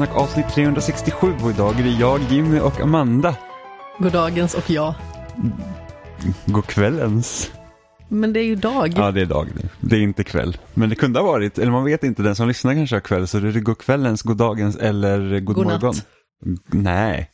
[0.00, 3.36] Spelsnack avsnitt 367 och idag är det jag, Jimmy och Amanda.
[3.98, 4.94] Goddagens och jag.
[6.46, 7.50] God kvällens.
[8.08, 8.92] Men det är ju dag.
[8.96, 9.68] Ja, det är dag nu.
[9.80, 10.56] Det är inte kväll.
[10.74, 13.28] Men det kunde ha varit, eller man vet inte, den som lyssnar kanske har kväll,
[13.28, 15.82] så det är det god kvällens, god dagens eller god Godnatt.
[15.82, 15.94] morgon.
[16.66, 17.30] Nej.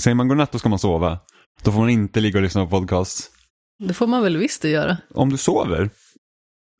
[0.00, 1.18] Säger man godnatt då ska man sova.
[1.62, 3.30] Då får man inte ligga och lyssna på podcast.
[3.78, 4.96] Det får man väl visst göra.
[5.14, 5.90] Om du sover,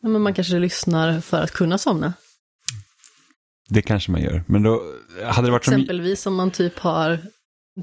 [0.03, 2.13] Ja, Men man kanske lyssnar för att kunna somna.
[3.69, 4.45] Det kanske man gör.
[4.47, 4.83] Men då
[5.25, 5.75] hade det varit som...
[5.75, 7.19] Exempelvis om man typ har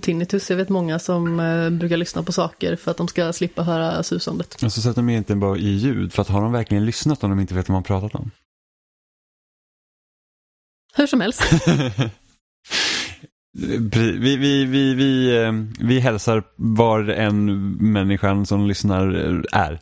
[0.01, 0.49] tinnitus.
[0.49, 4.03] Jag vet många som eh, brukar lyssna på saker för att de ska slippa höra
[4.03, 4.63] susandet.
[4.63, 7.29] Och så sätter de egentligen bara i ljud, för att har de verkligen lyssnat om
[7.29, 8.31] de inte vet vad man pratat om?
[10.95, 11.43] Hur som helst.
[13.57, 19.07] Vi, vi, vi, vi, eh, vi hälsar var en människan som lyssnar
[19.51, 19.79] är.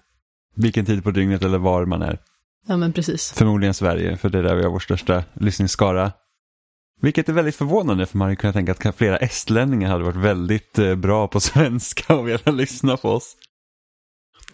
[0.56, 2.20] Vilken tid på dygnet eller var man är.
[2.68, 3.32] Ja men precis.
[3.32, 6.12] Förmodligen Sverige, för det är där vi har vår största lyssningsskara.
[7.02, 10.80] Vilket är väldigt förvånande, för man hade kunnat tänka att flera estlänningar hade varit väldigt
[10.80, 13.36] eh, bra på svenska och velat lyssna på oss.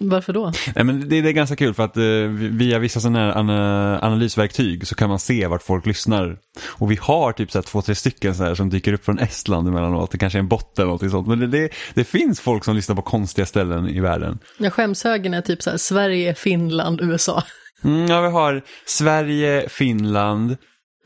[0.02, 0.52] Varför då?
[0.76, 4.88] Nej, men det, är ganska kul för att eh, via vissa sådana här ana, analysverktyg
[4.88, 6.38] så kan man se vart folk lyssnar.
[6.66, 9.68] Och vi har typ så två, tre stycken så här som dyker upp från Estland
[9.68, 10.12] emellanåt.
[10.12, 11.28] Det kanske är en bot eller något sånt.
[11.28, 14.40] Men det, det, det finns folk som lyssnar på konstiga ställen i världen.
[14.58, 17.44] Ja, skämshögen är typ så här Sverige, Finland, USA.
[17.84, 20.58] Mm, ja, vi har Sverige, Finland,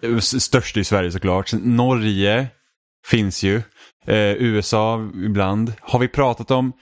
[0.04, 1.54] eh, störst i Sverige såklart.
[1.54, 2.48] Norge
[3.08, 3.62] finns ju.
[4.08, 5.74] Eh, USA ibland.
[5.82, 6.74] Har vi pratat om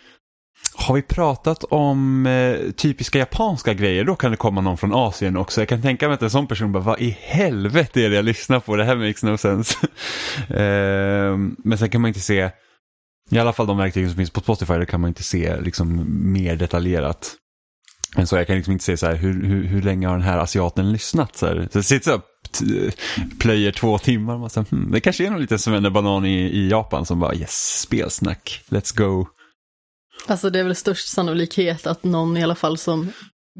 [0.75, 5.37] har vi pratat om eh, typiska japanska grejer då kan det komma någon från Asien
[5.37, 5.61] också.
[5.61, 8.25] Jag kan tänka mig att en sån person bara, vad i helvete är det jag
[8.25, 8.75] lyssnar på?
[8.75, 9.77] Det här makes no sense.
[10.49, 12.51] eh, men sen kan man inte se,
[13.31, 16.05] i alla fall de verktygen som finns på Spotify, där kan man inte se liksom
[16.31, 17.35] mer detaljerat.
[18.15, 20.25] Men så jag kan liksom inte se så här, hur, hur, hur länge har den
[20.25, 21.35] här asiaten lyssnat?
[21.35, 21.67] Så, här.
[21.71, 22.21] så jag sitter så här,
[23.39, 26.69] plöjer två timmar och så här, hmm, det kanske är någon liten svennebanan i, i
[26.69, 29.27] Japan som bara yes, spelsnack, let's go.
[30.27, 33.11] Alltså det är väl störst sannolikhet att någon i alla fall som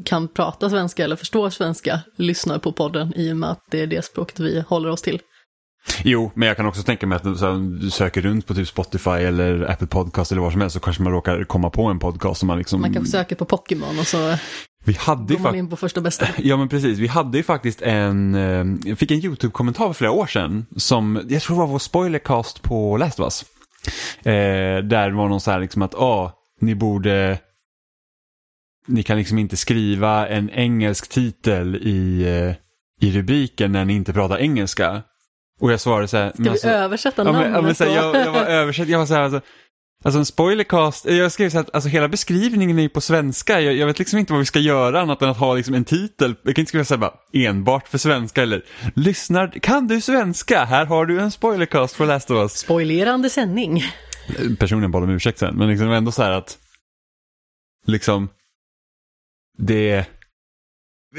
[0.04, 3.86] kan prata svenska eller förstår svenska lyssnar på podden i och med att det är
[3.86, 5.20] det språket vi håller oss till.
[6.04, 8.68] Jo, men jag kan också tänka mig att så här, du söker runt på typ
[8.68, 11.98] Spotify eller Apple Podcast eller vad som helst så kanske man råkar komma på en
[11.98, 12.80] podcast som man liksom...
[12.80, 14.36] Man kanske söker på Pokémon och så
[14.84, 16.26] Vi hade går man in på första bästa.
[16.38, 20.12] Ja men precis, vi hade ju faktiskt en, eh, jag fick en YouTube-kommentar för flera
[20.12, 23.44] år sedan som, jag tror det var vår spoilercast på Last of Us.
[24.26, 27.38] Eh, där var någon så här liksom att, ja, ni borde,
[28.86, 32.54] ni kan liksom inte skriva en engelsk titel i, eh,
[33.08, 35.02] i rubriken när ni inte pratar engelska.
[35.62, 37.42] Och jag svarade så här, Ska men vi alltså- översätta Ja, namnet?
[37.42, 38.18] men, ja, men, här, då?
[38.18, 39.40] jag, jag var översatt, jag var så här, alltså,
[40.04, 43.86] alltså en spoilercast, jag skrev så att alltså, hela beskrivningen är på svenska, jag, jag
[43.86, 46.54] vet liksom inte vad vi ska göra annat än att ha liksom en titel, jag
[46.56, 48.62] kan inte skriva så här bara, enbart för svenska eller
[48.94, 50.64] lyssnar, kan du svenska?
[50.64, 52.52] Här har du en spoilercast för Last of Us.
[52.58, 53.82] Spoilerande sändning.
[54.58, 56.58] Personligen bad om ursäkt sen, men liksom ändå så här att,
[57.86, 58.28] liksom,
[59.58, 60.06] det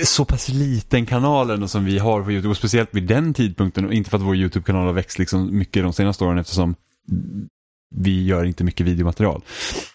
[0.04, 3.86] så pass liten kanal ändå som vi har på YouTube, och speciellt vid den tidpunkten,
[3.86, 6.76] och inte för att vår YouTube-kanal har växt liksom mycket de senaste åren eftersom
[7.96, 9.44] vi gör inte mycket videomaterial.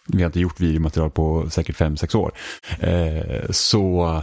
[0.06, 2.32] Vi har inte gjort videomaterial på säkert fem sex år.
[2.80, 4.22] Eh, så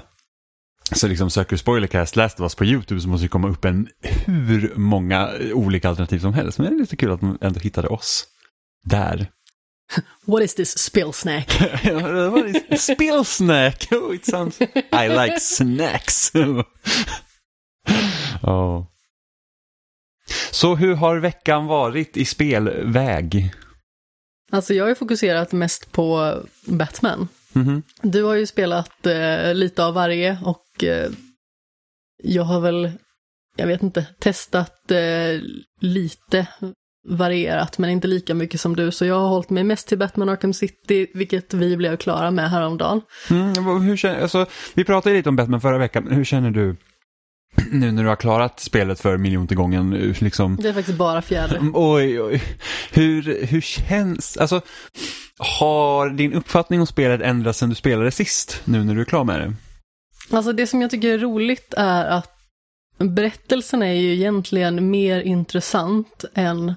[0.92, 3.66] så liksom söker du Spoilercast Last of Us på YouTube så måste det komma upp
[3.66, 3.88] en
[4.26, 6.58] hur många olika alternativ som helst.
[6.58, 8.28] Men det är lite kul att man ändå hittade oss
[8.84, 9.28] där.
[10.26, 11.60] What is this spill snack?
[12.32, 13.88] What is spill snack?
[13.92, 14.62] Oh, it sounds...
[14.92, 16.32] I like snacks.
[18.44, 18.86] oh.
[20.52, 23.54] Så hur har veckan varit i spelväg?
[24.52, 27.28] Alltså jag har ju fokuserat mest på Batman.
[27.54, 27.84] Mhm.
[28.02, 31.12] Du har ju spelat eh, lite av varje och eh,
[32.24, 32.92] jag har väl,
[33.56, 35.40] jag vet inte, testat eh,
[35.80, 36.48] lite
[37.08, 38.92] varierat men inte lika mycket som du.
[38.92, 42.50] Så jag har hållit mig mest till Batman Arkham City, vilket vi blev klara med
[42.52, 43.02] häromdagen.
[43.30, 46.76] Mm, hur känner, alltså, vi pratade lite om Batman förra veckan, hur känner du
[47.72, 49.94] nu när du har klarat spelet för miljonte gången?
[49.94, 51.56] eh, Liksom, Det är faktiskt bara fjäder.
[51.58, 52.44] Mm, Oj, oj.
[52.92, 54.62] Hur, hur känns, alltså,
[55.38, 59.24] har din uppfattning om spelet ändrats sen du spelade sist, nu när du är klar
[59.24, 59.54] med det?
[60.36, 62.32] Alltså det som jag tycker är roligt är att
[62.98, 66.74] berättelsen är ju egentligen mer intressant än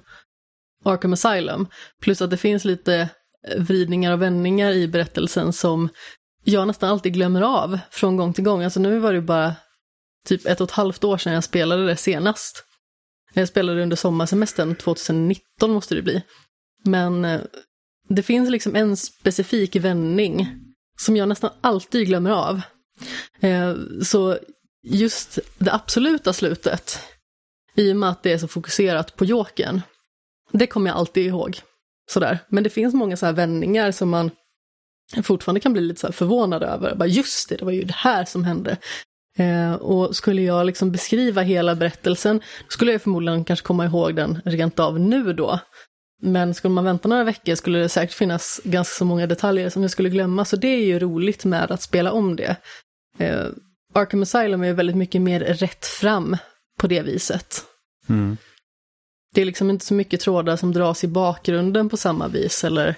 [0.85, 1.67] Arkham Asylum.
[2.03, 3.09] Plus att det finns lite
[3.49, 5.89] eh, vridningar och vändningar i berättelsen som
[6.45, 8.63] jag nästan alltid glömmer av från gång till gång.
[8.63, 9.55] Alltså nu var det bara
[10.27, 12.65] typ ett och ett halvt år sedan jag spelade det senast.
[13.35, 16.23] Jag spelade under sommarsemestern 2019 måste det bli.
[16.85, 17.41] Men eh,
[18.09, 20.49] det finns liksom en specifik vändning
[21.01, 22.61] som jag nästan alltid glömmer av.
[23.41, 24.39] Eh, så
[24.83, 27.01] just det absoluta slutet
[27.75, 29.81] I och med att det är så fokuserat på Jokern.
[30.53, 31.61] Det kommer jag alltid ihåg.
[32.11, 32.39] Sådär.
[32.49, 34.31] Men det finns många så här vändningar som man
[35.23, 36.95] fortfarande kan bli lite så förvånad över.
[36.95, 38.77] Bara just det, det var ju det här som hände.
[39.39, 44.41] Eh, och skulle jag liksom beskriva hela berättelsen, skulle jag förmodligen kanske komma ihåg den
[44.45, 45.61] rent av nu då.
[46.23, 49.83] Men skulle man vänta några veckor skulle det säkert finnas ganska så många detaljer som
[49.83, 52.57] jag skulle glömma, så det är ju roligt med att spela om det.
[53.19, 53.47] Eh,
[53.99, 56.37] Arkham Asylum är väldigt mycket mer rätt fram
[56.79, 57.65] på det viset.
[58.09, 58.37] Mm.
[59.35, 62.95] Det är liksom inte så mycket trådar som dras i bakgrunden på samma vis, eller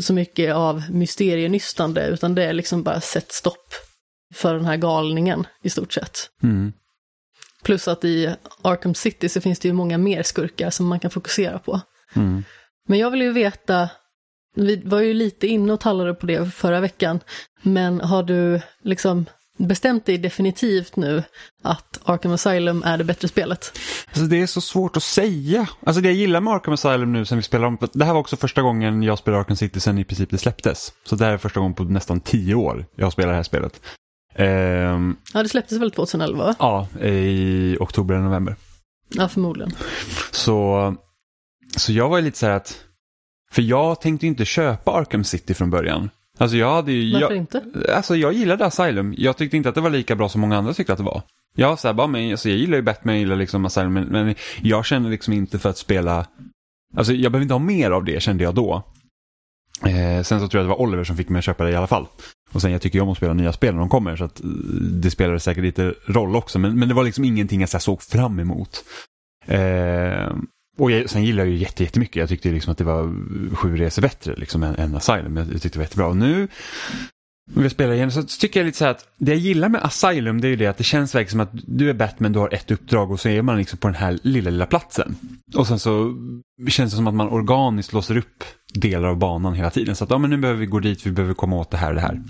[0.00, 3.74] så mycket av mysterienystande, utan det är liksom bara sätt stopp
[4.34, 6.30] för den här galningen i stort sett.
[6.42, 6.72] Mm.
[7.62, 11.10] Plus att i Arkham City så finns det ju många mer skurkar som man kan
[11.10, 11.80] fokusera på.
[12.14, 12.44] Mm.
[12.88, 13.88] Men jag vill ju veta,
[14.54, 17.20] vi var ju lite inne och talade på det förra veckan,
[17.62, 19.26] men har du liksom
[19.56, 21.22] bestämt dig definitivt nu
[21.62, 23.78] att Arkham Asylum är det bättre spelet?
[24.06, 25.68] Alltså det är så svårt att säga.
[25.86, 28.20] Alltså det jag gillar med Arkham Asylum nu sen vi spelar om, det här var
[28.20, 30.92] också första gången jag spelade Arkham City sen i princip det släpptes.
[31.04, 33.80] Så det här är första gången på nästan tio år jag spelar det här spelet.
[34.34, 36.44] Ehm, Ja, det släpptes väl 2011?
[36.44, 36.54] va?
[36.58, 38.56] ja, i oktober eller november.
[39.08, 39.72] Ja, förmodligen.
[40.30, 40.94] Så,
[41.76, 42.76] så jag var ju lite så här att,
[43.52, 46.10] för jag tänkte inte köpa Arkham City från början.
[46.38, 47.62] Alltså jag hade ju, Varför jag, inte?
[47.94, 49.14] alltså jag gillade Asylum.
[49.18, 51.22] Jag tyckte inte att det var lika bra som många andra tyckte att det var.
[51.56, 54.04] Jag så här, bara, men, alltså jag gillar ju Batman, jag gillar liksom Asylum, men,
[54.04, 56.26] men jag känner liksom inte för att spela,
[56.96, 58.82] alltså jag behöver inte ha mer av det kände jag då.
[59.86, 61.70] Eh, sen så tror jag att det var Oliver som fick mig att köpa det
[61.70, 62.06] i alla fall.
[62.52, 64.40] Och sen jag tycker ju om att spela nya spel när de kommer så att
[64.40, 64.46] eh,
[64.80, 66.58] det spelar säkert lite roll också.
[66.58, 68.84] Men, men det var liksom ingenting jag så såg fram emot.
[69.46, 70.32] Eh,
[70.76, 72.16] och jag, sen gillar jag ju jätte, jättemycket.
[72.16, 73.14] Jag tyckte liksom att det var
[73.54, 75.36] sju resor bättre liksom, än, än Asylum.
[75.36, 76.06] Jag, jag tyckte det var jättebra.
[76.06, 76.48] Och nu
[77.54, 79.84] om vi spelar igen så tycker jag lite så här att det jag gillar med
[79.84, 82.38] Asylum det är ju det att det känns verkligen som att du är Batman, du
[82.38, 85.16] har ett uppdrag och så är man liksom på den här lilla, lilla platsen.
[85.54, 86.14] Och sen så
[86.68, 88.44] känns det som att man organiskt låser upp
[88.74, 89.96] delar av banan hela tiden.
[89.96, 91.88] Så att ja, men nu behöver vi gå dit, vi behöver komma åt det här
[91.88, 92.22] och det här.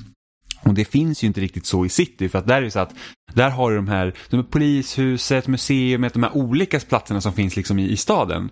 [0.67, 2.81] Och det finns ju inte riktigt så i city för att där är det så
[2.81, 2.95] att
[3.35, 7.57] där har du de här, de här polishuset, museet, de här olika platserna som finns
[7.57, 8.51] liksom i, i staden.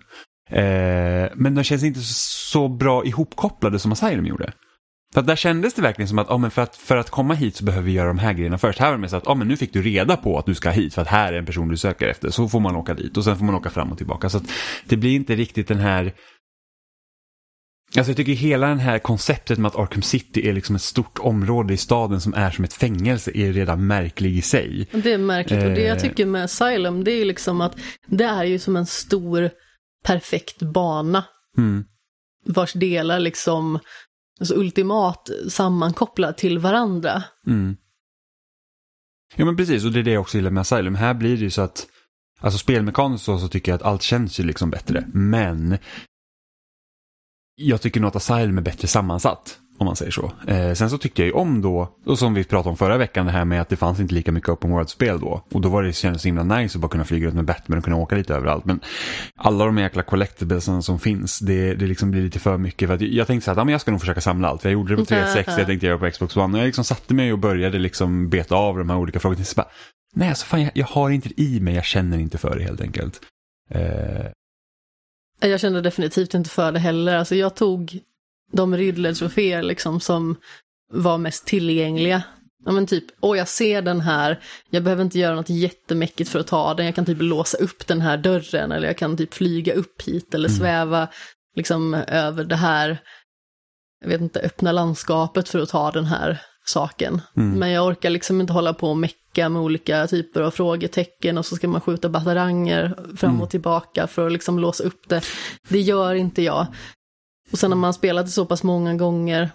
[0.49, 4.53] Eh, men de känns inte så bra ihopkopplade som Asylum gjorde.
[5.13, 7.33] För att där kändes det verkligen som att, oh, men för, att för att komma
[7.33, 8.79] hit så behöver vi göra de här grejerna först.
[8.79, 10.55] Här var det mer så att oh, men nu fick du reda på att du
[10.55, 12.29] ska hit för att här är en person du söker efter.
[12.29, 14.29] Så får man åka dit och sen får man åka fram och tillbaka.
[14.29, 14.43] Så att
[14.85, 16.13] det blir inte riktigt den här
[17.97, 21.19] Alltså jag tycker hela det här konceptet med att Arkham City är liksom ett stort
[21.19, 24.87] område i staden som är som ett fängelse är redan märklig i sig.
[24.91, 26.01] Det är märkligt och det jag Eh.
[26.01, 27.77] tycker med Asylum det är ju liksom att
[28.07, 29.49] det är ju som en stor
[30.05, 31.23] perfekt bana
[31.57, 31.85] Mm.
[32.45, 33.79] vars delar liksom
[34.39, 37.23] alltså ultimat sammankopplad till varandra.
[37.47, 37.75] Mm.
[39.35, 40.95] Ja men precis och det är det jag också gillar med Asylum.
[40.95, 41.87] Här blir det ju så att
[42.39, 45.05] Alltså spelmekaniskt så, så tycker jag att allt känns ju liksom bättre.
[45.13, 45.77] Men
[47.55, 49.59] jag tycker nog att Asylum är bättre sammansatt.
[49.77, 50.31] Om man säger så.
[50.47, 53.25] Eh, sen så tyckte jag ju om då, och som vi pratade om förra veckan,
[53.25, 55.43] det här med att det fanns inte lika mycket open world-spel då.
[55.51, 57.77] Och då var det kändes så himla nice att bara kunna flyga runt med Batman
[57.77, 58.65] och kunna åka lite överallt.
[58.65, 58.79] Men
[59.35, 62.87] alla de jäkla collectiblesen som finns, det, det liksom blir lite för mycket.
[62.87, 64.63] För att jag tänkte så här, ja, men jag ska nog försöka samla allt.
[64.63, 66.53] Jag gjorde det på 360, jag tänkte göra det på Xbox One.
[66.53, 69.43] Och jag liksom satte mig och började liksom beta av de här olika frågorna.
[69.43, 69.67] Så bara,
[70.15, 72.63] Nej, alltså fan, jag, jag har inte det i mig, jag känner inte för det
[72.63, 73.21] helt enkelt.
[73.69, 74.25] Eh,
[75.39, 77.15] Jag kände definitivt inte för det heller.
[77.15, 77.99] Alltså jag tog
[78.51, 80.35] de Riddler-troféer liksom som
[80.93, 82.23] var mest tillgängliga.
[82.65, 84.39] Ja men typ, åh jag ser den här,
[84.69, 87.87] jag behöver inte göra något jättemäckigt för att ta den, jag kan typ låsa upp
[87.87, 90.59] den här dörren eller jag kan typ flyga upp hit eller Mm.
[90.59, 91.07] sväva
[91.55, 92.97] liksom över det här,
[94.01, 97.21] jag vet inte, öppna landskapet för att ta den här saken.
[97.35, 97.59] Mm.
[97.59, 101.45] Men jag orkar liksom inte hålla på och mecka med olika typer av frågetecken och
[101.45, 103.47] så ska man skjuta bataranger fram och Mm.
[103.47, 105.21] tillbaka för att liksom låsa upp det.
[105.69, 106.67] Det gör inte jag.
[107.51, 109.49] Och sen när man spelat det så pass många gånger.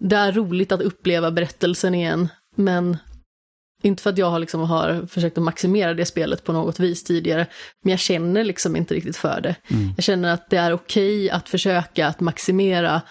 [0.00, 2.96] Det är roligt att uppleva berättelsen igen, men
[3.82, 7.04] inte för att jag har, liksom har försökt att maximera det spelet på något vis
[7.04, 7.46] tidigare,
[7.82, 9.54] men jag känner liksom inte riktigt för det.
[9.68, 9.92] Mm.
[9.96, 13.02] Jag känner att det är okej att försöka att maximera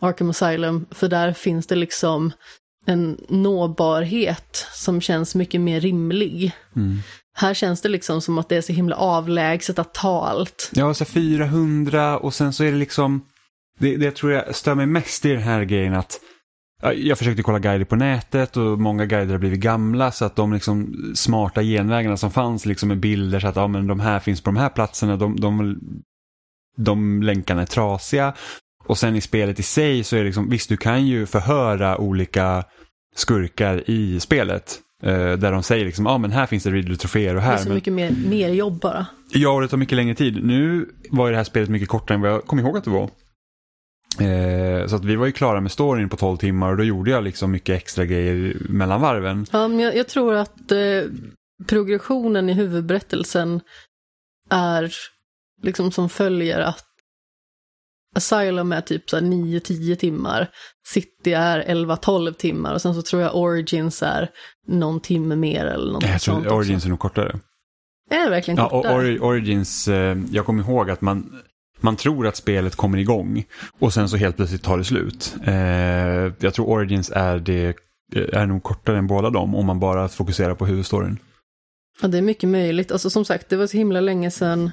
[0.00, 2.32] Arkham Asylum, för där finns det liksom
[2.86, 6.52] en nåbarhet som känns mycket mer rimlig.
[6.76, 6.98] mm.
[7.38, 10.70] Här känns det liksom som att det är så himla avlägset att ta allt.
[10.74, 13.24] Ja, så 400 och sen så är det liksom,
[13.78, 16.20] det, det jag tror jag stör mig mest i den här grejen att
[16.82, 20.36] ja, jag försökte kolla guider på nätet och många guider har blivit gamla så att
[20.36, 24.20] de liksom smarta genvägarna som fanns liksom med bilder så att ja, men de här
[24.20, 25.78] finns på de här platserna, de, de,
[26.76, 28.34] de länkarna är trasiga.
[28.86, 31.98] Och sen i spelet i sig så är det liksom, visst du kan ju förhöra
[31.98, 32.64] olika
[33.16, 34.80] skurkar i spelet.
[35.02, 37.54] Eh, där de säger liksom, ja ah, men här finns det Ridley-troféer och Det här.
[37.54, 37.74] är så men...
[37.74, 39.06] mycket mer, mer jobb bara.
[39.32, 40.44] Ja, och det tar mycket längre tid.
[40.44, 42.90] Nu var ju det här spelet mycket kortare än vad jag kom ihåg att det
[42.90, 43.10] var.
[44.20, 47.10] Eh, så att vi var ju klara med storyn på 12 timmar och då gjorde
[47.10, 49.46] jag liksom mycket extra grejer mellan varven.
[49.52, 51.02] Ja, men jag, jag tror att eh,
[51.66, 53.60] progressionen i huvudberättelsen
[54.50, 54.92] är
[55.62, 56.84] liksom som följer att
[58.16, 60.50] Asylum är typ så här 9-10 timmar,
[60.88, 64.30] City är 11-12 timmar och sen så tror jag Origins är
[64.68, 66.88] någon timme mer eller något Jag sånt tror Origins också.
[66.88, 67.38] är nog kortare.
[68.10, 68.94] Är det verkligen Ja, kortare?
[69.02, 71.32] Ori- Origins, eh, jag kommer ihåg att man,
[71.80, 73.44] man tror att spelet kommer igång
[73.78, 75.36] och sen så helt plötsligt tar det slut.
[75.44, 75.54] Eh,
[76.38, 77.66] jag tror Origins är, det,
[78.14, 81.18] eh, är nog kortare än båda dem om man bara fokuserar på huvudstoryn.
[82.02, 82.92] Ja, det är mycket möjligt.
[82.92, 84.70] Alltså som sagt, det var så himla länge sedan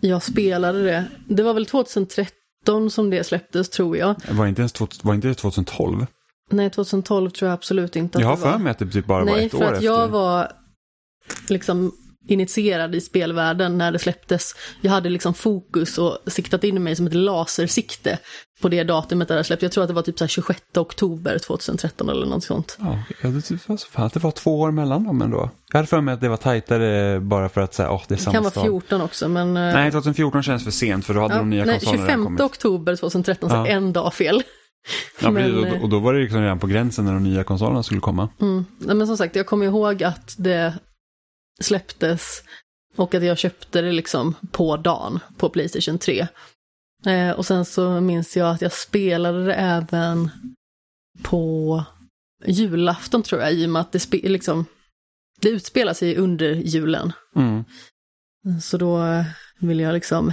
[0.00, 1.04] jag spelade det.
[1.28, 4.14] Det var väl 2013 som det släpptes tror jag.
[4.30, 6.06] Var inte, ens var inte det 2012?
[6.50, 8.52] Nej, 2012 tror jag absolut inte att Jag har det var.
[8.52, 9.84] för mig att det typ bara var Nej, ett för år att efter.
[9.84, 10.52] jag var
[11.48, 11.92] liksom
[12.30, 14.54] initierad i spelvärlden när det släpptes.
[14.80, 18.18] Jag hade liksom fokus och siktat in mig som ett lasersikte
[18.62, 19.62] på det datumet där det släpptes.
[19.62, 22.78] Jag tror att det var typ så här 26 oktober 2013 eller något sånt.
[22.80, 23.42] Ja, jag
[23.80, 25.50] så fan, att det var två år mellan dem ändå.
[25.72, 28.16] Jag hade för mig att det var tajtare bara för att säga, åh, det är
[28.16, 28.64] Det samma kan vara stad.
[28.64, 29.56] 14 också, men...
[29.56, 32.08] eh, Nej, 2014 känns för sent för då hade ja, de nya nej, konsolerna redan
[32.14, 32.40] 25 kommit.
[32.40, 33.66] oktober 2013, så Ja.
[33.66, 34.42] en dag fel.
[35.22, 37.82] Ja, men, precis, och, då var det liksom redan på gränsen när de nya konsolerna
[37.82, 38.28] skulle komma.
[38.40, 38.64] Mm.
[38.78, 40.74] Nej, Men som sagt, jag kommer ihåg att det
[41.62, 42.42] släpptes
[42.96, 46.26] och att jag köpte det liksom på dagen på Playstation 3.
[47.06, 50.30] Eh, och sen så minns jag att jag spelade det även
[51.22, 51.84] på
[52.46, 54.66] julafton tror jag, i och med att det, liksom,
[55.40, 57.12] det utspelar sig under julen.
[57.36, 57.64] Mm.
[58.62, 59.24] Så då
[59.58, 60.32] vill jag liksom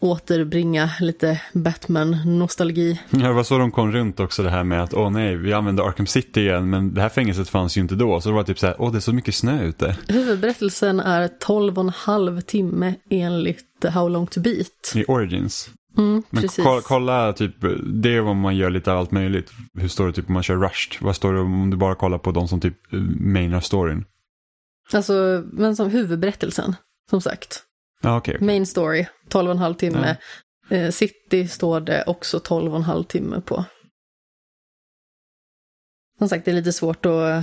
[0.00, 2.98] återbringa lite Batman-nostalgi.
[3.10, 5.52] Ja, det var så de kom runt också det här med att åh nej, vi
[5.52, 8.20] använder Arkham City igen men det här fängelset fanns ju inte då.
[8.20, 9.96] Så det var typ så här, åh det är så mycket snö ute.
[10.08, 14.92] Huvudberättelsen är 12 och en halv timme enligt How long to beat.
[14.94, 15.70] I Origins.
[15.98, 17.54] Mm, Men kolla, kolla typ,
[17.86, 19.52] det är vad man gör lite allt möjligt.
[19.74, 20.96] Hur står det typ om man kör Rushed?
[21.00, 22.76] Vad står det om du bara kollar på de som typ
[23.20, 24.04] mainar storyn?
[24.92, 26.76] Alltså, men som huvudberättelsen,
[27.10, 27.62] som sagt.
[28.02, 28.34] Ja, okej.
[28.36, 28.46] okej.
[28.46, 30.16] Main story, 12 och en halv timme.
[30.70, 33.64] Eh, City står det också 12 och en halv timme på.
[36.18, 37.42] Som sagt, det är lite svårt att eh,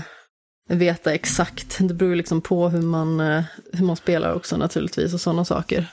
[0.67, 1.77] veta exakt.
[1.79, 5.87] Det beror liksom på hur man, eh, hur man spelar också naturligtvis och sådana saker.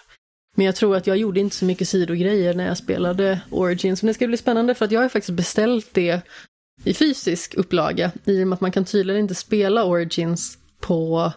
[0.56, 4.02] Men jag tror att jag gjorde inte så mycket sidogrejer när jag spelade Origins.
[4.02, 6.20] Men det ska bli spännande för att jag har faktiskt beställt det
[6.84, 8.12] i fysisk upplaga.
[8.24, 11.32] I och med att man kan tydligen inte spela Origins på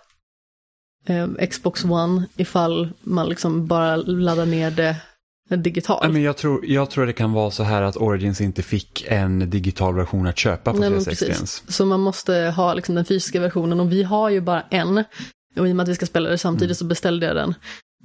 [1.07, 4.95] eh, Xbox One ifall man liksom bara laddar ner det
[5.55, 6.03] digitalt.
[6.03, 9.05] Nej, men jag, tror, jag tror det kan vara så här att Origins inte fick
[9.07, 11.37] en digital version att köpa på Nej, men 360 precis.
[11.37, 11.75] ens.
[11.75, 14.97] Så man måste ha liksom den fysiska versionen och vi har ju bara en.
[15.59, 16.75] Och i och med att vi ska spela det samtidigt Mm.
[16.75, 17.53] så beställde jag den.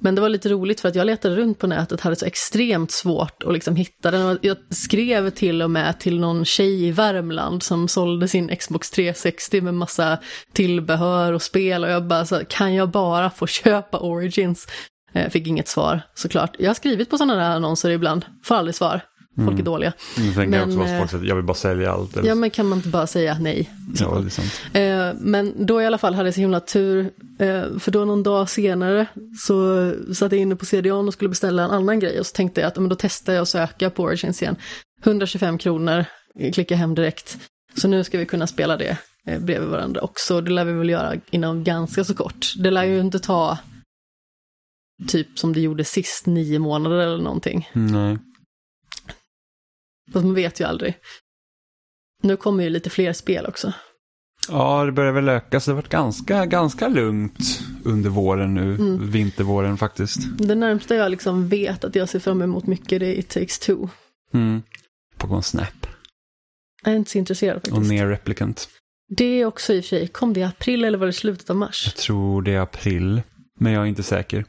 [0.01, 2.91] Men det var lite roligt för att jag letade runt på nätet hade så extremt
[2.91, 4.39] svårt att liksom hitta den.
[4.43, 9.61] Jag skrev till och med till någon tjej i Värmland som sålde sin Xbox 360
[9.61, 10.19] med massa
[10.53, 14.67] tillbehör och spel och jag bara så kan jag bara få köpa Origins?
[15.13, 16.57] Jag Fick inget svar såklart.
[16.59, 19.01] Jag har skrivit på sådana där annonser ibland, får aldrig svar.
[19.37, 19.65] Folk är Mm.
[19.65, 19.93] dåliga.
[20.19, 22.17] Nu tänker jag Men, också eh, folk jag vill bara sälja allt.
[22.17, 22.29] Eller...
[22.29, 23.71] Ja men kan man inte bara säga nej?
[24.01, 24.61] ja, det är sant.
[24.73, 28.23] Eh, men då i alla fall hade jag så himla tur, eh, för då någon
[28.23, 29.07] dag senare
[29.47, 32.61] så satt jag inne på CDON och skulle beställa en annan grej och så tänkte
[32.61, 34.57] jag att men då testar jag att söka på Origins igen.
[35.05, 36.05] 125 kronor,
[36.53, 37.39] klicka hem direkt.
[37.77, 40.41] Så nu ska vi kunna spela det bredvid varandra också.
[40.41, 42.53] Det lär vi väl göra inom ganska så kort.
[42.59, 43.59] Det lär ju inte ta
[45.09, 47.69] typ som det gjorde sist, nio månader eller någonting.
[47.73, 48.19] Nej.
[50.13, 50.95] Fast man vet ju aldrig.
[52.23, 53.73] Nu kommer ju lite fler spel också.
[54.49, 58.75] Ja, det börjar väl öka så det har varit ganska, ganska lugnt under våren nu.
[58.75, 59.11] Mm.
[59.11, 60.39] Vintervåren faktiskt.
[60.39, 63.59] Det närmsta jag liksom vet att jag ser fram emot mycket det är It takes
[63.59, 63.89] two.
[64.35, 64.63] Mm.
[65.17, 65.87] Pokémon Snap
[66.85, 67.93] Jag är inte så intresserad och faktiskt.
[67.93, 68.69] Near Replicant.
[69.17, 71.51] Det är också i och för sig, kom det i april eller var det slutet
[71.51, 71.83] av mars?
[71.87, 73.23] Jag tror det är april,
[73.59, 74.45] men jag är inte säker.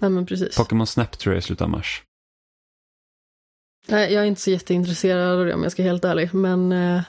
[0.00, 0.56] Nej men precis.
[0.56, 2.02] Pokémon Snap tror jag är slutet av mars.
[3.88, 6.34] Nej, jag är inte så jätteintresserad av det om jag ska vara helt ärlig.
[6.34, 7.02] Men eh,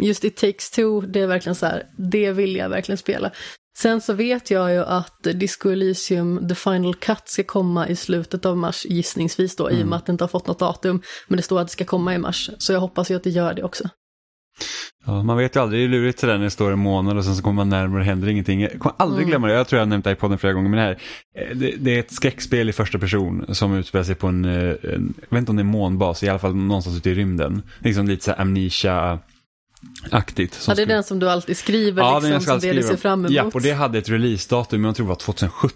[0.00, 3.30] just It takes two, det är verkligen så här, det vill jag verkligen spela.
[3.78, 8.46] Sen så vet jag ju att Disco Elysium The Final Cut ska komma i slutet
[8.46, 9.88] av mars gissningsvis då, i och Mm.
[9.88, 11.02] med att det inte har fått något datum.
[11.28, 13.30] Men det står att det ska komma i mars, så jag hoppas ju att det
[13.30, 13.88] gör det också.
[15.06, 17.24] Ja, man vet ju aldrig, det är lurigt den när det står en månad och
[17.24, 18.60] sen så kommer man närmare och händer ingenting.
[18.60, 19.30] Jag kommer aldrig Mm.
[19.30, 20.98] glömma det, jag tror jag har nämnt det i podden flera gånger, men det här,
[21.38, 24.52] eh, det, det är ett skräckspel i första person som utspelar sig på en, eh,
[24.52, 27.62] en jag vet inte om det är månbas, i alla fall någonstans ute i rymden.
[27.78, 29.18] Liksom lite så här amnesia
[30.10, 30.64] Aktigt.
[30.68, 33.20] Ja, det är den som du alltid skriver Ja, liksom, som det du ser fram
[33.20, 33.30] emot.
[33.32, 35.70] Ja, och det hade ett releasedatum, jag tror det var 2017.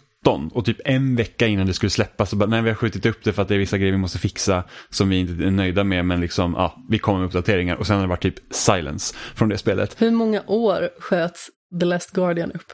[0.52, 3.24] Och typ en vecka innan det skulle släppas så bara, nej vi har skjutit upp
[3.24, 5.84] det för att det är vissa grejer vi måste fixa som vi inte är nöjda
[5.84, 7.76] med, men liksom, ja, vi kommer med uppdateringar.
[7.76, 10.02] Och sen har det varit typ silence från det spelet.
[10.02, 11.50] Hur många år sköts
[11.80, 12.72] The Last Guardian upp?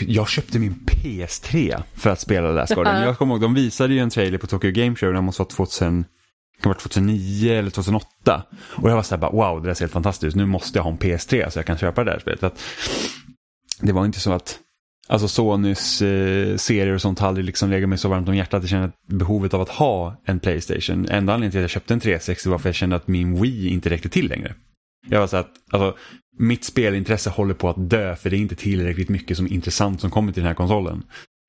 [0.00, 3.00] Jag köpte min PS3 för att spela Last Guardian.
[3.00, 3.06] Ja.
[3.06, 5.48] Jag kommer ihåg, de visade ju en trailer på Tokyo Game Show, det måste vara
[5.48, 6.02] 2000,
[6.56, 8.42] det kan vara 2009 eller 2008.
[8.52, 10.78] Och jag var så här bara, wow, det där ser helt fantastiskt ut, nu måste
[10.78, 12.40] jag ha en PS3 så jag kan köpa det här spelet.
[12.40, 12.62] För att
[13.80, 14.58] det var inte så att,
[15.06, 18.62] alltså Sonys eh, serier och sånt har aldrig liksom legat mig så varmt om hjärtat.
[18.62, 22.00] Jag känner behovet av att ha en Playstation, enda anledningen till att jag köpte en
[22.00, 24.54] 360 var för att jag kände att min Wii inte räckte till längre.
[25.08, 25.96] Jag var så att, alltså,
[26.38, 30.00] mitt spelintresse håller på att dö för det är inte tillräckligt mycket som är intressant
[30.00, 31.02] som kommer till den här konsolen.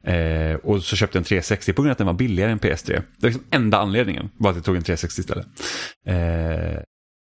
[0.03, 2.59] Eh, och så köpte jag en 360 på grund av att den var billigare än
[2.59, 2.87] PS3.
[2.87, 5.47] Det var liksom enda anledningen, var att jag tog en 360 istället.
[6.05, 6.81] Eh,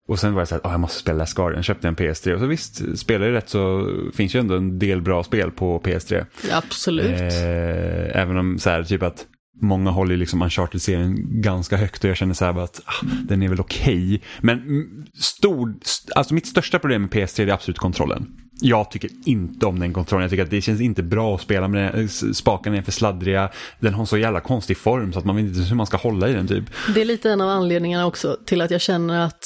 [0.07, 1.95] och sen var jag så här, ah, jag måste spela Last Guardian, jag köpte en
[1.95, 2.33] PS3.
[2.33, 5.79] Och så visst, spelar det rätt så finns ju ändå en del bra spel på
[5.79, 6.25] PS3.
[6.49, 7.11] Ja, absolut.
[7.21, 9.25] Eh, även om så här, typ att
[9.61, 13.43] många håller liksom Uncharted-serien ganska högt och jag känner så här bara att ah, den
[13.43, 14.21] är väl okej.
[14.39, 18.27] Men mm, stor, st- alltså mitt största problem med PS3 är absolut kontrollen.
[18.63, 20.21] Jag tycker inte om den kontrollen.
[20.21, 22.09] Jag tycker att det känns inte bra att spela med den.
[22.33, 23.49] Spakarna är för sladdriga.
[23.79, 25.97] Den har en så jävla konstig form så att man vet inte hur man ska
[25.97, 26.63] hålla i den typ.
[26.95, 29.39] Det är lite en av anledningarna också till att jag känner att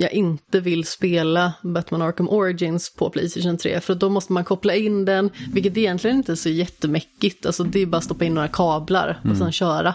[0.00, 4.74] jag inte vill spela Batman Arkham Origins på Playstation 3, för då måste man koppla
[4.74, 8.34] in den, vilket egentligen inte är så jättemäckigt, alltså det är bara att stoppa in
[8.34, 9.94] några kablar och sen köra.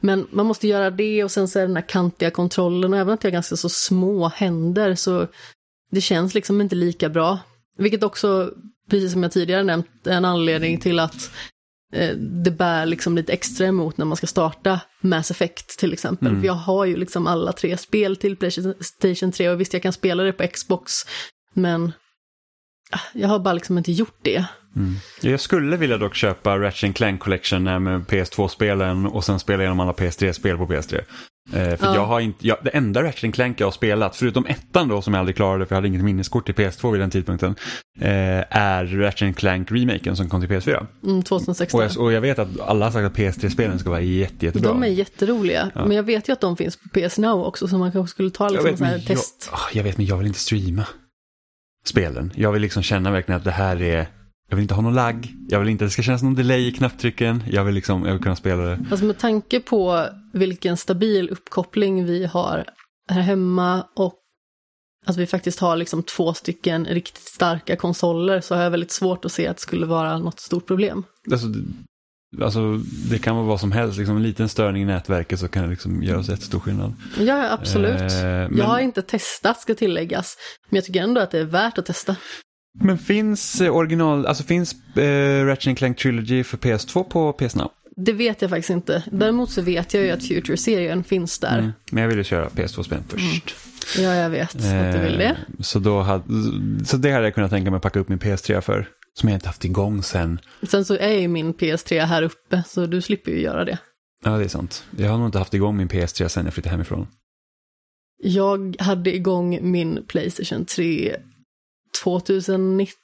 [0.00, 3.14] Men man måste göra det och sen så är den här kantiga kontrollen och även
[3.14, 5.26] att jag har ganska så små händer så
[5.90, 7.38] det känns liksom inte lika bra.
[7.78, 8.50] Vilket också,
[8.90, 11.30] precis som jag tidigare nämnt, är en anledning till att
[12.44, 16.40] det bär liksom lite extra emot när man ska starta Mass Effect till exempel.
[16.40, 19.92] För jag har ju liksom alla tre spel till Playstation 3 och visst jag kan
[19.92, 20.92] spela det på Xbox,
[21.54, 21.92] men
[22.90, 24.44] ah, jag har bara liksom inte gjort det.
[25.20, 29.80] Jag skulle vilja dock köpa Ratchet Clank Collection eh, med PS2-spelen och sen spela igenom
[29.80, 31.00] alla PS3-spel på PS3.
[31.52, 31.94] Eh, för Ja.
[31.94, 35.14] jag har inte, jag, det enda Ratchet Clank jag har spelat, förutom ettan då som
[35.14, 37.54] jag aldrig klarade för jag hade inget minneskort till PS2 vid den tidpunkten,
[38.00, 38.08] eh,
[38.58, 40.86] är Ratchet Clank remaken som kom till PS4.
[41.04, 41.80] Mm, 2016.
[41.80, 44.68] Och jag, och jag vet att alla har sagt att PS3-spelen ska vara jätte, jättebra.
[44.70, 47.78] De är jätteroliga, men jag vet ju att de finns på PS Now också, så
[47.78, 49.50] man kanske skulle ta liksom vet, här jag, test.
[49.52, 50.86] ah, jag vet, men jag vill inte streama
[51.86, 52.32] spelen.
[52.34, 54.06] Jag vill liksom känna verkligen att det här är
[54.54, 56.66] jag vill inte ha någon lagg, jag vill inte att det ska kännas någon delay
[56.66, 58.78] i knapptrycken, jag vill liksom, jag vill kunna spela det.
[58.90, 62.64] Alltså med tanke på vilken stabil uppkoppling vi har
[63.10, 64.14] här hemma och
[65.06, 69.24] att vi faktiskt har liksom två stycken riktigt starka konsoler så har jag väldigt svårt
[69.24, 71.02] att se att det skulle vara något stort problem.
[71.32, 72.76] Alltså, det- alltså,
[73.10, 75.70] det kan vara vad som helst, liksom en liten störning i nätverket så kan det
[75.70, 76.92] liksom göra jättestor skillnad.
[77.18, 78.00] Ja, absolut.
[78.00, 80.36] Eh, men- Jag har inte testat, ska tilläggas,
[80.70, 82.16] men jag tycker ändå att det är värt att testa.
[82.80, 87.70] Men finns eh, original, alltså finns eh, Ratchet Clank Trilogy för PS2 på PS Now?
[87.96, 89.02] Det vet jag faktiskt inte.
[89.12, 91.58] Däremot så vet jag ju att Future-serien finns där.
[91.58, 91.72] Mm.
[91.90, 93.54] Men jag ville köra PS2-spelen först.
[93.98, 95.24] Ja, jag vet att du vill det.
[95.24, 96.24] Eh, Så, då hade,
[96.84, 98.88] så det hade jag kunnat tänka mig att packa upp min PS3 för.
[99.14, 100.40] Som jag inte haft igång sen.
[100.62, 103.78] Sen så är ju min PS3 här uppe, så du slipper ju göra det.
[104.24, 104.84] Ja, det är sant.
[104.98, 107.06] Jag har nog inte haft igång min PS3 sen jag flyttade hemifrån.
[108.22, 111.16] Jag hade igång min Playstation 3
[112.02, 112.96] 2019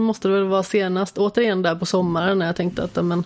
[0.00, 1.18] måste det väl vara senast.
[1.18, 3.24] Återigen där på sommaren när jag tänkte att ja, men,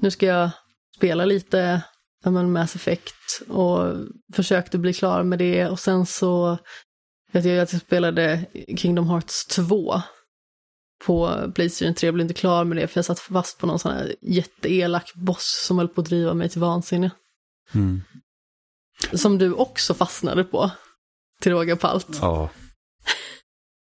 [0.00, 0.50] nu ska jag
[0.96, 1.82] spela lite
[2.24, 3.94] ja, men, Mass Effect och
[4.32, 6.58] försökte bli klar med det och sen så
[7.32, 10.02] vet jag att jag spelade Kingdom Hearts 2
[11.06, 12.06] på Playstation 3.
[12.06, 15.14] Jag blev inte klar med det för jag satt fast på någon sån här jätteelak
[15.14, 17.10] boss som höll på att driva mig till vansinne.
[17.74, 18.02] Mm.
[19.12, 20.70] Som du också fastnade på,
[21.40, 22.18] till råga på allt.
[22.20, 22.50] Ja.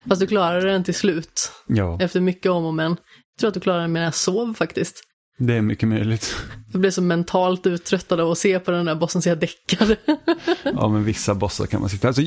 [0.10, 2.92] Fast du klarade den till slut, ja, efter mycket om och men.
[2.92, 5.04] Jag tror att du klarade den medan jag sov faktiskt.
[5.40, 6.36] det är mycket möjligt.
[6.72, 9.96] Jag blev så mentalt uttröttad av att se på den där bossen så jag däckade.
[10.64, 12.08] Ja, men vissa bossar kan man sitta...
[12.08, 12.22] Alltså,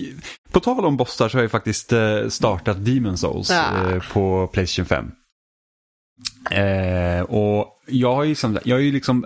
[0.52, 4.00] på tal om bossar så har jag faktiskt eh, startat Demon Souls Ah.
[4.12, 5.10] på Playstation 5.
[6.50, 9.24] Eh, och jag har ju jag har ju liksom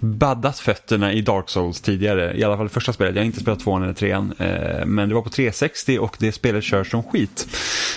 [0.00, 2.36] baddat fötterna i Dark Souls tidigare.
[2.38, 3.14] I alla fall första spelet.
[3.14, 4.32] Jag har inte spelat tvåan eller trean.
[4.38, 7.48] Eh, men det var på 360 och det spelet körs som skit.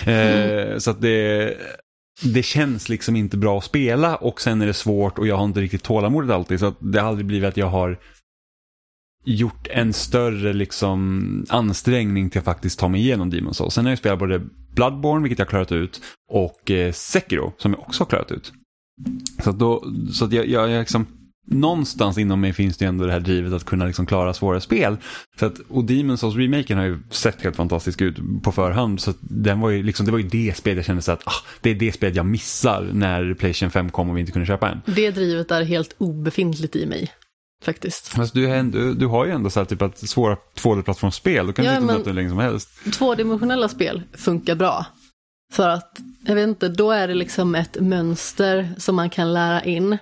[0.06, 1.56] Eh, Så att det,
[2.22, 5.44] det känns liksom inte bra att spela och sen är det svårt och jag har
[5.44, 6.60] inte riktigt tålamodet alltid.
[6.60, 7.98] Så att det har aldrig blivit att jag har
[9.26, 13.74] gjort en större liksom ansträngning till att faktiskt ta mig igenom Demon Souls.
[13.74, 14.42] Sen har jag spelat både
[14.74, 16.00] Bloodborne, vilket jag har klarat ut,
[16.32, 18.52] och eh, Sekiro, som jag också har klarat ut.
[19.44, 21.06] Så, att då, så att jag, jag, jag liksom,
[21.46, 24.96] någonstans inom mig finns det ändå det här drivet att kunna liksom klara svåra spel.
[25.38, 29.00] Så att, och Demon's Souls remaken har ju sett helt fantastisk ut på förhand.
[29.00, 31.44] Så den var ju liksom, det var ju det spelet jag kände så att ah,
[31.60, 34.70] det är det spelet jag missar när Playstation 5 kom och vi inte kunde köpa
[34.70, 34.80] en.
[34.86, 37.10] Det drivet är helt obefintligt i mig.
[37.64, 38.18] Faktiskt.
[38.18, 41.64] Alltså, du, du, du har ju ändå så här typ att svåra 2D-plattformsspel, då kan
[41.64, 42.68] ja, du sitta hur länge som helst.
[42.92, 44.86] Tvådimensionella spel funkar bra.
[45.52, 49.64] För att, jag vet inte, då är det liksom ett mönster som man kan lära
[49.64, 49.98] in.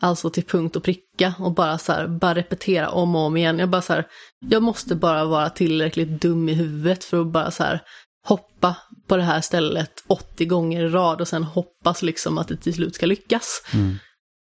[0.00, 3.58] Alltså till punkt och pricka och bara så här, bara repetera om och om igen.
[3.58, 4.06] Jag bara så här,
[4.48, 7.82] jag måste bara vara tillräckligt dum i huvudet för att bara så här
[8.26, 8.76] hoppa
[9.06, 12.74] på det här stället 80 gånger i rad och sen hoppas liksom att det till
[12.74, 13.62] slut ska lyckas.
[13.74, 13.96] Mm.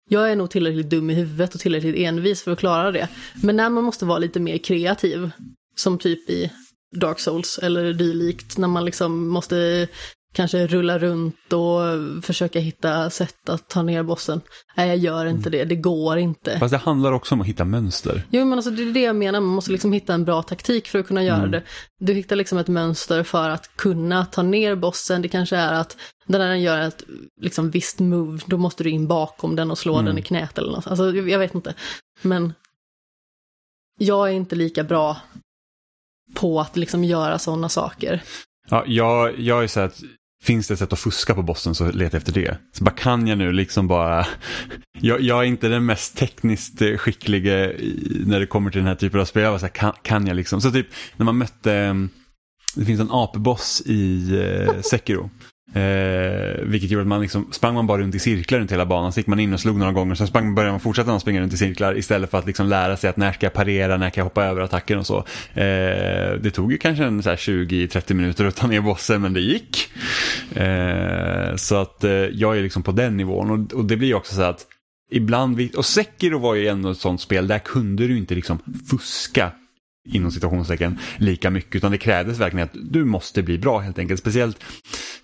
[0.09, 3.09] Jag är nog tillräckligt dum i huvudet och tillräckligt envis för att klara det.
[3.43, 5.31] Men när man måste vara lite mer kreativ,
[5.77, 6.53] som typ i
[6.97, 9.89] Dark Souls eller dylikt, när man liksom måste
[10.33, 11.81] kanske rulla runt och
[12.25, 14.41] försöka hitta sätt att ta ner bossen.
[14.77, 15.59] Nej, jag gör inte mm.
[15.59, 16.59] det, det går inte.
[16.59, 18.23] Fast det handlar också om att hitta mönster.
[18.31, 20.89] Jo, men alltså det är det jag menar, man måste liksom hitta en bra taktik
[20.89, 21.51] för att kunna göra mm.
[21.51, 21.63] det.
[22.01, 25.97] Du hittar liksom ett mönster för att kunna ta ner bossen, det kanske är att
[26.27, 27.05] när den gör ett
[27.41, 30.05] liksom visst move, då måste du in bakom den och slå mm.
[30.05, 30.87] den i knät eller något.
[30.87, 31.75] Alltså, jag vet inte.
[32.23, 32.53] Men
[33.99, 35.17] jag är inte lika bra
[36.35, 38.23] på att liksom göra sådana saker.
[38.69, 40.03] Ja, jag, jag är så att
[40.45, 42.59] Finns det ett sätt att fuska på bossen så leta efter det.
[42.73, 44.27] Så bara kan jag nu liksom bara...
[45.03, 47.77] Jag, jag är inte den mest tekniskt skicklige
[48.27, 49.43] när det kommer till den här typen av spel.
[49.43, 50.61] Jag var så här, kan, kan jag liksom?
[50.61, 51.73] Så typ när man mötte...
[51.73, 52.09] Mm,
[52.75, 55.31] det finns en apboss i eh, Sekiro.
[55.75, 59.13] Eh, vilket gjorde att man liksom, sprang man bara runt i cirklar runt hela banan,
[59.13, 61.53] så gick man in och slog några gånger, sen sprang, började man fortsätta springa runt
[61.53, 64.21] i cirklar istället för att liksom lära sig att när ska jag parera, när kan
[64.21, 65.19] jag hoppa över attacken och så.
[65.55, 69.91] Eh, det tog ju kanske 20-30 minuter att ta ner bossen, men det gick.
[70.57, 74.35] Eh, så att eh, jag är liksom på den nivån och, och det blir också
[74.35, 74.67] så att
[75.11, 78.59] ibland, och Sekiro var ju ändå ett sånt spel, där kunde du inte liksom
[78.91, 79.51] fuska
[80.09, 84.21] inom situationstecken lika mycket utan det krävdes verkligen att du måste bli bra helt enkelt.
[84.21, 84.65] Speciellt,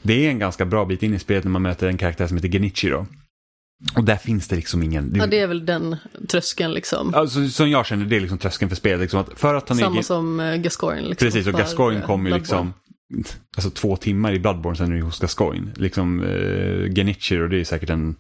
[0.03, 2.37] det är en ganska bra bit in i spelet när man möter en karaktär som
[2.37, 3.07] heter Genichi då.
[3.97, 5.12] Och där finns det liksom ingen...
[5.17, 5.97] Ja, det är väl den
[6.29, 7.15] tröskeln liksom.
[7.15, 9.01] Alltså, som jag känner, det är liksom tröskeln för spelet.
[9.01, 9.83] Liksom, att för att ta ner...
[9.83, 11.09] Samma som uh, Gascoigne.
[11.09, 12.73] Liksom, Precis, och Gascoigne kom ju liksom
[13.57, 15.73] alltså, två timmar i Bloodborne sen är du hos Gascoigne.
[15.77, 18.17] Liksom uh, Genichi och det är säkert en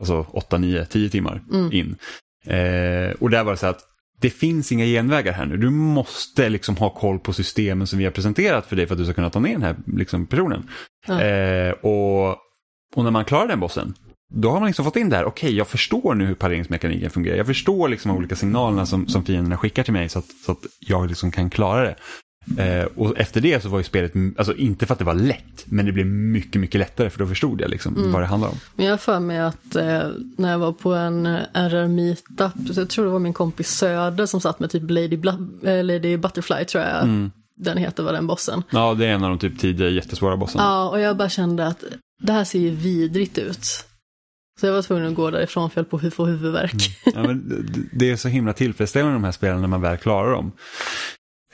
[0.00, 1.72] alltså, 8, 9, 10 timmar mm.
[1.72, 1.96] in.
[2.46, 3.93] Uh, och där var det så att
[4.24, 5.56] det finns inga genvägar här nu.
[5.56, 8.98] Du måste liksom ha koll på systemen som vi har presenterat för dig för att
[8.98, 10.70] du ska kunna ta ner den här liksom, personen.
[11.06, 11.22] Ja.
[11.22, 12.28] Eh, och,
[12.96, 13.94] och när man klarar den bossen,
[14.34, 17.10] då har man liksom fått in det här, okej okay, jag förstår nu hur pareringsmekaniken
[17.10, 17.36] fungerar.
[17.36, 20.52] Jag förstår liksom de olika signalerna som, som fienderna skickar till mig så att, så
[20.52, 21.96] att jag liksom kan klara det.
[22.58, 25.64] Eh, och efter det så var ju spelet, alltså inte för att det var lätt,
[25.64, 28.12] men det blev mycket, mycket lättare för då förstod jag liksom mm.
[28.12, 28.56] vad det handlar om.
[28.74, 30.02] Men jag har för mig att eh,
[30.36, 34.40] när jag var på en eh, RR-meetup, jag tror det var min kompis Söder som
[34.40, 37.02] satt med typ Lady, Bla äh, Lady Butterfly tror jag.
[37.02, 37.30] Mm.
[37.56, 38.62] Den heter var den bossen.
[38.70, 40.64] Ja, det är en av de typ tidiga jättesvåra bossarna.
[40.64, 41.84] Ja, och jag bara kände att
[42.22, 43.64] det här ser ju vidrigt ut.
[44.60, 46.72] Så jag var tvungen att gå därifrån för jag höll på att få huvudvärk.
[47.06, 47.22] Mm.
[47.22, 50.52] Ja, men det är så himla tillfredsställande de här spelen när man väl klarar dem.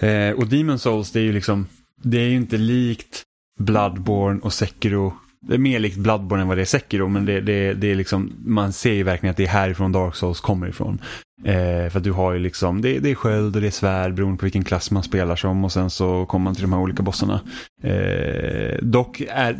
[0.00, 1.66] Eh, och Demon Souls, det är ju liksom,
[2.02, 3.22] det är ju inte likt
[3.58, 5.12] Bloodborne och Sekiro.
[5.40, 7.94] Det är mer likt Bloodborne än vad det är Sekiro, men det, det, det är
[7.94, 10.98] liksom, man ser ju verkligen att det är härifrån Dark Souls kommer ifrån.
[11.44, 14.38] Eh, för du har ju liksom, det, det är sköld och det är svärd beroende
[14.38, 17.02] på vilken klass man spelar som och sen så kommer man till de här olika
[17.02, 17.40] bossarna.
[17.82, 19.58] Eh, dock är,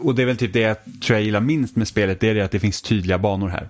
[0.00, 2.34] och det är väl typ det jag tror jag gillar minst med spelet, det är
[2.34, 3.68] det att det finns tydliga banor här.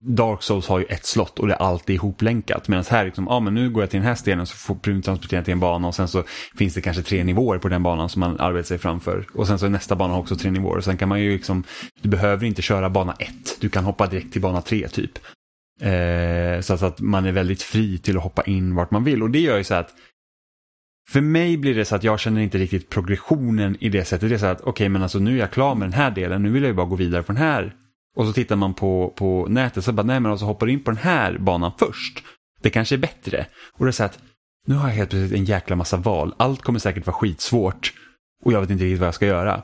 [0.00, 2.68] Dark Souls har ju ett slott och det är alltid ihoplänkat.
[2.68, 5.04] Medan här, liksom, ja men nu går jag till den här stenen så får jag
[5.04, 6.24] transportera till en bana och sen så
[6.56, 9.26] finns det kanske tre nivåer på den banan som man arbetar sig framför.
[9.34, 10.80] Och sen så är nästa bana också tre nivåer.
[10.80, 11.64] Sen kan man ju liksom,
[12.02, 15.18] du behöver inte köra bana ett, du kan hoppa direkt till bana tre typ.
[15.80, 19.22] Eh, så att man är väldigt fri till att hoppa in vart man vill.
[19.22, 19.94] Och det gör ju så att
[21.08, 24.28] för mig blir det så att jag känner inte riktigt progressionen i det sättet.
[24.28, 26.10] Det är så att okej, okay, men alltså nu är jag klar med den här
[26.10, 27.74] delen, nu vill jag ju bara gå vidare på den här.
[28.16, 30.90] Och så tittar man på, på nätet så bara, nej men alltså hoppar in på
[30.90, 32.22] den här banan först.
[32.62, 33.46] Det kanske är bättre.
[33.72, 34.18] Och det är så att
[34.66, 36.34] nu har jag helt plötsligt en jäkla massa val.
[36.36, 37.92] Allt kommer säkert vara skitsvårt.
[38.44, 39.62] Och jag vet inte riktigt vad jag ska göra.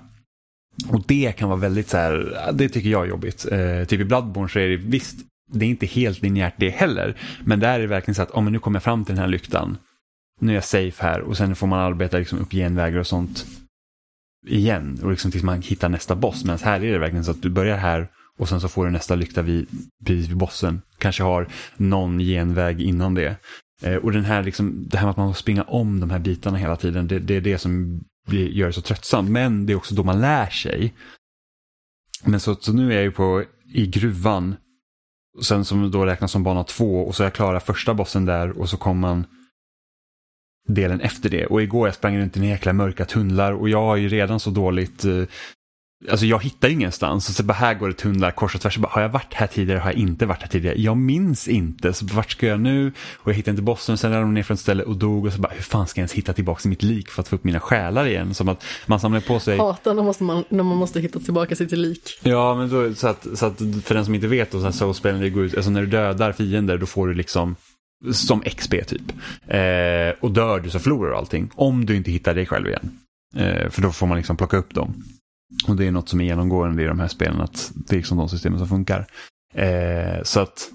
[0.89, 3.47] Och det kan vara väldigt så här, det tycker jag är jobbigt.
[3.53, 5.17] Eh, typ i Bloodborne så är det visst,
[5.53, 7.17] det är inte helt linjärt det heller.
[7.45, 9.23] Men där är det verkligen så att, om oh, nu kommer jag fram till den
[9.23, 9.79] här lyktan
[10.43, 13.47] nu är jag safe här och sen får man arbeta liksom upp genvägar och sånt
[14.47, 16.45] igen och liksom tills man hittar nästa boss.
[16.45, 18.91] Men här är det verkligen så att du börjar här och sen så får du
[18.91, 19.69] nästa lykta vid,
[20.07, 20.83] precis vid bossen.
[20.99, 23.37] Kanske har någon genväg innan det.
[23.83, 26.19] Eh, och den här liksom, det här med att man får springa om de här
[26.19, 29.31] bitarna hela tiden, det, det är det som blir, gör det så tröttsamt.
[29.31, 30.95] Men det är också då man lär sig.
[32.25, 34.57] Men så, så nu är jag ju på, i gruvan
[35.43, 38.59] sen som då räknas som bana två och så är jag klara första bossen där
[38.59, 39.27] och så kommer man
[40.68, 41.46] delen efter det.
[41.46, 44.40] Och igår jag sprang runt i en jäkla mörka tunnlar och jag har ju redan
[44.40, 45.25] så dåligt eh,
[46.11, 48.77] Alltså jag hittar ingenstans och så bara här går det tunnlar kors och tvärs.
[48.77, 49.79] Bara, har jag varit här tidigare?
[49.79, 50.81] Har jag inte varit här tidigare?
[50.81, 51.92] Jag minns inte.
[51.92, 52.92] Så vart ska jag nu?
[53.16, 53.98] Och jag hittar inte bossen.
[53.98, 55.27] Sen ramlade de ner från ett ställe och dog.
[55.27, 57.37] Och så bara hur fan ska jag ens hitta tillbaka mitt lik för att få
[57.37, 58.35] upp mina själar igen?
[58.35, 59.59] Som att man samlar på sig.
[59.59, 62.20] Hatar när, måste man, när man måste hitta tillbaka sitt lik.
[62.22, 65.20] Ja, men då, så, att, så att för den som inte vet, då, så spelen
[65.20, 67.57] det går ut, alltså när du dödar fiender då får du liksom
[68.12, 69.12] som XP typ.
[69.47, 71.51] Eh, och dör du så förlorar du allting.
[71.55, 72.91] Om du inte hittar dig själv igen.
[73.37, 75.05] Eh, för då får man liksom plocka upp dem.
[75.69, 78.19] Och det är något som är genomgående i de här spelen, att det är liksom
[78.19, 79.07] de systemen som funkar.
[79.55, 80.71] Eh, så att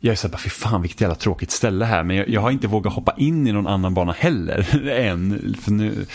[0.00, 2.50] jag är så här, fy fan vilket jävla tråkigt ställe här, men jag, jag, har
[2.50, 5.54] inte vågat hoppa in i någon annan bana heller än.
[5.60, 6.06] För nu,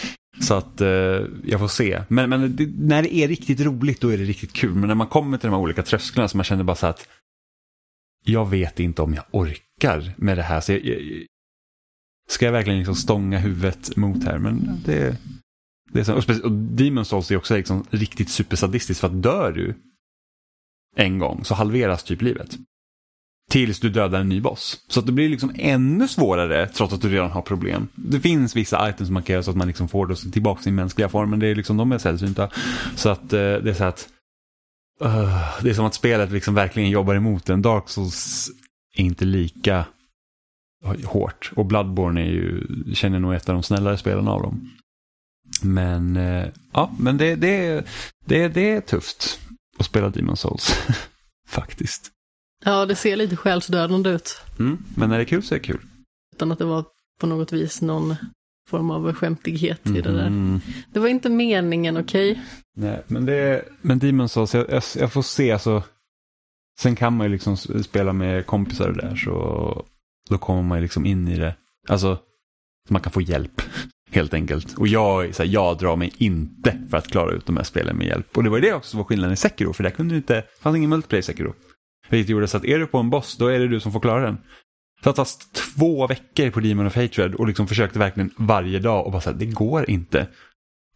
[0.42, 0.88] så att eh,
[1.44, 2.04] jag får se.
[2.08, 4.74] Men, men det, när det är riktigt roligt då är det riktigt kul.
[4.74, 7.08] Men när man kommer till de här olika trösklarna så man känner bara så att
[8.24, 10.62] jag vet inte om jag orkar med det här.
[10.62, 11.26] Så jag, jag,
[12.30, 14.38] ska jag verkligen liksom stånga huvudet mot här?
[14.38, 15.18] Men det,
[15.92, 19.52] det är så, och, och Demon Souls är också liksom riktigt supersadistiskt för att dör
[19.52, 19.76] du
[20.96, 22.58] en gång så halveras typ livet.
[23.50, 24.86] Tills du dödar en ny boss.
[24.88, 27.88] Så att det blir liksom ännu svårare trots att du redan har problem.
[27.96, 30.62] Det finns vissa items som man kan göra så att man liksom får det tillbaka
[30.62, 32.50] sin mänskliga form men det är liksom, de är sällsynta.
[32.96, 34.10] Så att eh, det är så att
[35.02, 37.62] uh, det är som att spelet liksom verkligen jobbar emot en.
[37.62, 38.50] Dark Souls
[38.96, 39.86] är inte lika
[41.06, 41.52] hårt.
[41.56, 44.72] Och Bloodborne är ju, känner nog ett av de snällare spelarna av dem.
[45.62, 47.86] Men eh, ja, men det, det,
[48.26, 49.40] det, det är tufft
[49.80, 50.74] att spela Demon Souls.
[51.48, 52.12] Faktiskt.
[52.66, 54.42] Ja, det ser lite själsdödande ut.
[54.60, 55.82] Mm, men när det är kul så är det kul.
[56.36, 56.86] Utan att det var
[57.20, 58.16] på något vis någon
[58.70, 60.28] form av skämtighet i det där.
[60.28, 60.60] Mm.
[60.94, 62.32] Det var inte meningen, okej?
[62.32, 62.44] Okay?
[62.76, 65.84] Nej, men, det, men Demon Souls, jag, jag, jag får se alltså.
[66.80, 69.86] Sen kan man ju liksom spela med kompisar där så
[70.30, 71.56] då kommer man ju liksom in i det.
[71.88, 72.18] Alltså,
[72.90, 73.62] man kan få hjälp.
[74.12, 74.78] Helt enkelt.
[74.78, 77.98] Och jag, så här, jag drar mig inte för att klara ut de här spelen
[77.98, 78.38] med hjälp.
[78.38, 80.44] Och det var det också som var skillnaden i Sekiro, för där kunde du inte,
[80.60, 81.54] fanns ingen multiplayer i Sekiro.
[82.10, 84.00] Vilket gjorde så att är du på en boss, då är det du som får
[84.00, 84.38] klara den.
[85.04, 89.12] Så tagit två veckor på Demon of Hatred och liksom försökte verkligen varje dag och
[89.12, 90.28] bara säga det går inte.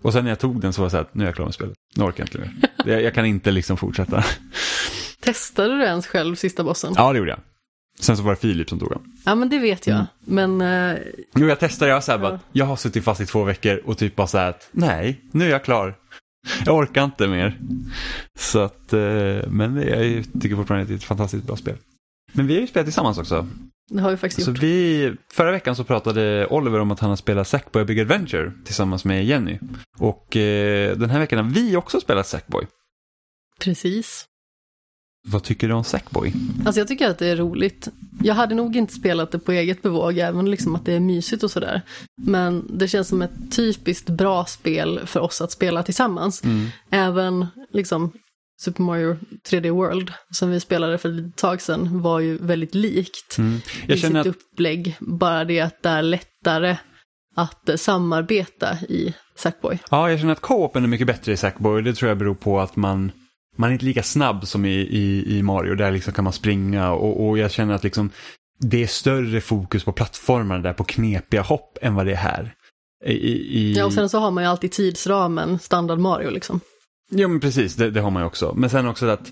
[0.03, 1.45] Och sen när jag tog den så var det så här, nu är jag klar
[1.45, 1.75] med spelet.
[1.95, 2.53] Nu orkar jag inte mer.
[2.93, 4.23] Jag, jag kan inte liksom fortsätta.
[5.19, 6.93] Testade du ens själv sista bossen?
[6.95, 7.39] Ja, det gjorde jag.
[7.99, 9.01] Sen så var det Filip som tog den.
[9.25, 9.95] Ja men det vet jag.
[9.95, 10.57] Mm.
[10.57, 10.61] Men...
[10.91, 10.97] Uh...
[11.35, 12.29] Jo jag testade, jag så här ja.
[12.29, 15.21] bara, jag har suttit fast i två veckor och typ bara så här att nej,
[15.31, 15.95] nu är jag klar.
[16.65, 17.59] Jag orkar inte mer.
[18.39, 21.75] Så att, uh, men jag tycker fortfarande att det är ett fantastiskt bra spel.
[22.31, 23.47] Men vi har ju spelat tillsammans också.
[23.89, 24.63] Det har vi faktiskt så gjort.
[24.63, 29.05] Vi, förra veckan så pratade Oliver om att han har spelat Sackboy Big Adventure tillsammans
[29.05, 29.59] med Jenny.
[29.97, 32.67] Och uh, den här veckan har vi också spelat Sackboy.
[33.59, 34.25] Precis.
[35.27, 36.33] Vad tycker du om Sackboy?
[36.65, 37.87] Alltså jag tycker att det är roligt.
[38.23, 41.43] Jag hade nog inte spelat det på eget bevåg, även liksom att det är mysigt
[41.43, 41.81] och sådär.
[42.21, 46.43] Men det känns som ett typiskt bra spel för oss att spela tillsammans.
[46.43, 46.67] Mm.
[46.89, 48.11] Även liksom
[48.59, 49.17] Super Mario
[49.49, 53.59] 3D World, som vi spelade för ett tag sedan, var ju väldigt likt mm.
[53.87, 54.27] jag i sitt att...
[54.27, 54.95] upplägg.
[54.99, 56.77] Bara det att det är lättare
[57.35, 59.79] att samarbeta i Sackboy.
[59.91, 61.81] Ja, jag känner att co-open är mycket bättre i Sackboy.
[61.81, 63.11] Det tror jag beror på att man
[63.57, 65.75] man är inte lika snabb som i, i, i Mario.
[65.75, 68.09] Där liksom kan man springa och, och jag känner att liksom,
[68.59, 72.53] det är större fokus på plattformarna där, på knepiga hopp än vad det är här.
[73.05, 73.13] I,
[73.59, 73.73] i...
[73.77, 76.59] Ja, och sen så har man ju alltid tidsramen, standard Mario liksom.
[77.11, 78.53] Jo men precis, det, det har man ju också.
[78.55, 79.31] Men sen också att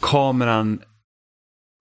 [0.00, 0.80] kameran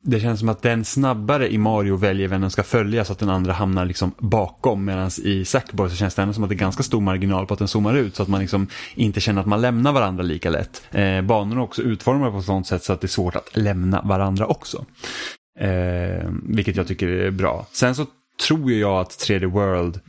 [0.06, 3.20] det känns som att den snabbare i Mario väljer vem den ska följa så att
[3.20, 4.86] den andra hamnar liksom bakom.
[4.86, 7.54] Medan i Sackboy så känns det ändå som att det är ganska stor marginal på
[7.54, 10.50] att den zoomar ut så att man liksom inte känner att man lämnar varandra lika
[10.50, 10.84] lätt.
[10.92, 13.58] Eh, banorna är också utformade på ett sådant sätt så att det är svårt att
[13.58, 14.86] lämna varandra också.
[15.60, 17.68] Eh, vilket jag tycker är bra.
[17.72, 18.06] Sen så
[18.48, 20.00] tror jag att 3D World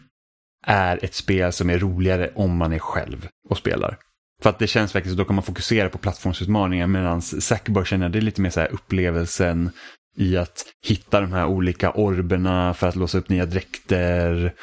[0.67, 3.99] är ett spel som är roligare om man är själv och spelar.
[4.43, 8.09] För att det känns verkligen så då kan man fokusera på plattformsutmaningar medan Sackboy känner
[8.09, 9.71] det är lite mer så här upplevelsen
[10.17, 14.55] i att hitta de här olika orberna för att låsa upp nya dräkter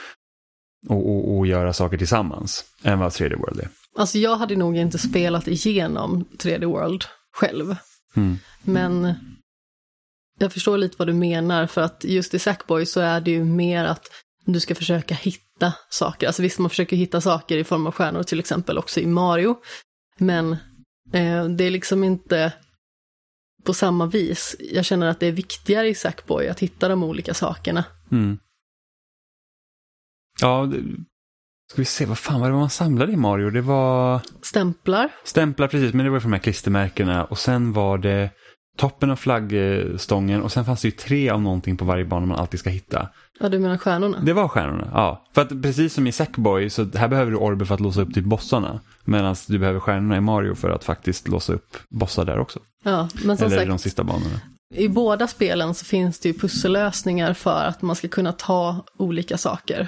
[0.88, 3.69] och, och, och göra saker tillsammans än vad 3D World är.
[3.97, 7.03] Alltså jag hade nog inte spelat igenom 3D World
[7.34, 7.75] själv.
[8.15, 8.38] Mm.
[8.62, 9.13] Men
[10.39, 13.43] jag förstår lite vad du menar för att just i Sackboy så är det ju
[13.43, 14.07] mer att
[14.45, 16.27] du ska försöka hitta saker.
[16.27, 19.56] Alltså visst, man försöker hitta saker i form av stjärnor till exempel också i Mario.
[20.17, 20.51] Men
[21.13, 22.54] eh, det är liksom inte
[23.63, 24.56] på samma vis.
[24.60, 27.84] Jag känner att det är viktigare i Sackboy att hitta de olika sakerna.
[28.12, 28.39] Mm.
[30.41, 30.77] Ja, det...
[31.71, 33.49] ska vi se, vad fan var det man samlade i Mario?
[33.49, 34.21] Det var...
[34.41, 35.10] Stämplar.
[35.23, 37.25] Stämplar, precis, men det var för de här klistermärkena.
[37.25, 38.30] Och sen var det
[38.77, 42.39] toppen av flaggstången och sen fanns det ju tre av någonting på varje bana man
[42.39, 43.10] alltid ska hitta.
[43.39, 44.19] Ja, du menar stjärnorna?
[44.19, 45.25] Det var stjärnorna, ja.
[45.34, 48.13] För att precis som i Sackboy så här behöver du orber för att låsa upp
[48.13, 48.79] typ bossarna.
[49.03, 52.60] Medan du behöver stjärnorna i Mario för att faktiskt låsa upp bossar där också.
[52.84, 54.41] Ja, men som Eller sagt, de sista banorna.
[54.73, 59.38] i båda spelen så finns det ju pussellösningar för att man ska kunna ta olika
[59.38, 59.88] saker.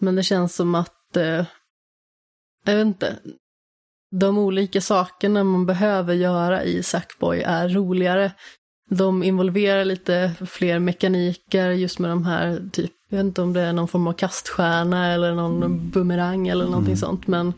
[0.00, 1.44] Men det känns som att, eh,
[2.64, 3.16] jag vet inte,
[4.10, 8.32] de olika sakerna man behöver göra i Sackboy är roligare.
[8.90, 13.60] De involverar lite fler mekaniker just med de här, typ, jag vet inte om det
[13.60, 17.52] är någon form av kaststjärna eller någon bumerang eller någonting sånt, men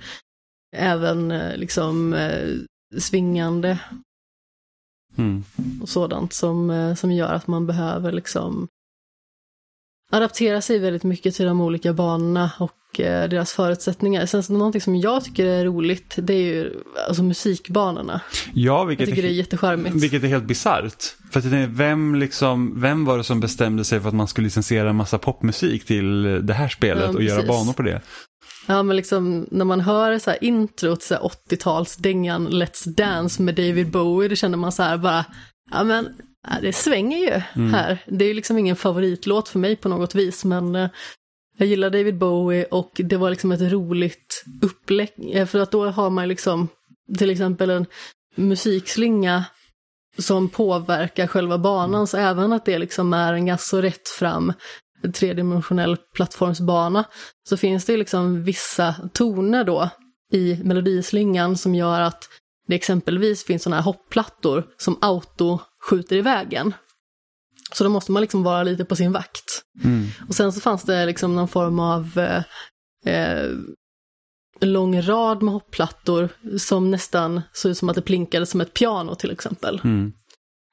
[0.76, 2.48] även eh, liksom eh,
[2.98, 3.78] svingande
[5.18, 5.44] Mm.
[5.82, 8.68] och sådant som, eh, som gör att man behöver liksom
[10.10, 14.26] adaptera sig väldigt mycket till de olika banorna och deras förutsättningar.
[14.26, 16.72] Sen så någonting som jag tycker är roligt, det är ju
[17.08, 18.20] alltså musikbanorna.
[18.44, 19.96] Ja, Jag vilket tycker det är jättecharmigt.
[19.96, 21.02] Vilket är helt bisarrt.
[21.32, 24.28] För att jag tänkte, vem, liksom, vem var det som bestämde sig för att man
[24.28, 27.48] skulle licensiera en massa popmusik till det här spelet Ja, och göra precis.
[27.48, 28.00] banor på det?
[28.66, 33.54] Ja men liksom när man hör så här introt, så här 80-talsdängan Let's Dance med
[33.54, 35.24] David Bowie, då känner man så här bara,
[35.70, 36.08] ja men
[36.62, 37.74] det svänger ju Mm.
[37.74, 37.98] här.
[38.06, 40.88] Det är ju liksom ingen favoritlåt för mig på något vis, men eh,
[41.58, 45.86] jag gillar David Bowie och det var liksom ett roligt upplägg, eh, för att då
[45.86, 46.68] har man liksom
[47.18, 47.86] till exempel en
[48.36, 49.44] musikslinga
[50.18, 54.52] som påverkar själva banan, så även att det liksom är en ganska så rätt fram
[55.14, 57.04] tredimensionell plattformsbana,
[57.48, 59.90] så finns det liksom vissa toner då
[60.32, 62.28] i melodislingan som gör att
[62.66, 66.74] det exempelvis finns sådana här hopplattor som auto skjuter i vägen.
[67.72, 69.62] Så då måste man liksom vara lite på sin vakt.
[69.84, 70.06] Mm.
[70.28, 72.42] Och sen så fanns det liksom någon form av eh,
[73.14, 73.50] eh,
[74.60, 76.28] lång rad med hopplattor
[76.58, 79.80] som nästan såg ut som att det plinkade som ett piano till exempel.
[79.84, 80.12] Mm.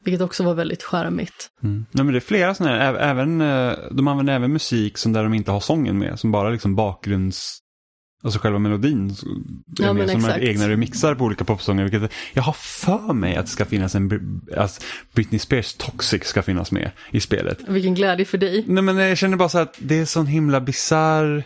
[0.06, 1.50] Vilket också var väldigt charmigt.
[1.64, 1.86] Mm.
[1.92, 5.24] Nej, men det är flera sådana här, även, eh, de använder även musik som där
[5.24, 7.60] de inte har sången med, som bara liksom bakgrunds...
[8.26, 9.16] Alltså själva melodin är
[9.84, 10.38] Ja, men som exakt.
[10.38, 11.84] är egna remixar på olika popsånger.
[11.84, 14.82] Vilket, jag har för mig att det ska finnas en, alltså
[15.14, 17.60] Britney Spears Toxic ska finnas med i spelet.
[17.68, 18.64] Vilken glädje för dig.
[18.68, 21.44] Nej men jag känner bara så att det är sån himla bizarr.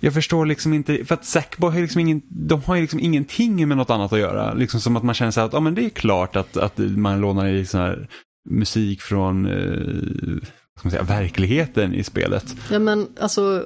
[0.00, 3.68] Jag förstår liksom inte, för att Sackboy har liksom ingen, de har ju liksom ingenting
[3.68, 4.54] med något annat att göra.
[4.54, 7.20] Liksom som att man känner här att, ja men det är klart att, att man
[7.20, 8.08] lånar i sån här
[8.50, 10.42] musik från, eh,
[10.78, 12.56] ska man säga, verkligheten i spelet.
[12.70, 13.64] Ja men alltså,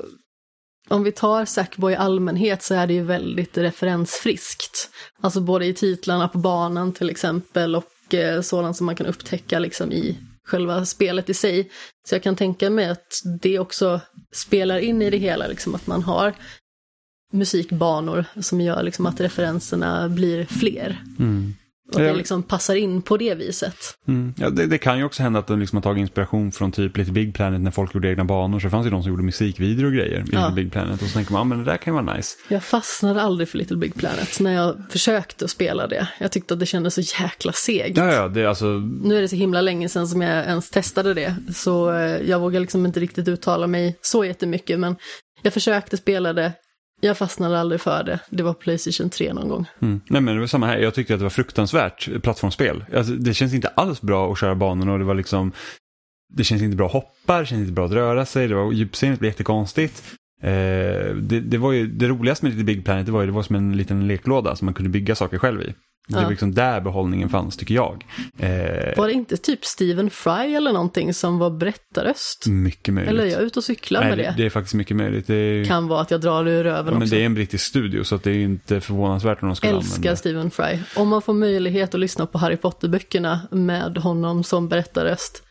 [0.88, 4.90] om vi tar Sackboy i allmänhet så är det ju väldigt referensfriskt.
[5.20, 9.59] Alltså både i titlarna på banan till exempel och eh, sådant som man kan upptäcka
[9.59, 11.70] liksom i själva spelet i sig.
[12.09, 14.01] Så jag kan tänka mig att det också
[14.33, 16.35] spelar in i det hela, liksom att man har
[17.33, 21.03] musikbanor som gör liksom att referenserna blir fler.
[21.18, 21.55] Mm.
[21.92, 23.77] Och det liksom passar in på det viset.
[24.09, 24.35] Mm.
[24.37, 26.96] Ja, det, det kan ju också hända att de liksom har tagit inspiration från typ
[26.96, 28.61] lite Big Planet när folk gjorde egna banor.
[28.61, 30.51] Så det fanns ju de som gjorde musikvideor och grejer i Ja.
[30.51, 31.03] Big Planet.
[31.03, 32.37] Och så tänker man, ja men det där kan ju vara nice.
[32.49, 36.09] Jag fastnade aldrig för Little Big Planet när jag försökte att spela det.
[36.18, 37.96] Jag tyckte att det kändes så jäkla segt.
[37.96, 38.66] Ja, ja, det är alltså,
[39.03, 42.40] Nu är det så himla länge sedan som jag ens testade det, så eh, jag
[42.40, 44.96] vågar liksom inte riktigt uttala mig så jättemycket, men
[45.42, 46.53] jag försökte spela det,
[47.00, 48.20] jag fastnade aldrig för det.
[48.30, 49.66] Det var Playstation 3 någon gång.
[49.82, 50.00] Mm.
[50.09, 52.85] Nej men det var samma här, jag tyckte att det var fruktansvärt plattformsspel.
[52.94, 55.52] Alltså, det känns inte alls bra att köra banorna och det var liksom
[56.35, 58.72] Det känns inte bra att hoppa, det känns inte bra att röra sig, det var
[58.72, 60.02] djupsinnet blev jättekonstigt.
[60.42, 63.32] Eh, det, det var ju det roligaste med lite Big Planet, det var ju det
[63.32, 65.74] var som en liten leklåda som man kunde bygga saker själv i.
[66.09, 68.07] Det var liksom där behållningen fanns tycker jag.
[68.39, 72.47] Eh, Var det inte typ Stephen Fry eller någonting som var berättarröst?
[72.47, 73.11] mycket möjligt.
[73.11, 74.47] Eller är jag ute och cyklar Nej, med det, det?
[74.47, 75.26] är faktiskt mycket möjligt.
[75.26, 77.14] Det Kan vara att jag drar det ur röven ja, men också.
[77.14, 80.16] det är en brittisk studio så det är inte förvånansvärt om de skulle Älskar använda.
[80.16, 80.78] Stephen Fry.
[80.97, 85.43] Om man får möjlighet att lyssna på Harry Potter-böckerna med honom som berättarröst,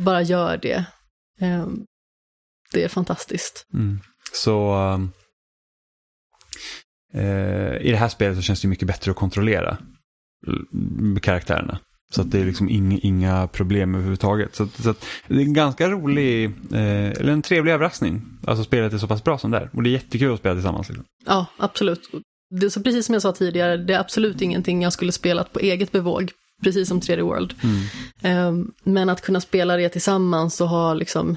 [0.00, 0.84] bara gör det.
[1.40, 1.66] Eh,
[2.72, 3.66] Det är fantastiskt.
[3.74, 4.00] Mm.
[4.32, 5.12] Så um,
[7.80, 9.78] i det här spelet så känns det mycket bättre att kontrollera
[11.22, 11.78] karaktärerna.
[12.14, 14.54] Så att det är liksom inga, inga problem överhuvudtaget.
[14.56, 18.22] Så, att, så att det är en ganska rolig, eh, eller en trevlig överraskning.
[18.44, 19.70] Alltså spelet är så pass bra som det är.
[19.72, 20.88] Och det är jättekul att spela tillsammans.
[20.88, 21.04] Liksom.
[21.26, 22.00] Ja, absolut.
[22.50, 25.58] Det, så precis som jag sa tidigare, det är absolut ingenting jag skulle spelat på
[25.58, 26.30] eget bevåg,
[26.62, 27.54] precis som 3D World.
[28.22, 28.52] Eh,
[28.84, 31.36] Men att kunna spela det tillsammans och ha liksom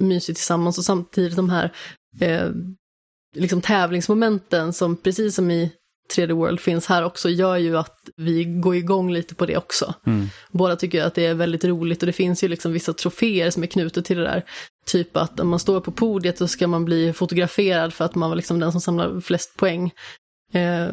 [0.00, 1.72] mysigt tillsammans och samtidigt de här
[2.20, 2.48] eh,
[3.36, 5.72] liksom tävlingsmomenten som precis som i
[6.16, 9.94] 3D World finns här också gör ju att vi går igång lite på det också.
[10.06, 10.26] Mm.
[10.50, 13.62] Båda tycker att det är väldigt roligt och det finns ju liksom vissa troféer som
[13.62, 14.44] är knutet till det där.
[14.86, 18.30] Typ att om man står på podiet så ska man bli fotograferad för att man
[18.30, 19.92] var liksom den som samlar flest poäng.
[20.52, 20.88] Eh,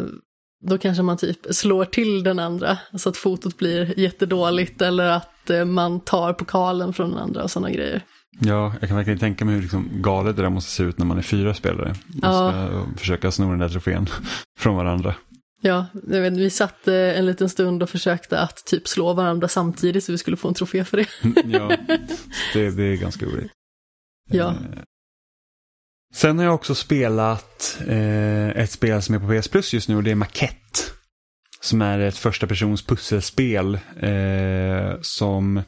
[0.63, 5.49] då kanske man typ slår till den andra så att fotot blir jättedåligt eller att
[5.49, 8.01] eh, man tar pokalen från den andra och sådana grejer.
[8.40, 11.06] Ja, jag kan verkligen tänka mig hur liksom galet det där måste se ut när
[11.06, 11.90] man är fyra spelare.
[11.92, 12.52] Och Ja.
[12.52, 14.08] ska försöka sno den där trofén
[14.60, 15.16] från varandra.
[15.62, 19.48] Ja, jag vet, vi satt eh, en liten stund och försökte att typ slå varandra
[19.48, 21.08] samtidigt så vi skulle få en trofé för det.
[21.46, 21.68] ja,
[22.54, 23.52] det, det är ganska roligt.
[24.32, 24.50] Ja.
[24.50, 24.82] Eh,
[26.14, 29.96] Sen har jag också spelat eh, ett spel som är på PS Plus just nu
[29.96, 30.56] och det är Maquette.
[31.62, 35.62] Som är ett första persons pusselspel eh, som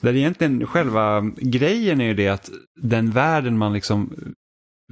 [0.00, 2.50] där egentligen själva grejen är ju det att
[2.82, 4.12] den världen man liksom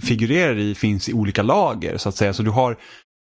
[0.02, 2.32] figurerar i finns i olika lager så att säga.
[2.32, 2.76] Så du har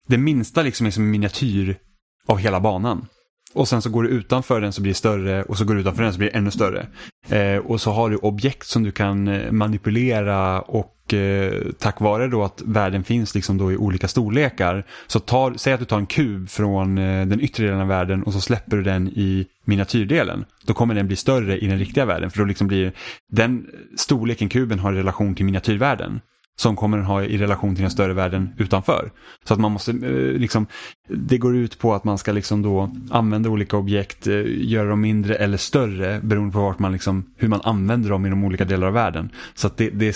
[0.07, 1.79] det minsta liksom är som en miniatyr
[2.27, 3.07] av hela banan.
[3.53, 5.81] Och sen så går du utanför den så blir det större och så går du
[5.81, 6.87] utanför den så blir det ännu större.
[7.29, 12.27] Eh, och så har du objekt som du kan eh, manipulera och eh, tack vare
[12.27, 14.85] då att världen finns liksom då i olika storlekar.
[15.07, 18.23] Så tar, säg att du tar en kub från eh, den yttre delen av världen
[18.23, 20.45] och så släpper du den i miniatyrdelen.
[20.65, 22.91] Då kommer den bli större i den riktiga världen för då liksom blir
[23.31, 26.19] den storleken kuben har relation till miniatyrvärlden
[26.59, 29.11] som kommer den ha i relation till den större världen utanför.
[29.47, 30.67] Så att man måste, eh, liksom,
[31.09, 35.01] det går ut på att man ska liksom då använda olika objekt, eh, göra dem
[35.01, 38.65] mindre eller större beroende på vart man liksom, hur man använder dem i de olika
[38.65, 39.29] delar av världen.
[39.55, 40.15] Så att det, det, är,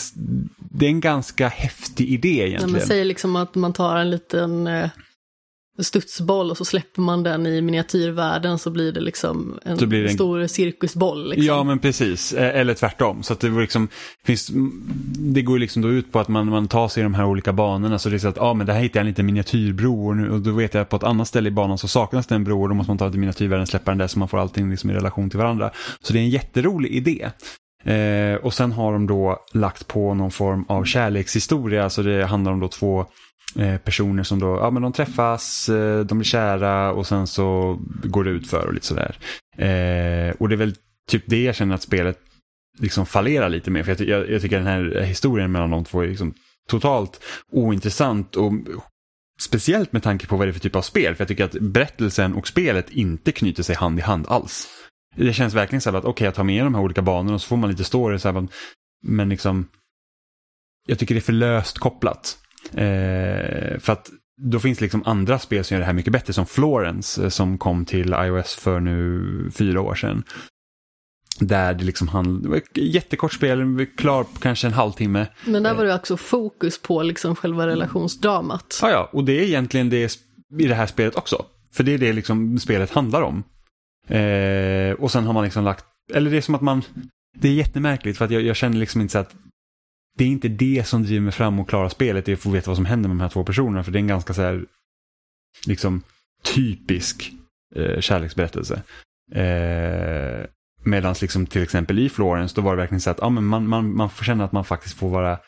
[0.71, 2.71] det är en ganska häftig idé Ja, egentligen.
[2.71, 4.89] men säg liksom att man tar en liten eh,
[5.83, 10.09] studsboll och så släpper man den i miniatyrvärlden så blir det liksom en det en-
[10.09, 11.29] stor cirkusboll.
[11.29, 11.45] Liksom.
[11.45, 13.23] Ja men precis, Eh, eller tvärtom.
[13.23, 13.87] Så det, liksom,
[14.25, 14.51] finns,
[15.17, 17.53] det går liksom då ut på att man, man tar sig i de här olika
[17.53, 17.99] banorna.
[17.99, 20.17] Så det är så att ah, men det här hittar jag en liten miniatyrbro och,
[20.17, 22.35] nu, och då vet jag att på ett annat ställe i banan så saknas det
[22.35, 24.37] en bro och då måste man ta till miniatyrvärlden, släppa den där så man får
[24.39, 25.71] allting liksom i relation till varandra.
[26.01, 27.29] Så det är en jätterolig idé.
[27.83, 32.51] Eh, och sen har de då lagt på någon form av kärlekshistoria, så det handlar
[32.51, 33.05] om då två
[33.55, 37.79] Eh, personer som då, ja men de träffas, eh, de blir kära och sen så
[38.03, 39.17] går det ut för och lite sådär.
[39.57, 40.75] Eh, och det är väl
[41.09, 42.19] typ det jag känner att spelet
[42.79, 43.85] liksom fallerar lite med.
[43.85, 46.33] För jag, jag, jag tycker den här historien mellan de två är liksom
[46.69, 48.53] totalt ointressant och
[49.39, 51.15] speciellt med tanke på vad det är för typ av spel.
[51.15, 54.67] För jag tycker att berättelsen och spelet inte knyter sig hand i hand alls.
[55.15, 57.41] Det känns verkligen så här att okej, jag tar med de här olika banorna och
[57.41, 58.19] så får man lite story.
[58.19, 58.47] Så här,
[59.03, 59.67] men liksom,
[60.87, 62.37] jag tycker det är för löst kopplat.
[62.73, 64.09] Eh, för att
[64.41, 67.57] då finns liksom andra spel som gör det här mycket bättre, som Florence eh, som
[67.57, 70.23] kom till iOS för nu fyra år sedan.
[71.39, 75.27] Där det liksom ett jättekort spel, klar på kanske en halvtimme.
[75.45, 78.79] Men där var det också fokus på liksom själva relationsdramat.
[78.81, 80.17] Ja, ja, och det är egentligen det
[80.59, 81.45] i det här spelet också.
[81.73, 83.43] För det är det liksom spelet handlar om.
[84.07, 86.81] Eh, och sen har man liksom lagt, eller det är som att man,
[87.37, 89.35] det är jättemärkligt för att jag, jag känner liksom inte så att
[90.17, 92.49] det är inte det som driver mig fram och klarar spelet, det är att få
[92.49, 93.83] veta vad som händer med de här två personerna.
[93.83, 94.65] För det är en ganska så här,
[95.67, 96.03] liksom
[96.43, 97.31] typisk
[97.75, 98.81] eh, kärleksberättelse.
[99.31, 100.45] Eh,
[100.87, 103.67] Medan liksom till exempel i Florence, då var det verkligen så att ah, men man,
[103.67, 105.39] man, man får känna att man faktiskt får vara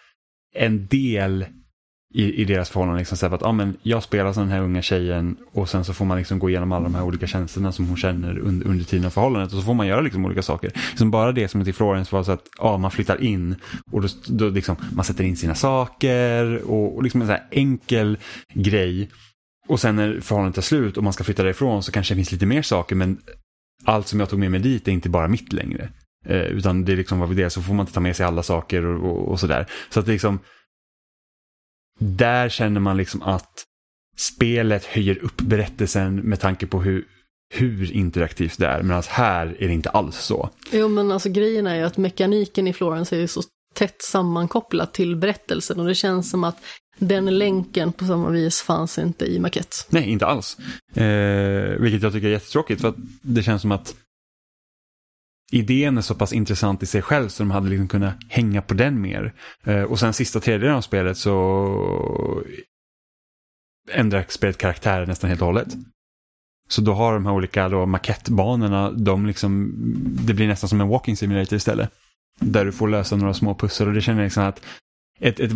[0.55, 1.45] en del
[2.13, 2.99] i, i deras förhållande.
[2.99, 5.85] Liksom, så här, att, ah, men jag spelar som den här unga tjejen och sen
[5.85, 8.67] så får man liksom gå igenom alla de här olika känslorna som hon känner under,
[8.67, 10.71] under tiden av förhållandet och så får man göra liksom olika saker.
[10.89, 13.55] Liksom bara det som till Florence var så att ah, man flyttar in
[13.91, 17.47] och då, då liksom, man sätter in sina saker och, och liksom en så här
[17.51, 18.17] enkel
[18.53, 19.09] grej.
[19.67, 22.31] Och sen när förhållandet är slut och man ska flytta därifrån så kanske det finns
[22.31, 23.17] lite mer saker men
[23.83, 25.89] allt som jag tog med mig dit är inte bara mitt längre.
[26.25, 28.25] Eh, utan det är liksom vad vi det så får man inte ta med sig
[28.25, 29.65] alla saker och, och, och sådär.
[29.89, 30.39] Så att det liksom
[31.97, 33.63] där känner man liksom att
[34.17, 37.05] spelet höjer upp berättelsen med tanke på hur,
[37.53, 38.83] hur interaktivt det är.
[38.83, 40.49] Medan här är det inte alls så.
[40.71, 43.41] Jo men alltså grejen är ju att mekaniken i Florence är ju så
[43.73, 46.57] tätt sammankopplat till berättelsen och det känns som att
[46.99, 49.75] den länken på samma vis fanns inte i Maquette.
[49.89, 50.57] Nej, inte alls.
[50.93, 53.95] Eh, vilket jag tycker är jättetråkigt för att det känns som att
[55.51, 58.73] idén är så pass intressant i sig själv så de hade liksom kunnat hänga på
[58.73, 59.33] den mer.
[59.63, 62.43] Eh, och sen sista tredjedelen av spelet så
[63.91, 65.67] ändrar spelet karaktär nästan helt och hållet.
[66.69, 69.73] Så då har de här olika då makettbanorna, de liksom,
[70.25, 71.89] det blir nästan som en walking simulator istället.
[72.39, 74.65] Där du får lösa några små pussel och det känner jag liksom att
[75.19, 75.51] ett, ett,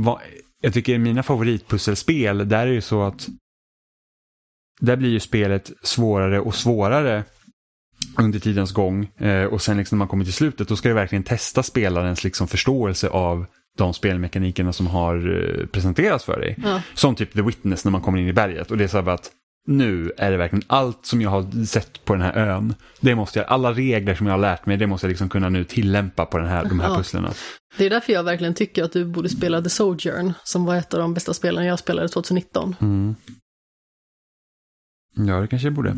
[0.61, 3.29] jag tycker mina favoritpusselspel, där är det ju så att
[4.79, 7.23] där blir ju spelet svårare och svårare
[8.17, 9.11] under tidens gång.
[9.17, 12.23] Eh, och sen liksom när man kommer till slutet då ska du verkligen testa spelarens
[12.23, 13.45] liksom förståelse av
[13.77, 15.15] de spelmekanikerna som har
[15.61, 16.57] eh, presenterats för dig.
[16.63, 16.81] Ja.
[16.93, 19.09] Som typ The Witness när man kommer in i berget och det är så här
[19.09, 19.31] att
[19.67, 22.75] nu är det verkligen allt som jag har sett på den här ön.
[22.99, 25.49] Det måste jag, alla regler som jag har lärt mig, det måste jag liksom kunna
[25.49, 26.97] nu tillämpa på den här, de här Ja.
[26.97, 27.33] pusslerna.
[27.77, 30.93] Det är därför jag verkligen tycker att du borde spela The Sojourn, som var ett
[30.93, 32.75] av de bästa spelen jag spelade 2019.
[32.81, 33.15] Mm.
[35.15, 35.97] Ja, det kanske jag borde.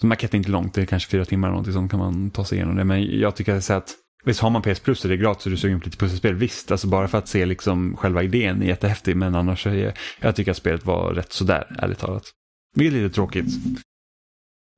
[0.00, 2.30] Så maket är inte långt, det är kanske fyra timmar eller någonting som kan man
[2.30, 2.84] ta sig igenom det.
[2.84, 5.50] Men jag tycker så att Visst har man PS Plus och det är gratis och
[5.50, 8.66] du sugen på lite pusselspel, visst, alltså bara för att se liksom själva idén är
[8.66, 12.30] jättehäftig, men annars är jag, jag tycker att spelet var rätt sådär, ärligt talat.
[12.76, 13.46] Vilket är lite tråkigt.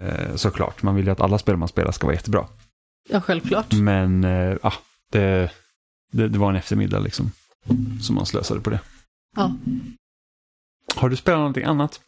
[0.03, 2.47] Eh, såklart, man vill ju att alla spel man spelar ska vara jättebra.
[3.09, 3.73] Ja, självklart.
[3.73, 4.75] Men eh, ah,
[5.13, 5.51] det,
[6.13, 7.31] det, det var en eftermiddag liksom,
[8.03, 8.81] som man slösade på det.
[9.37, 9.53] Ja.
[10.97, 12.01] Har du spelat någonting annat?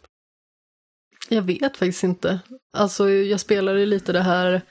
[1.29, 2.41] Jag vet faktiskt inte.
[2.73, 4.63] Alltså, jag spelade lite det här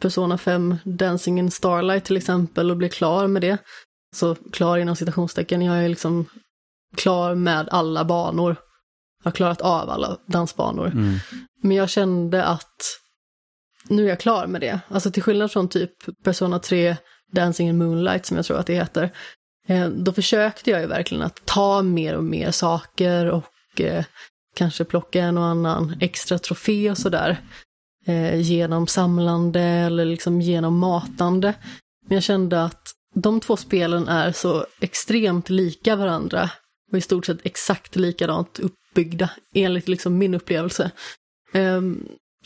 [0.00, 3.58] Persona 5 Dancing in Starlight till exempel och blev klar med det.
[4.16, 6.26] Så klar inom citationstecken, jag är liksom
[6.96, 8.56] klar med alla banor.
[9.22, 10.86] Jag har klarat av alla dansbanor.
[10.86, 11.14] Mm.
[11.62, 12.98] Men jag kände att
[13.88, 14.80] nu är jag klar med det.
[14.88, 15.92] Alltså till skillnad från typ
[16.24, 16.96] Persona 3
[17.32, 19.12] Dancing in Moonlight som jag tror att det heter.
[19.68, 24.04] Eh, då försökte jag ju verkligen att ta mer och mer saker och eh,
[24.56, 27.40] kanske plocka en och annan extra trofé och sådär
[28.06, 31.54] eh, genom samlande eller liksom genom matande.
[32.06, 36.50] Men jag kände att de två spelen är så extremt lika varandra
[36.92, 40.90] och i stort sett exakt likadant uppbyggda enligt liksom min upplevelse.
[41.52, 41.80] Eh,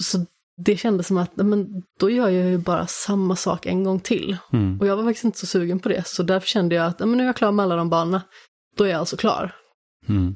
[0.00, 0.26] så
[0.64, 4.36] det kändes som att men, då gör jag ju bara samma sak en gång till.
[4.52, 4.80] Mm.
[4.80, 7.12] Och jag var faktiskt inte så sugen på det, så därför kände jag att men,
[7.12, 8.22] nu är jag klar med alla de banorna.
[8.76, 9.54] Då är jag alltså klar.
[10.08, 10.34] Mm.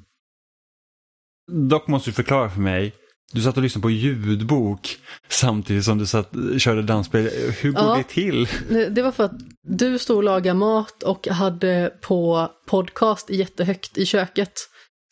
[1.53, 2.95] Dock måste du förklara för mig,
[3.33, 7.31] du satt och lyssnade på ljudbok samtidigt som du satt, körde dansspel.
[7.61, 7.97] Hur går Ja.
[7.97, 8.49] det till?
[8.95, 9.33] Det var för att
[9.63, 14.53] du stod och lagade mat och hade på podcast jättehögt i köket.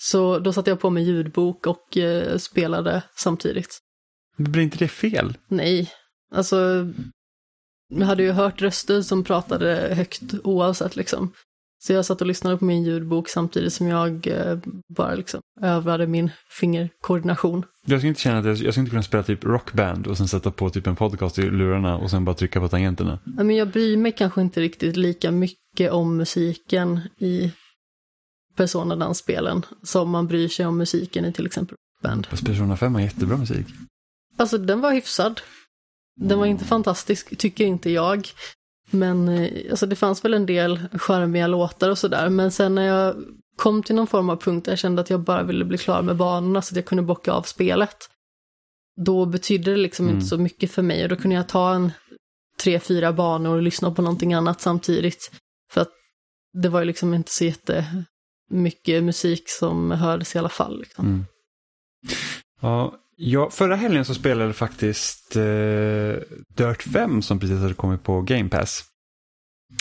[0.03, 3.79] Så då satte jag på mig ljudbok och eh, spelade samtidigt.
[4.37, 5.37] Blir inte det fel?
[5.49, 5.91] Nej,
[6.35, 6.87] alltså
[7.95, 11.33] jag hade ju hört röster som pratade högt oavsett liksom.
[11.87, 14.59] Så jag satt och lyssnade på min ljudbok samtidigt som jag eh,
[14.97, 16.31] bara liksom övade min
[16.61, 17.65] fingerkoordination.
[17.87, 20.29] Jag skulle inte känna att jag, jag skulle inte kunna spela typ rockband och sen
[20.29, 23.19] sätta på typ en podcast i lurarna och sen bara trycka på tangenterna.
[23.25, 27.53] Men jag bryr mig kanske inte riktigt lika mycket om musiken i
[28.57, 32.27] Persona-dansspelen som man bryr sig om musiken i till exempel Band.
[32.27, 33.67] Fast Persona 5 har jättebra musik.
[34.37, 35.41] Alltså den var hyfsad.
[36.21, 38.29] Den var inte fantastisk, tycker inte jag.
[38.93, 42.29] Men eh, alltså, det fanns väl en del charmiga låtar och sådär.
[42.29, 43.17] Men sen när jag
[43.57, 46.03] kom till någon form av punkt där jag kände att jag bara ville bli klar
[46.03, 47.97] med banorna så att jag kunde bocka av spelet.
[49.05, 50.17] Då betydde det liksom Mm.
[50.17, 51.93] inte så mycket för mig och då kunde jag ta en
[52.63, 55.31] tre, fyra banor och lyssna på någonting annat samtidigt.
[55.73, 55.91] För att
[56.53, 60.79] det var ju liksom inte så jättemycket musik som hördes i alla fall.
[60.81, 61.07] Liksom.
[61.07, 61.25] Mm.
[62.61, 66.15] Ja, ja, förra helgen så spelade faktiskt eh,
[66.49, 68.85] Dirt 5 som precis hade kommit på Game Pass.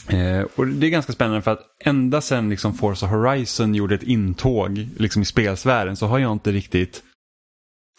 [0.07, 4.03] Eh, och det är ganska spännande för att ända sedan liksom Forza Horizon gjorde ett
[4.03, 7.03] intåg liksom i spelsfären så har jag inte riktigt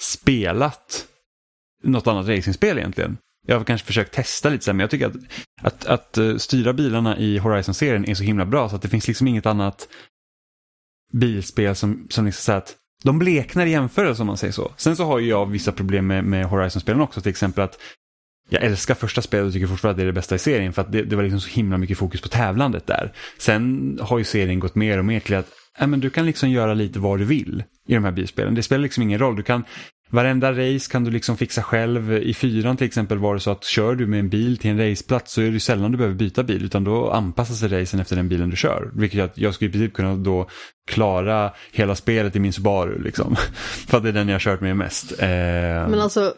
[0.01, 1.07] spelat
[1.83, 3.18] något annat racingspel egentligen.
[3.47, 5.14] Jag har kanske försökt testa lite men jag tycker att,
[5.62, 9.09] att, att eh, styra bilarna i Horizon-serien är så himla bra så att det finns
[9.09, 9.89] liksom inget annat
[11.12, 14.72] bilspel som, som liksom så att de bleknar i jämförelse om man säger så.
[14.76, 17.78] Sen så har ju jag vissa problem med, med Horizon-spelen också, till exempel att
[18.50, 20.82] jag älskar första spelet och tycker fortfarande att det är det bästa i serien för
[20.82, 23.12] att det, det var liksom så himla mycket fokus på tävlandet där.
[23.38, 25.48] Sen har ju serien gått mer och mer till att
[25.78, 28.55] ja, men du kan liksom göra lite vad du vill i de här bilspelen.
[28.55, 29.36] Det spelar liksom ingen roll.
[29.36, 29.64] Du kan,
[30.12, 32.12] varenda race kan du liksom fixa själv.
[32.12, 34.90] I fyran till exempel var det så att kör du med en bil till en
[34.90, 38.00] raceplats så är det ju sällan du behöver byta bil utan då anpassar sig racen
[38.00, 38.90] efter den bilen du kör.
[38.94, 40.48] Vilket gör att jag skulle i princip kunna då
[40.86, 43.36] klara hela spelet i min Subaru liksom.
[43.88, 45.12] för att det är den jag har kört med mest.
[45.12, 46.34] Eh, Men alltså,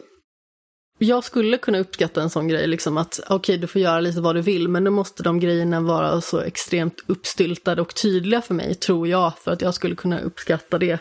[0.97, 4.35] jag skulle kunna uppskatta en sån grej, liksom att okej, du får göra lite vad
[4.35, 8.75] du vill, men då måste de grejerna vara så extremt uppstyltade och tydliga för mig,
[8.75, 10.99] tror jag, för att jag skulle kunna uppskatta det.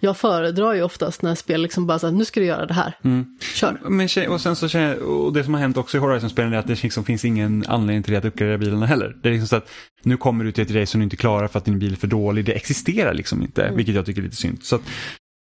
[0.00, 2.98] Jag föredrar ju oftast när spel liksom bara säger nu ska du göra det här,
[3.04, 3.26] mm.
[3.54, 3.78] kör.
[3.88, 6.82] Men, och sen så och det som har hänt också i Horizon-spelen är att det
[6.82, 9.16] liksom finns ingen anledning till att uppgradera bilarna heller.
[9.22, 9.70] Det är liksom så att
[10.02, 11.96] nu kommer du till ett race som du inte klarar för att din bil är
[11.96, 12.44] för dålig.
[12.44, 13.76] Det existerar liksom inte, Mm.
[13.76, 14.58] vilket jag tycker är lite synd.
[14.62, 14.82] Så att,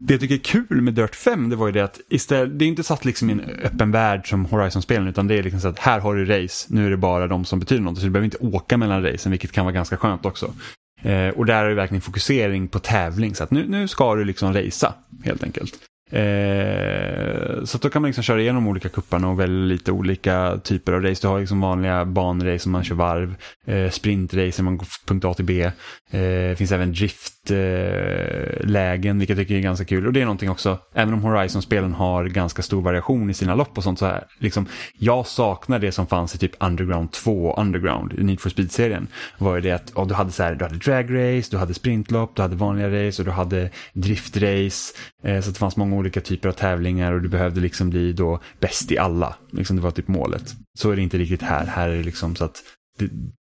[0.04, 2.64] det jag tycker är kul med Dirt 5 det var ju det att istället, det
[2.64, 5.68] är inte satt liksom i en öppen värld som Horizon-spelen utan det är liksom så
[5.68, 7.98] att här har du race, nu är det bara de som betyder något.
[7.98, 10.54] Så du behöver inte åka mellan racen vilket kan vara ganska skönt också.
[11.02, 14.24] Eh, och där är det verkligen fokusering på tävling så att nu, nu ska du
[14.24, 14.92] liksom racea
[15.24, 15.74] helt enkelt.
[16.12, 20.92] Eh, så då kan man liksom köra igenom olika kupparna och välja lite olika typer
[20.92, 21.22] av race.
[21.22, 23.34] Du har liksom vanliga banrace som man kör varv,
[23.66, 25.62] eh, sprintrace som man går punkt A till B.
[25.62, 25.72] Eh,
[26.10, 27.34] det finns även drift
[28.60, 30.06] lägen, vilket jag tycker är ganska kul.
[30.06, 33.78] Och det är någonting också, även om Horizon-spelen har ganska stor variation i sina lopp
[33.78, 34.66] och sånt så här, liksom,
[34.98, 39.06] jag saknar det som fanns i typ Underground 2 Underground, i Need for Speed-serien.
[39.38, 41.74] Var ju det att oh, du hade så här, du hade drag race, du hade
[41.74, 44.94] sprintlopp, du hade vanliga race och du hade driftrace.
[45.24, 48.40] Eh, så det fanns många olika typer av tävlingar och du behövde liksom bli då
[48.60, 49.34] bäst i alla.
[49.50, 50.54] Liksom det var typ målet.
[50.78, 51.66] Så är det inte riktigt här.
[51.66, 52.62] Här är det liksom så att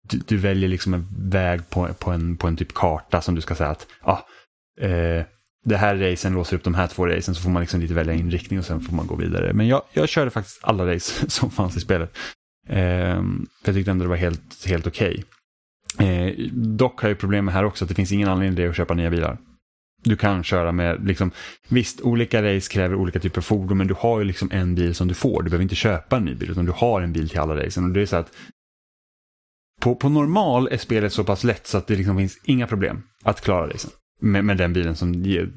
[0.09, 3.41] du, du väljer liksom en väg på, på, en, på en typ karta som du
[3.41, 4.19] ska säga att ah,
[4.81, 5.25] eh,
[5.65, 8.13] det här racen låser upp de här två racen så får man liksom lite välja
[8.13, 9.53] inriktning och sen får man gå vidare.
[9.53, 12.17] Men jag, jag körde faktiskt alla race som fanns i spelet.
[12.67, 13.21] Eh,
[13.63, 15.23] för jag tyckte ändå det var helt, helt okej.
[15.95, 16.07] Okay.
[16.07, 18.93] Eh, dock har jag problem med här också att det finns ingen anledning att köpa
[18.93, 19.37] nya bilar
[20.03, 21.31] du kan köra med, liksom,
[21.67, 24.95] visst olika race kräver olika typer av fordon men du har ju liksom en bil
[24.95, 25.43] som du får.
[25.43, 27.83] Du behöver inte köpa en ny bil utan du har en bil till alla racen.
[27.83, 28.31] Och det är så att
[29.87, 33.01] på, på normal är spelet så pass lätt så att det liksom finns inga problem
[33.23, 33.91] att klara racen liksom.
[34.19, 35.49] med, med den bilen som ger,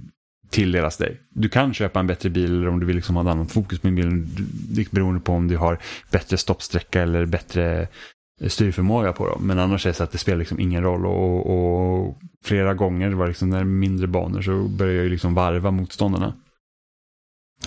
[0.50, 1.20] tilldelas dig.
[1.30, 3.78] Du kan köpa en bättre bil eller om du vill liksom ha ett annat fokus
[3.78, 5.78] på din bil beroende på om du har
[6.10, 7.88] bättre stoppsträcka eller bättre
[8.40, 9.46] eh, styrförmåga på dem.
[9.46, 13.10] Men annars är det så att det spelar liksom ingen roll och, och flera gånger
[13.10, 16.34] var liksom när mindre banor så börjar jag liksom varva motståndarna.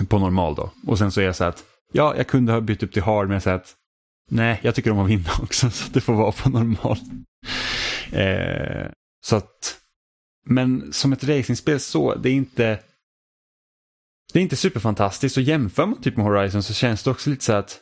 [0.07, 0.71] På normal då.
[0.87, 3.27] Och sen så är jag så att ja, jag kunde ha bytt upp till hard
[3.27, 3.75] men jag säger att
[4.31, 6.97] nej, jag tycker om att vinna också så det får vara på normal.
[8.11, 8.91] Eh,
[9.25, 9.79] så att,
[10.45, 12.79] men som ett racingspel så, det är inte
[14.33, 17.43] det är inte superfantastiskt och jämför man typ med Horizon så känns det också lite
[17.43, 17.81] så att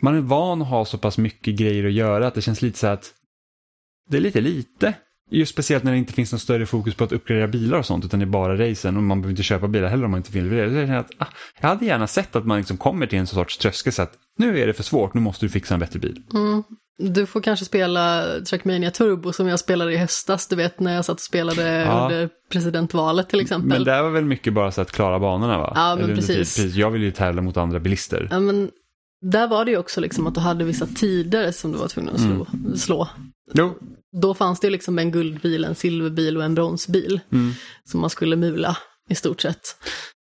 [0.00, 2.78] man är van att ha så pass mycket grejer att göra att det känns lite
[2.78, 3.14] så att
[4.10, 4.94] det är lite lite.
[5.34, 8.04] Just speciellt när det inte finns någon större fokus på att uppgradera bilar och sånt
[8.04, 10.32] utan det är bara racen och man behöver inte köpa bilar heller om man inte
[10.32, 10.56] vill det.
[10.56, 11.26] Jag, att, ah,
[11.60, 14.60] jag hade gärna sett att man liksom kommer till en sorts tröskel så att nu
[14.60, 16.22] är det för svårt, nu måste du fixa en bättre bil.
[16.34, 16.62] Mm.
[16.98, 21.04] Du får kanske spela Trackmania Turbo som jag spelade i höstas, du vet när jag
[21.04, 22.04] satt och spelade ja.
[22.04, 23.68] under presidentvalet till exempel.
[23.68, 25.72] Men det var väl mycket bara så att klara banorna va?
[25.74, 26.36] Ja, men precis.
[26.36, 26.74] precis.
[26.74, 28.28] Jag vill ju tävla mot andra bilister.
[28.30, 28.70] Ja, men
[29.30, 32.14] där var det ju också liksom att du hade vissa tider som du var tvungen
[32.14, 32.46] att slå.
[32.52, 32.76] Mm.
[32.76, 33.08] slå.
[33.54, 33.74] Jo.
[34.22, 37.52] Då fanns det liksom en guldbil, en silverbil och en bronsbil mm.
[37.84, 38.76] som man skulle mula
[39.10, 39.76] i stort sett.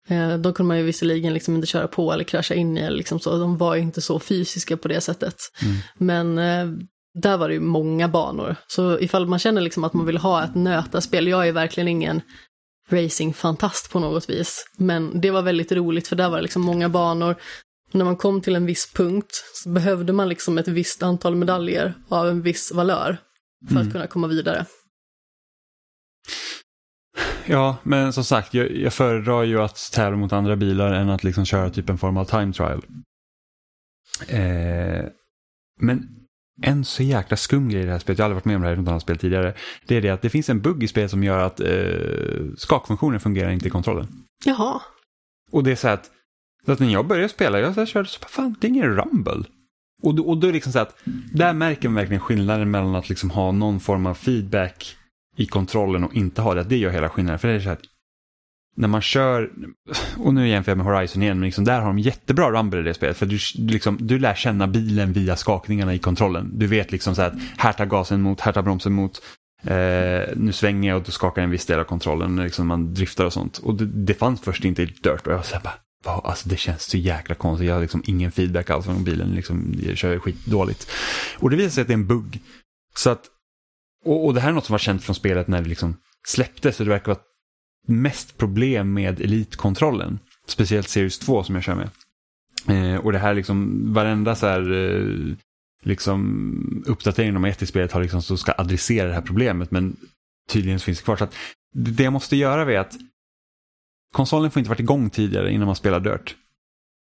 [0.08, 2.96] Eh, då kunde man ju visserligen liksom inte köra på eller krascha in i, eller
[2.96, 3.38] liksom så.
[3.38, 5.36] de var inte så fysiska på det sättet.
[5.62, 5.76] Mm.
[5.98, 6.78] Men eh,
[7.14, 8.56] där var det ju många banor.
[8.66, 12.20] Så ifall man känner liksom att man vill ha ett nötaspel, jag är verkligen ingen
[12.90, 14.64] racingfantast på något vis.
[14.76, 17.36] Men det var väldigt roligt för där var det liksom många banor
[17.92, 21.94] när man kom till en viss punkt så behövde man liksom ett visst antal medaljer
[22.08, 23.18] av en viss valör
[23.66, 23.86] för mm.
[23.86, 24.66] att kunna komma vidare.
[27.46, 31.24] Ja, men som sagt, jag, jag föredrar ju att tävla mot andra bilar än att
[31.24, 32.82] liksom köra typ en form av time trial.
[34.28, 35.04] Eh,
[35.80, 36.08] men
[36.62, 38.62] en så jäkla skum grej i det här spelet, jag har aldrig varit med om
[38.62, 39.54] det här i något annat spel tidigare,
[39.86, 43.20] det är det att det finns en bugg i spelet som gör att eh, skakfunktionen
[43.20, 44.06] fungerar inte i kontrollen.
[44.44, 44.82] Jaha.
[45.50, 46.10] Och det är så att
[46.64, 49.44] så att när jag började spela, jag så körde så fan, det är ingen rumble.
[50.02, 50.96] Och och då är det liksom så att,
[51.32, 54.96] där märker man verkligen skillnaden mellan att liksom ha någon form av feedback
[55.36, 56.64] i kontrollen och inte ha det.
[56.64, 57.38] Det gör hela skillnaden.
[57.38, 57.82] För det är så att
[58.76, 59.50] när man kör,
[60.18, 62.82] och nu jämför jag med Horizon igen, men liksom där har de jättebra rumble i
[62.82, 63.16] det spelet.
[63.16, 63.38] För du,
[63.72, 66.50] liksom, du lär känna bilen via skakningarna i kontrollen.
[66.54, 69.22] Du vet liksom så att här tar gasen mot, här tar bromsen mot.
[69.62, 72.94] Eh, nu svänger jag och då skakar en viss del av kontrollen när liksom man
[72.94, 73.58] driftar och sånt.
[73.58, 75.74] Och det, det fanns först inte i Dirt och jag så bara,
[76.04, 77.68] Alltså det känns så jäkla konstigt.
[77.68, 79.30] Jag har liksom ingen feedback alls från bilen.
[79.30, 80.90] Liksom, jag kör skitdåligt.
[81.38, 82.40] Och det visar sig att det är en bugg.
[82.96, 83.26] Så att,
[84.04, 85.96] och, och det här är något som var känt från spelet när det liksom
[86.26, 86.76] släpptes.
[86.76, 87.22] Så det verkar vara
[87.86, 90.18] mest problem med elitkontrollen.
[90.46, 91.90] Speciellt Series 2 som jag kör med.
[92.68, 95.34] Eh, och det här liksom, varenda så här, eh,
[95.82, 99.70] liksom uppdatering de har gett i spelet har liksom så ska adressera det här problemet.
[99.70, 99.96] Men
[100.50, 101.16] tydligen så finns det kvar.
[101.16, 101.34] Så att
[101.74, 102.96] det jag måste göra är att
[104.14, 106.36] konsolen får inte varit igång tidigare innan man spelar Dirt.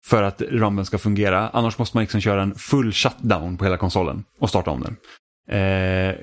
[0.06, 1.48] För att ramen ska fungera.
[1.48, 4.96] Annars måste man liksom köra en full shutdown på hela konsolen och starta om den.
[5.60, 6.14] Eh,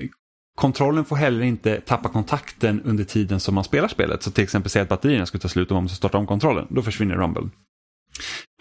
[0.56, 4.22] kontrollen får heller inte tappa kontakten under tiden som man spelar spelet.
[4.22, 6.66] Så till exempel säg att batterierna skulle ta slut och man måste starta om kontrollen.
[6.70, 7.48] Då försvinner Rumble.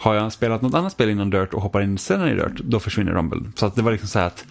[0.02, 2.80] Har jag spelat något annat spel innan Dirt och hoppar in senare i Dirt, då
[2.80, 3.52] försvinner Rumble.
[3.56, 4.46] Så att det var liksom så här att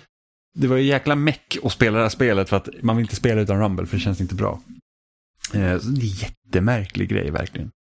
[0.55, 3.17] det var ju jäkla meck att spela det här spelet för att man vill inte
[3.17, 4.61] spela utan Rumble för det känns inte bra.
[5.55, 7.71] Eh, så det är en jättemärklig grej verkligen.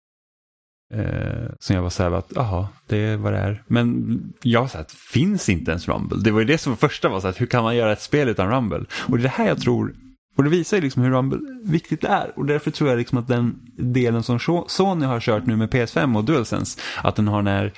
[0.95, 3.63] Eh, som jag var så här att, jaha, det är vad det är.
[3.67, 6.19] Men jag var så här, att finns inte ens Rumble?
[6.19, 8.29] Det var ju det som första var så här, hur kan man göra ett spel
[8.29, 8.85] utan Rumble?
[9.09, 9.95] Och det är det här jag tror
[10.37, 12.39] Och det visar ju liksom hur Rumble viktigt det är.
[12.39, 16.17] Och därför tror jag liksom att den delen som Sony har kört nu med PS5
[16.17, 17.73] och DualSense, att den har den här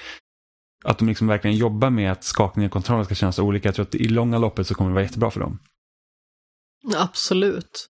[0.84, 3.68] att de liksom verkligen jobbar med att skakningen och kontrollen ska kännas olika.
[3.68, 5.58] Jag tror att i långa loppet så kommer det vara jättebra för dem.
[6.96, 7.88] Absolut.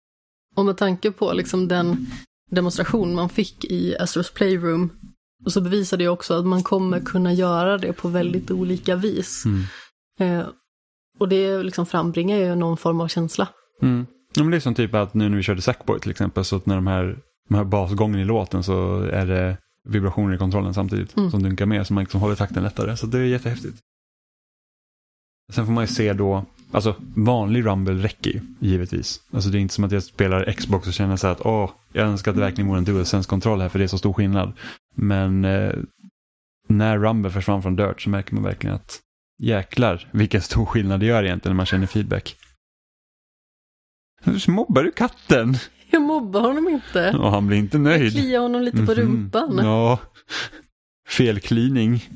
[0.54, 2.06] Och med tanke på liksom den
[2.50, 4.90] demonstration man fick i Astros Playroom
[5.46, 9.44] så bevisade det också att man kommer kunna göra det på väldigt olika vis.
[9.44, 9.62] Mm.
[10.20, 10.46] Eh,
[11.18, 13.48] och det liksom frambringar ju någon form av känsla.
[13.82, 14.06] Mm.
[14.34, 16.56] Ja, men det är som typ att nu när vi körde Sackboy till exempel, så
[16.56, 19.56] att när de här, de här basgången i låten så är det
[19.88, 21.30] vibrationer i kontrollen samtidigt Mm.
[21.30, 22.96] som dunkar med så man liksom håller takten lättare.
[22.96, 23.78] Så det är jättehäftigt.
[25.52, 29.20] Sen får man ju se då, alltså vanlig Rumble räcker ju givetvis.
[29.32, 31.70] Alltså det är inte som att jag spelar Xbox och känner så här att åh,
[31.92, 34.52] jag önskar att det verkligen vore en DualSense-kontroll här för det är så stor skillnad.
[34.94, 35.72] Men eh,
[36.68, 39.00] när Rumble försvann från Dirt så märker man verkligen att
[39.42, 42.36] jäklar vilken stor skillnad det gör egentligen när man känner feedback.
[44.24, 45.56] Hur mobbar du katten?
[45.90, 47.10] Jag mobbar honom inte.
[47.18, 48.12] Och han blir inte Jag nöjd.
[48.12, 48.94] kliar honom lite på Mhm.
[48.94, 49.58] rumpan.
[49.62, 49.98] Ja.
[51.08, 52.08] Felklining.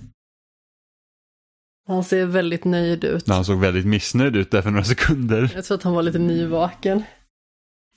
[1.86, 3.28] Han ser väldigt nöjd ut.
[3.28, 5.50] Han såg väldigt missnöjd ut där för några sekunder.
[5.54, 7.02] Jag tror att han var lite nyvaken.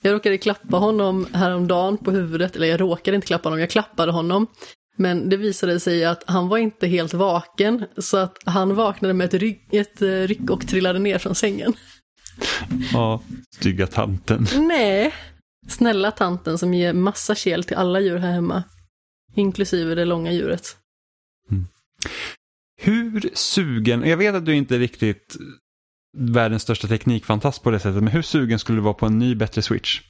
[0.02, 4.12] Jag råkade klappa honom häromdagen på huvudet, eller jag råkade inte klappa honom, jag klappade
[4.12, 4.46] honom.
[4.96, 9.24] Men det visade sig att han var inte helt vaken, så att han vaknade med
[9.24, 11.72] ett, ryck, ett eh, ryck och trillade ner från sängen.
[12.92, 13.22] Ja,
[13.54, 14.46] stygga tanten.
[14.56, 15.14] Nej!
[15.68, 18.62] Snälla tanten som ger massa kel till alla djur här hemma.
[19.34, 20.76] Inklusive det långa djuret.
[22.82, 25.36] Hur sugen, jag vet att du inte är riktigt
[26.18, 29.34] världens största teknikfantast på det sättet, men hur sugen skulle du vara på en ny
[29.34, 30.00] bättre Switch?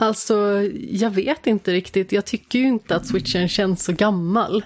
[0.00, 2.12] Alltså, jag vet inte riktigt.
[2.12, 4.64] Jag tycker ju inte att switchen känns så gammal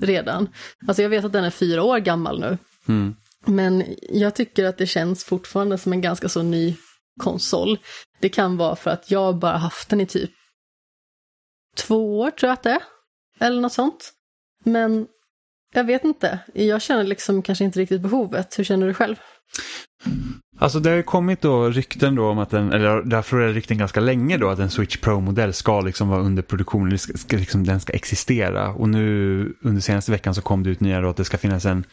[0.00, 0.48] redan.
[0.86, 2.58] Alltså jag vet att den är fyra år gammal nu.
[2.88, 3.14] Mm.
[3.46, 6.76] Men jag tycker att det känns fortfarande som en ganska så ny
[7.20, 7.78] konsol.
[8.20, 10.30] Det kan vara för att jag bara haft den i typ
[11.76, 12.82] två år tror jag att det är.
[13.40, 14.12] Eller något sånt.
[14.64, 15.06] Men
[15.74, 16.38] jag vet inte.
[16.54, 18.58] Jag känner liksom kanske inte riktigt behovet.
[18.58, 19.16] Hur känner du själv?
[20.58, 23.54] Alltså det har ju kommit då rykten då om att den, eller det har florerat
[23.54, 27.64] rykten ganska länge då att en Switch Pro-modell ska liksom vara under produktion, ska liksom,
[27.64, 28.68] den ska existera.
[28.72, 31.64] Och nu under senaste veckan så kom det ut nya då att det ska finnas
[31.64, 31.84] en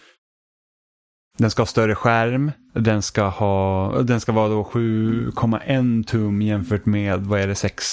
[1.38, 6.86] den ska ha större skärm, den ska, ha, den ska vara då 7,1 tum jämfört
[6.86, 7.84] med, vad är det, 6,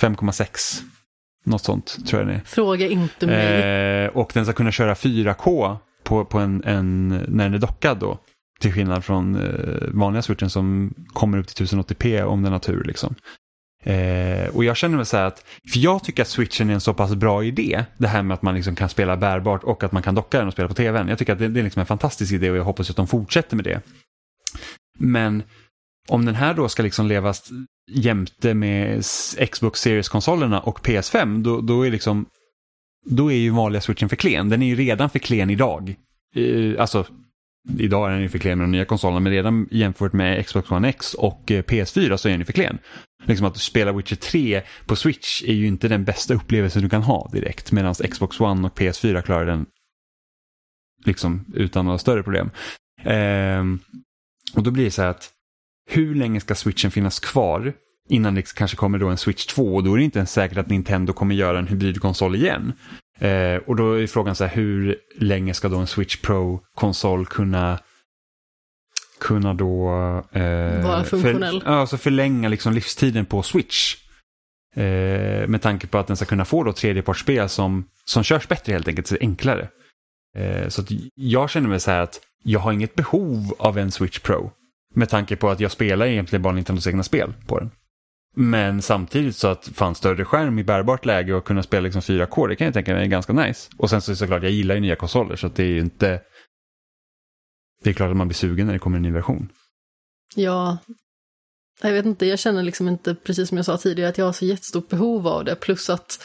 [0.00, 0.82] 5,6.
[1.44, 2.42] Något sånt tror jag det är.
[2.44, 4.04] Fråga inte mig.
[4.04, 7.98] Eh, och den ska kunna köra 4K på, på en, en, när den är dockad
[7.98, 8.18] då.
[8.60, 12.84] Till skillnad från eh, vanliga switchen som kommer upp till 1080p om den har tur.
[12.84, 13.14] Liksom.
[13.84, 16.80] Eh, och jag känner mig så här att, för jag tycker att switchen är en
[16.80, 17.84] så pass bra idé.
[17.98, 20.46] Det här med att man liksom kan spela bärbart och att man kan docka den
[20.46, 21.08] och spela på tvn.
[21.08, 23.06] Jag tycker att det, det är liksom en fantastisk idé och jag hoppas att de
[23.06, 23.80] fortsätter med det.
[24.98, 25.42] Men
[26.08, 27.50] om den här då ska liksom levas
[27.90, 29.04] jämte med
[29.50, 32.26] Xbox Series-konsolerna och PS5, då, då är liksom
[33.04, 34.48] då är ju vanliga switchen för klen.
[34.48, 35.94] Den är ju redan för klen idag.
[36.34, 37.06] Eh, alltså,
[37.78, 40.70] idag är den ju för klen med de nya konsolerna, men redan jämfört med Xbox
[40.70, 42.78] One X och eh, PS4 så är den ju för klen.
[43.24, 47.02] Liksom att spela Witcher 3 på Switch är ju inte den bästa upplevelsen du kan
[47.02, 49.66] ha direkt, medan Xbox One och PS4 klarar den
[51.04, 52.50] liksom utan några större problem.
[53.04, 53.64] Eh,
[54.54, 55.30] och då blir det så här att
[55.86, 57.72] hur länge ska switchen finnas kvar
[58.08, 60.58] innan det kanske kommer då en switch 2 och då är det inte ens säkert
[60.58, 62.72] att Nintendo kommer göra en hybridkonsol igen.
[63.18, 67.78] Eh, och då är frågan så här, hur länge ska då en Switch Pro-konsol kunna
[69.20, 69.88] kunna då
[70.32, 71.60] eh, Vara funktionell.
[71.60, 73.96] För, alltså förlänga liksom livstiden på Switch.
[74.76, 78.72] Eh, med tanke på att den ska kunna få då tredjepartsspel som, som körs bättre
[78.72, 79.68] helt enkelt, så enklare.
[80.36, 80.82] Eh, så
[81.14, 84.52] jag känner mig så här att jag har inget behov av en Switch Pro.
[84.92, 87.70] Med tanke på att jag spelar egentligen bara Nintendos egna spel på den.
[88.34, 92.48] Men samtidigt så att fan större skärm i bärbart läge och kunna spela liksom 4K,
[92.48, 93.70] det kan jag tänka mig är ganska nice.
[93.76, 95.68] Och sen så är det såklart, jag gillar ju nya konsoler så att det är
[95.68, 96.22] ju inte...
[97.82, 99.48] Det är klart att man blir sugen när det kommer en ny version.
[100.34, 100.78] Ja,
[101.82, 104.32] jag vet inte, jag känner liksom inte, precis som jag sa tidigare, att jag har
[104.32, 105.56] så jättestort behov av det.
[105.56, 106.24] Plus att,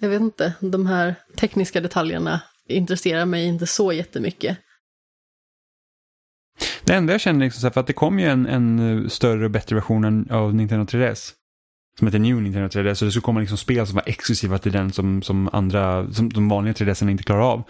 [0.00, 4.58] jag vet inte, de här tekniska detaljerna intresserar mig inte så jättemycket.
[6.84, 9.08] Det enda jag känner liksom så här, för att det kom ju en, en eh,
[9.08, 11.32] större och bättre version av Nintendo 3DS.
[11.98, 12.94] Som heter New Nintendo 3DS.
[12.94, 16.28] Så det skulle komma liksom spel som var exklusiva till den som, som andra, som
[16.28, 17.62] de vanliga 3DS inte klarar av.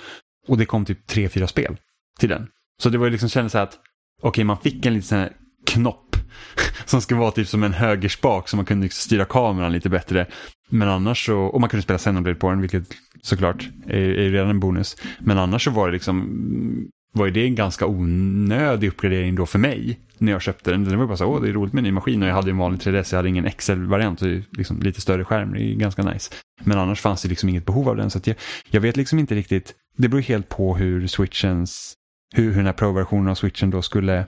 [0.49, 1.77] Och det kom typ tre, fyra spel
[2.19, 2.49] till den.
[2.83, 3.79] Så det var ju liksom kändes så här att,
[4.23, 5.33] okej man fick en liten sån här
[5.67, 6.17] knopp.
[6.85, 10.27] Som skulle vara typ som en högerspak så man kunde liksom styra kameran lite bättre.
[10.69, 12.85] Men annars så, och man kunde spela Xenoblade på den, vilket
[13.23, 14.97] såklart är, är ju redan en bonus.
[15.19, 19.59] Men annars så var det liksom, var ju det en ganska onödig uppgradering då för
[19.59, 20.85] mig när jag köpte den.
[20.85, 22.51] Det var bara så, åh det är roligt med en ny maskin och jag hade
[22.51, 24.21] en vanlig 3DS, jag hade ingen XL-variant,
[24.53, 26.35] liksom lite större skärm, det är ganska nice.
[26.65, 28.37] Men annars fanns det liksom inget behov av den, så jag,
[28.71, 31.95] jag vet liksom inte riktigt, det beror helt på hur switchens,
[32.35, 34.27] hur, hur den här Pro-versionen av switchen då skulle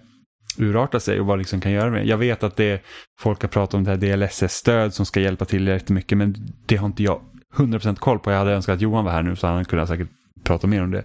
[0.59, 2.83] urarta sig och vad liksom kan göra med Jag vet att det
[3.20, 6.87] folk har pratat om det här DLSS-stöd som ska hjälpa till jättemycket men det har
[6.87, 7.20] inte jag
[7.57, 8.30] 100% koll på.
[8.30, 10.09] Jag hade önskat att Johan var här nu så han kunde säkert
[10.45, 11.05] prata mer om det.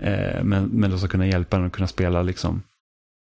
[0.00, 2.62] Eh, men, men det ska kunna hjälpa den att kunna spela liksom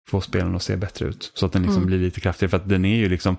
[0.09, 1.33] få spelen att se bättre ut.
[1.35, 1.87] Så att den liksom mm.
[1.87, 2.51] blir lite kraftigare.
[2.51, 3.37] För att den är ju liksom,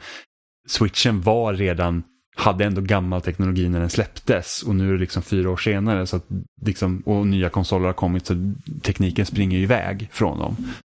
[0.68, 2.04] switchen var redan,
[2.36, 4.64] hade ändå gammal teknologi när den släpptes.
[4.64, 6.08] Och nu är det liksom fyra år senare.
[6.08, 6.26] Så att
[6.62, 10.56] liksom, och nya konsoler har kommit så tekniken springer ju iväg från dem.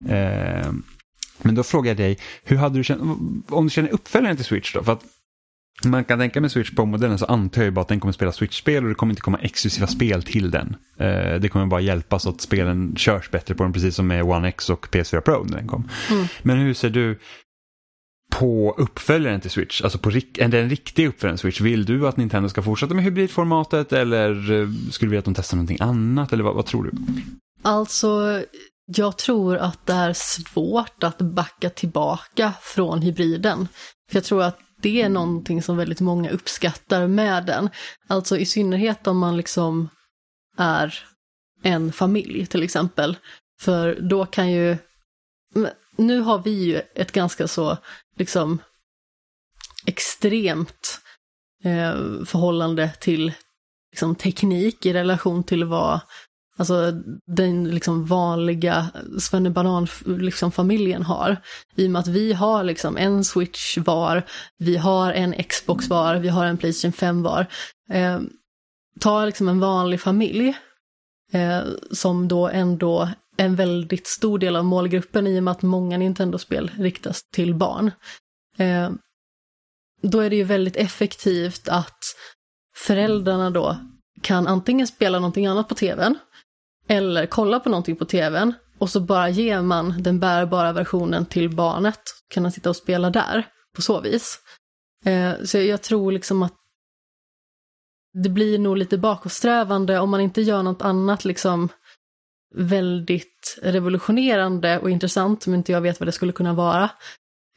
[0.10, 0.72] Eh,
[1.42, 3.02] men då frågar jag dig, hur hade du känt,
[3.50, 4.84] om du känner uppföljaren till Switch då?
[4.84, 5.04] För att
[5.86, 8.84] man kan tänka med Switch Pro-modellen så antar jag bara att den kommer spela Switch-spel
[8.84, 10.76] och det kommer inte komma exklusiva spel till den.
[11.00, 14.24] Eh, det kommer bara hjälpa så att spelen körs bättre på den, precis som med
[14.24, 15.90] One X och PS4 Pro när den kom.
[16.12, 16.26] Mm.
[16.42, 17.20] Men hur ser du
[18.30, 22.62] på uppföljaren till Switch, alltså på den riktiga uppföljaren Switch, vill du att Nintendo ska
[22.62, 26.56] fortsätta med hybridformatet eller eh, skulle du vilja att de testar någonting annat eller vad,
[26.56, 26.92] vad tror du?
[27.62, 28.42] Alltså,
[28.86, 33.68] jag tror att det är svårt att backa tillbaka från hybriden.
[34.12, 37.70] För jag tror att det är någonting som väldigt många uppskattar med den.
[38.08, 39.90] Alltså i synnerhet om man liksom
[40.58, 41.00] är
[41.64, 43.18] en familj till exempel.
[43.62, 44.78] För då kan ju,
[45.98, 47.78] nu har vi ju ett ganska så
[48.18, 48.62] liksom
[49.86, 51.02] extremt
[51.64, 53.34] eh, förhållande till
[53.92, 56.00] liksom, teknik i relation till vad
[56.58, 56.92] Alltså
[57.26, 58.88] den liksom vanliga
[59.20, 61.38] svennebanan-familjen liksom, har.
[61.76, 64.24] I och med att vi har liksom en switch var,
[64.58, 67.48] vi har en Xbox var, vi har en Playstation 5 var.
[67.90, 68.20] Eh,
[69.00, 70.54] ta liksom en vanlig familj
[71.32, 75.98] eh, som då ändå en väldigt stor del av målgruppen i och med att många
[75.98, 77.92] Nintendo-spel riktas till barn.
[78.58, 78.92] Eh,
[80.02, 82.00] då är det ju väldigt effektivt att
[82.76, 83.78] föräldrarna då
[84.22, 86.18] kan antingen spela någonting annat på tvn,
[86.88, 91.56] eller kolla på någonting på tvn och så bara ger man den bärbara versionen till
[91.56, 92.02] barnet.
[92.28, 94.40] Kan han sitta och spela där på så vis.
[95.06, 96.54] Eh, så jag tror liksom att
[98.24, 101.70] det blir nog lite bakåtsträvande om man inte gör något annat liksom
[102.56, 106.90] väldigt revolutionerande och intressant som inte jag vet vad det skulle kunna vara.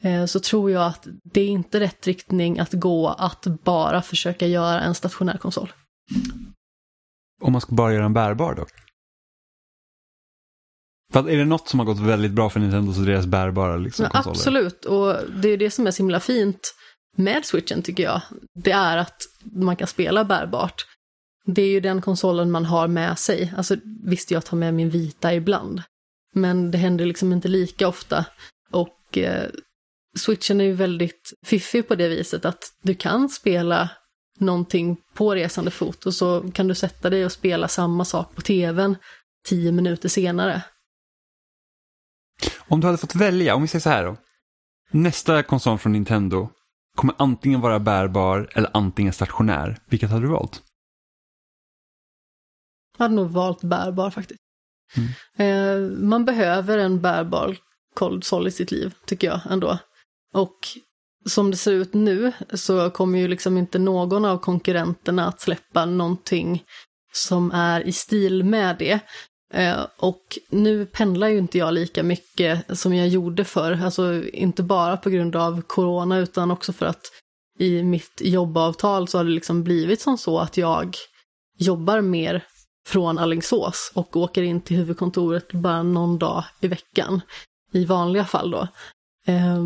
[0.03, 4.47] Eh, så tror jag att det är inte rätt riktning att gå att bara försöka
[4.47, 5.73] göra en stationär konsol.
[7.41, 8.86] Om man ska bara göra en bärbar dock?
[11.13, 13.25] För är det något som har gått väldigt bra för Nintendo så är det deras
[13.25, 14.37] bärbara liksom, ja, konsoler.
[14.37, 16.73] Absolut, och det är det som är så himla fint
[17.17, 18.21] med switchen tycker jag.
[18.63, 20.85] Det är att man kan spela bärbart.
[21.45, 23.53] Det är ju den konsolen man har med sig.
[23.57, 25.81] Alltså visst, jag tar med min vita ibland.
[26.33, 28.25] Men det händer liksom inte lika ofta.
[28.71, 29.49] Och eh,
[30.17, 33.89] switchen är ju väldigt fiffig på det viset att du kan spela
[34.39, 38.41] någonting på resande fot och så kan du sätta dig och spela samma sak på
[38.41, 38.95] tvn
[39.47, 40.61] tio minuter senare.
[42.67, 44.17] Om du hade fått välja, om vi säger så här då.
[44.91, 46.49] Nästa konsol från Nintendo
[46.95, 49.77] kommer antingen vara bärbar eller antingen stationär.
[49.85, 50.61] Vilket hade du valt?
[52.97, 54.39] Jag hade nog valt bärbar faktiskt.
[54.97, 55.09] Mm.
[55.37, 57.57] Eh, man behöver en bärbar
[57.93, 59.77] konsol i sitt liv, tycker jag ändå.
[60.33, 60.57] Och
[61.25, 65.85] som det ser ut nu så kommer ju liksom inte någon av konkurrenterna att släppa
[65.85, 66.63] någonting
[67.13, 68.99] som är i stil med det.
[69.53, 74.63] Eh, och nu pendlar ju inte jag lika mycket som jag gjorde förr, alltså inte
[74.63, 77.11] bara på grund av corona utan också för att
[77.59, 80.95] i mitt jobbavtal så har det liksom blivit som så att jag
[81.57, 82.43] jobbar mer
[82.87, 87.21] från Allingsås och åker in till huvudkontoret bara någon dag i veckan.
[87.71, 88.67] I vanliga fall då.
[89.25, 89.63] Eh,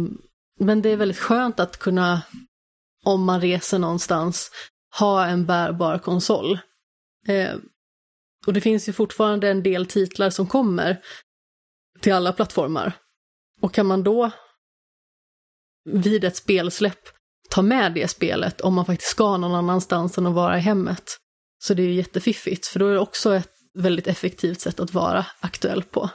[0.59, 2.21] men det är väldigt skönt att kunna,
[3.05, 4.51] om man reser någonstans,
[4.99, 6.59] ha en bärbar konsol.
[7.27, 7.55] Eh,
[8.47, 11.01] och det finns ju fortfarande en del titlar som kommer
[11.99, 12.93] till alla plattformar.
[13.61, 14.31] Och kan man då
[15.89, 17.09] vid ett spelsläpp
[17.49, 21.17] ta med det spelet om man faktiskt ska någon annanstans än att vara i hemmet.
[21.63, 24.93] Så det är ju jättefiffigt, för då är det också ett väldigt effektivt sätt att
[24.93, 26.09] vara aktuell på.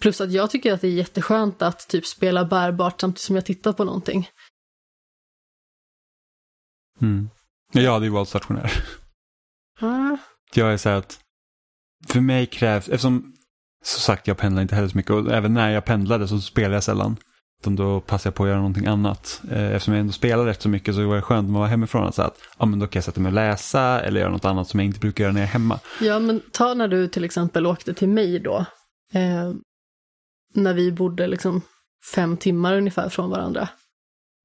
[0.00, 3.46] Plus att jag tycker att det är jätteskönt att typ spela bärbart samtidigt som jag
[3.46, 4.28] tittar på någonting.
[7.00, 7.30] Mm.
[7.72, 8.84] Jag hade ju valt stationär.
[9.80, 10.18] Mm.
[10.54, 11.20] Jag är så här att
[12.06, 13.32] för mig krävs, eftersom
[13.84, 16.74] som sagt jag pendlar inte heller så mycket och även när jag pendlade så spelade
[16.74, 17.16] jag sällan.
[17.60, 19.42] Utan då passade jag på att göra någonting annat.
[19.50, 22.06] Eh, eftersom jag ändå spelar rätt så mycket så var det skönt att var hemifrån.
[22.06, 24.44] Att, säga att ja, men då kan jag sätta mig och läsa eller göra något
[24.44, 25.80] annat som jag inte brukar göra när jag är hemma.
[26.00, 28.56] Ja, men ta när du till exempel åkte till mig då.
[29.12, 29.52] Eh,
[30.54, 31.62] när vi bodde liksom
[32.14, 33.68] fem timmar ungefär från varandra.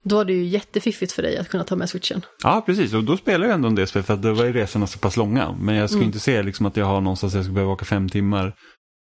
[0.04, 2.26] Då var det ju jättefiffigt för dig att kunna ta med switchen.
[2.44, 2.94] Ja, precis.
[2.94, 5.00] Och då spelar jag ändå en del spel för att då var ju resorna så
[5.00, 5.56] pass långa.
[5.62, 6.08] Men jag ska mm.
[6.08, 8.54] inte se liksom att jag har någonstans jag ska behöva åka fem timmar.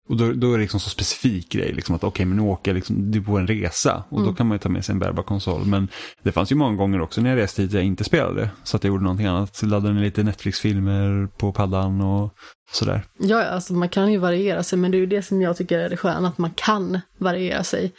[0.09, 2.43] Och då, då är det liksom så specifik grej, liksom att okej, okay, men nu
[2.43, 4.31] åker jag liksom, på en resa och mm.
[4.31, 5.65] då kan man ju ta med sig en bärbar konsol.
[5.65, 5.89] Men
[6.23, 8.85] det fanns ju många gånger också när jag reste hit jag inte spelade, så att
[8.85, 9.63] jag gjorde någonting annat.
[9.63, 12.35] Laddade ner lite Netflix-filmer på paddan och
[12.73, 13.03] sådär.
[13.19, 15.79] Ja, alltså man kan ju variera sig, men det är ju det som jag tycker
[15.79, 17.93] är det sköna, att man kan variera sig.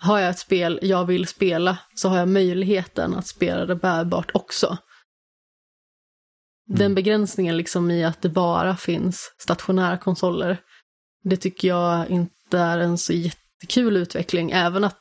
[0.00, 4.30] Har jag ett spel jag vill spela så har jag möjligheten att spela det bärbart
[4.34, 4.78] också.
[6.66, 6.94] Den mm.
[6.94, 10.60] begränsningen liksom i att det bara finns stationära konsoler
[11.24, 15.00] det tycker jag inte är en så jättekul utveckling, även att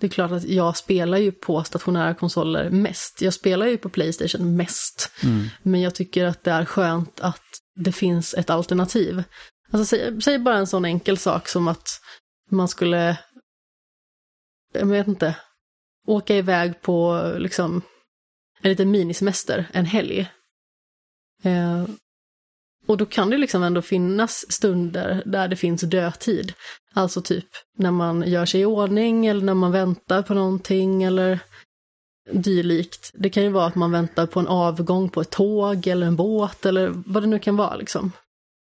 [0.00, 3.22] det är klart att jag spelar ju på stationära konsoler mest.
[3.22, 5.10] Jag spelar ju på Playstation mest.
[5.22, 5.48] Mm.
[5.62, 7.42] Men jag tycker att det är skönt att
[7.74, 9.22] det finns ett alternativ.
[9.72, 12.00] Alltså säg, säg bara en sån enkel sak som att
[12.50, 13.16] man skulle,
[14.72, 15.36] jag vet inte,
[16.06, 17.82] åka iväg på liksom
[18.60, 20.30] en liten minisemester en helg.
[21.42, 21.84] Eh,
[22.86, 26.52] och då kan det liksom ändå finnas stunder där det finns dödtid.
[26.94, 27.46] Alltså typ
[27.76, 31.38] när man gör sig i ordning eller när man väntar på någonting eller
[32.32, 33.10] dylikt.
[33.14, 36.16] Det kan ju vara att man väntar på en avgång på ett tåg eller en
[36.16, 38.12] båt eller vad det nu kan vara liksom.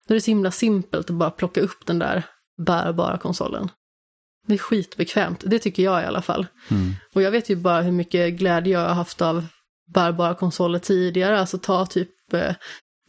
[0.08, 2.24] Då är det så himla simpelt att bara plocka upp den där
[2.58, 3.70] bärbara konsolen.
[4.48, 6.48] Det är skitbekvämt, det tycker jag i alla fall.
[6.72, 6.94] Mm.
[7.14, 9.46] Och jag vet ju bara hur mycket glädje jag har haft av
[9.94, 12.56] bärbara konsoler tidigare, alltså ta typ eh,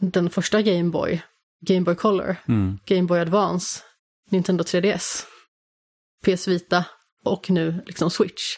[0.01, 1.21] den första Game Boy,
[1.67, 2.79] Game Boy Color, mm.
[2.85, 3.81] Game Boy Advance,
[4.29, 5.23] Nintendo 3DS,
[6.25, 6.85] PS Vita
[7.25, 8.55] och nu liksom Switch.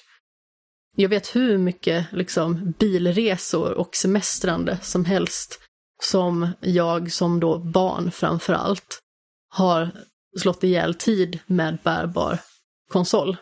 [0.96, 5.60] Jag vet hur mycket liksom bilresor och semestrande som helst
[6.04, 9.00] som jag som då barn framför allt
[9.50, 9.92] har
[10.40, 12.40] slått ihjäl tid med bärbar
[12.92, 13.38] konsol.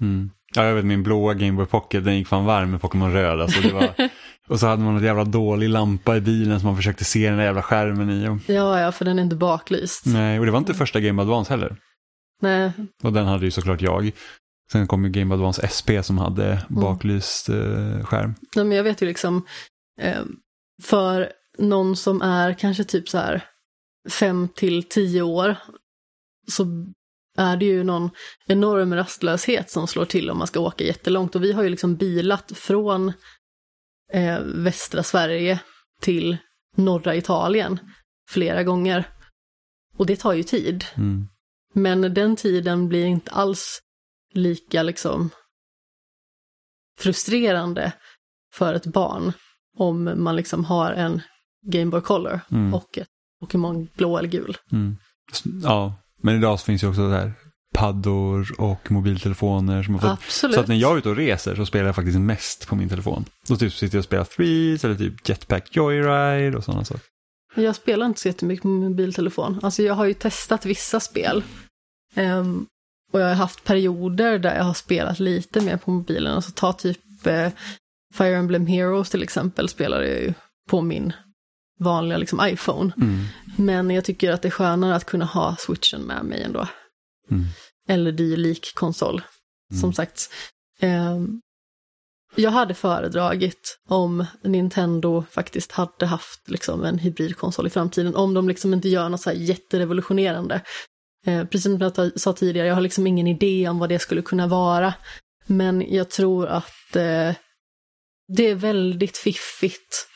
[0.00, 0.30] Mm.
[0.54, 3.40] Ja, jag vet min blåa Game Boy Pocket, den gick fan varm med Pokémon Röd.
[3.40, 3.94] Alltså, var,
[4.48, 7.38] Och så hade man en jävla dålig lampa i bilen som man försökte se den
[7.38, 8.28] där jävla skärmen i.
[8.28, 8.38] Och...
[8.46, 10.06] Ja, ja, för den är inte baklyst.
[10.06, 11.76] Nej, och det var inte första Game Advance heller.
[12.42, 12.72] Nej.
[13.02, 14.10] Och den hade ju såklart jag.
[14.72, 16.64] Sen kom ju Game Advance SP som hade mm.
[16.68, 18.34] baklyst eh, skärm.
[18.56, 19.46] Nej, men jag vet ju liksom,
[20.00, 20.22] eh,
[20.82, 23.44] för någon som är kanske typ så här
[24.10, 25.56] fem till tio år,
[26.50, 26.64] så
[27.38, 28.10] är det ju någon
[28.46, 31.34] enorm rastlöshet som slår till om man ska åka jättelångt.
[31.34, 33.12] Och vi har ju liksom bilat från
[34.12, 35.60] eh, västra Sverige
[36.00, 36.36] till
[36.76, 37.78] norra Italien
[38.30, 39.08] flera gånger.
[39.96, 40.84] Och det tar ju tid.
[40.96, 41.28] Mm.
[41.74, 43.82] Men den tiden blir inte alls
[44.34, 45.30] lika liksom
[46.98, 47.92] frustrerande
[48.54, 49.32] för ett barn
[49.76, 51.22] om man liksom har en
[51.66, 52.74] Game Boy Color mm.
[52.74, 53.08] och ett
[53.40, 54.56] Pokémon blå eller gul.
[54.72, 54.96] Mm.
[55.62, 57.32] Ja, men idag finns ju också här
[57.74, 59.82] paddor och mobiltelefoner.
[59.82, 60.22] Som fått...
[60.28, 62.88] Så att när jag är ute och reser så spelar jag faktiskt mest på min
[62.88, 63.24] telefon.
[63.48, 67.02] Då typ sitter jag och spelar Threes eller typ Jetpack Joyride och sådana saker.
[67.54, 69.60] Jag spelar inte så jättemycket på mobiltelefon.
[69.62, 71.42] Alltså jag har ju testat vissa spel.
[72.16, 72.66] Um,
[73.12, 76.34] och jag har haft perioder där jag har spelat lite mer på mobilen.
[76.34, 77.48] Alltså ta typ uh,
[78.14, 80.34] Fire Emblem Heroes till exempel spelar jag ju
[80.68, 81.12] på min
[81.78, 82.92] vanliga liksom, iPhone.
[82.96, 83.24] Mm.
[83.56, 86.68] Men jag tycker att det är skönare att kunna ha switchen med mig ändå.
[87.30, 87.44] Mm.
[87.88, 89.22] Eller dylik konsol.
[89.70, 89.80] Mm.
[89.80, 90.30] Som sagt,
[90.80, 91.18] eh,
[92.34, 98.16] jag hade föredragit om Nintendo faktiskt hade haft liksom, en hybridkonsol i framtiden.
[98.16, 100.60] Om de liksom inte gör något så här jätterevolutionerande.
[101.26, 104.22] Eh, precis som jag sa tidigare, jag har liksom ingen idé om vad det skulle
[104.22, 104.94] kunna vara.
[105.46, 107.34] Men jag tror att eh,
[108.36, 110.07] det är väldigt fiffigt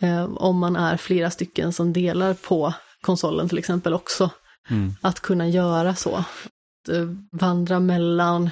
[0.00, 4.30] eh, om man är flera stycken som delar på konsolen till exempel också.
[4.70, 4.94] Mm.
[5.00, 6.16] Att kunna göra så.
[6.16, 8.50] Att eh, vandra mellan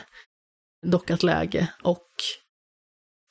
[0.86, 2.08] dockat läge och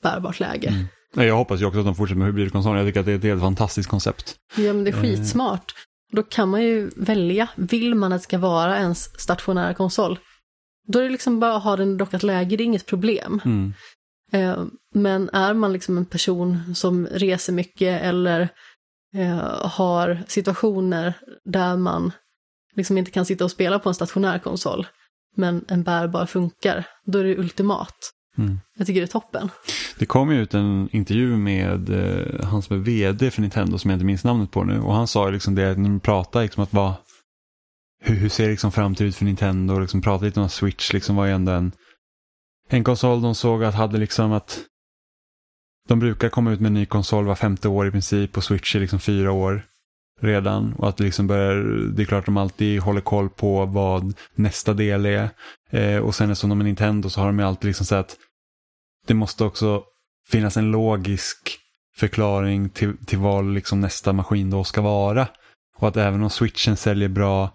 [0.04, 0.68] bärbart läge.
[0.68, 0.88] Mm.
[1.28, 2.78] Jag hoppas ju också att de fortsätter med hybridkonsolen.
[2.78, 4.36] Jag tycker att det är ett helt fantastiskt koncept.
[4.56, 5.02] Ja, men det är eh.
[5.02, 5.74] skitsmart.
[6.12, 7.48] Då kan man ju välja.
[7.56, 10.20] Vill man att det ska vara ens stationära konsol?
[10.88, 13.42] Då är det liksom bara att ha den dockat läge, det är inget problem.
[13.46, 13.74] Mm.
[14.32, 14.66] Eh,
[14.96, 18.50] men är man liksom en person som reser mycket eller
[19.62, 21.14] har situationer
[21.46, 22.12] där man
[22.76, 24.88] liksom inte kan sitta och spela på en stationär konsol,
[25.36, 28.12] men en bärbar funkar, då är det ultimat.
[28.38, 28.60] Mm.
[28.78, 29.50] Jag tycker det är toppen.
[30.00, 33.90] Det kom ju ut en intervju med eh, han som är vd för Nintendo som
[33.90, 36.64] jag inte minns namnet på nu och han sa liksom det när de pratade liksom
[36.64, 36.94] att vad,
[38.04, 41.16] hur, hur ser liksom framtiden ut för Nintendo och liksom pratade lite om Switch liksom
[41.16, 41.72] var ju ändå en,
[42.74, 44.60] en konsol de såg att hade liksom att
[45.88, 48.76] de brukar komma ut med en ny konsol var femte år i princip och Switch
[48.76, 49.66] är liksom fyra år.
[50.22, 51.56] redan och att det liksom börjar,
[51.96, 55.30] det är klart att de alltid håller koll på vad nästa del är.
[55.70, 58.18] Eh, och sen som de är Nintendo så har de ju alltid liksom så att
[59.08, 59.84] det måste också
[60.28, 61.60] finnas en logisk
[61.96, 65.28] förklaring till, till vad liksom nästa maskin då ska vara.
[65.78, 67.50] Och att även om switchen säljer bra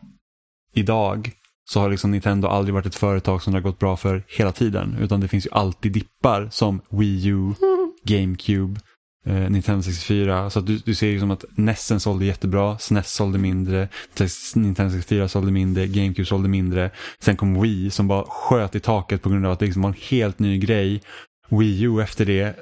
[0.72, 1.32] idag
[1.68, 4.52] så har liksom Nintendo aldrig varit ett företag som det har gått bra för hela
[4.52, 4.96] tiden.
[5.00, 7.54] Utan det finns ju alltid dippar som Wii U,
[8.04, 8.80] GameCube,
[9.26, 10.50] eh, Nintendo 64.
[10.50, 13.88] Så du, du ser ju som att NESen sålde jättebra, SNES sålde mindre,
[14.54, 16.90] Nintendo 64 sålde mindre, GameCube sålde mindre.
[17.18, 19.90] Sen kom Wii som bara sköt i taket på grund av att det liksom var
[19.90, 21.02] en helt ny grej.
[21.48, 22.56] Wii U efter det,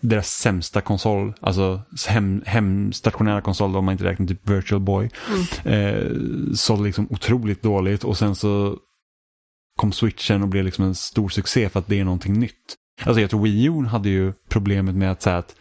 [0.00, 5.74] deras sämsta konsol, alltså hem, hemstationära konsol om man inte räknar typ Virtual Boy, mm.
[5.74, 6.12] eh,
[6.54, 8.78] sålde liksom otroligt dåligt och sen så
[9.78, 12.76] kom switchen och blev liksom en stor succé för att det är någonting nytt.
[13.04, 15.54] Alltså jag tror Wii U hade ju problemet med att säga att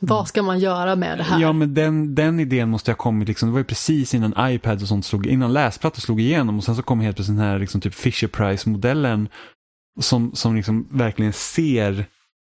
[0.00, 1.40] vad ska man göra med det här?
[1.40, 4.82] Ja, men den, den idén måste ha kommit, liksom, det var ju precis innan iPad
[4.82, 7.58] och sånt slog, innan läsplattor slog igenom och sen så kom helt plötsligt den här
[7.58, 9.28] liksom, typ Fisher Price-modellen
[10.00, 12.06] som, som liksom verkligen ser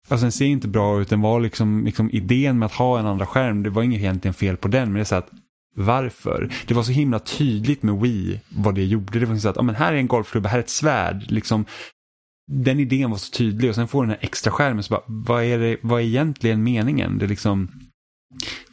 [0.08, 3.06] Alltså den ser inte bra ut, den var liksom, liksom idén med att ha en
[3.06, 5.30] andra skärm, det var inget egentligen fel på den, men det är så att
[5.76, 6.52] varför?
[6.66, 9.18] Det var så himla tydligt med Wii vad det gjorde.
[9.18, 11.30] Det var så att, ja men här är en golfklubba, här är ett svärd.
[11.30, 11.64] Liksom,
[12.52, 15.44] den idén var så tydlig och sen får den här extra skärmen så bara, vad
[15.44, 17.18] är, det, vad är egentligen meningen?
[17.18, 17.70] Det är liksom,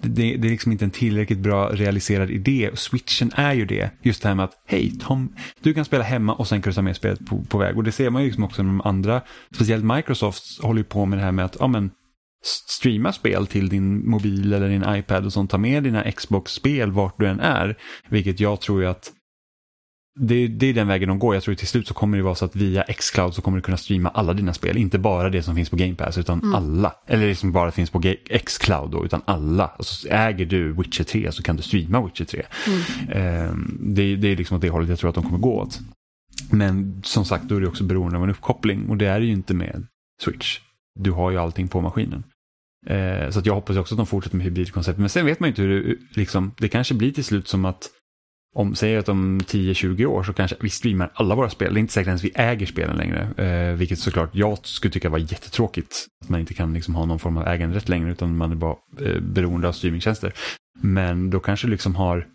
[0.02, 2.70] det, det, är liksom inte en tillräckligt bra realiserad idé.
[2.74, 3.90] Switchen är ju det.
[4.02, 6.76] Just det här med att, hej Tom, du kan spela hemma och sen kan du
[6.76, 7.78] ta med spelet på, på väg.
[7.78, 9.22] Och det ser man ju liksom också med de andra,
[9.54, 11.92] speciellt Microsoft håller ju på med det här med att, ja men,
[12.70, 15.52] streama spel till din mobil eller din iPad och sånt.
[15.52, 17.78] Ta med dina Xbox-spel vart du än är.
[18.10, 19.12] Vilket jag tror ju att
[20.20, 21.34] det, det, är den vägen de går.
[21.34, 23.58] Jag tror att till slut så kommer det vara så att via Xcloud så kommer
[23.58, 24.78] du kunna streama alla dina spel.
[24.78, 26.56] Inte bara det som finns på Game Pass utan mm.
[26.56, 26.96] alla.
[27.08, 28.02] Eller det som bara finns på
[28.46, 29.68] Xcloud då, utan alla.
[29.68, 32.42] Alltså, äger du Witcher 3 så kan du streama Witcher 3.
[32.68, 32.80] Mm.
[33.10, 35.80] Eh, det, det, är liksom åt det hållet jag tror att de kommer gå åt.
[36.52, 39.26] Men som sagt, då är det också beroende av en uppkoppling och det är det
[39.26, 39.88] ju inte med
[40.24, 40.60] Switch.
[41.00, 42.24] Du har ju allting på maskinen.
[42.88, 45.00] Eh, så jag hoppas också att de fortsätter med hybridkonceptet.
[45.00, 47.66] Men sen vet man ju inte hur det, liksom, det kanske blir till slut som
[47.66, 47.90] att
[48.54, 51.74] om, säg att om 10-20 år så kanske vi streamar alla våra spel.
[51.74, 53.28] Det är inte säkert ens vi äger spelen längre.
[53.38, 56.06] Eh, vilket såklart jag skulle tycka var jättetråkigt.
[56.24, 58.76] Att man inte kan liksom ha någon form av äganderätt längre utan man är bara
[59.02, 60.34] eh, beroende av streamingtjänster.
[60.82, 62.28] Men då kanske liksom har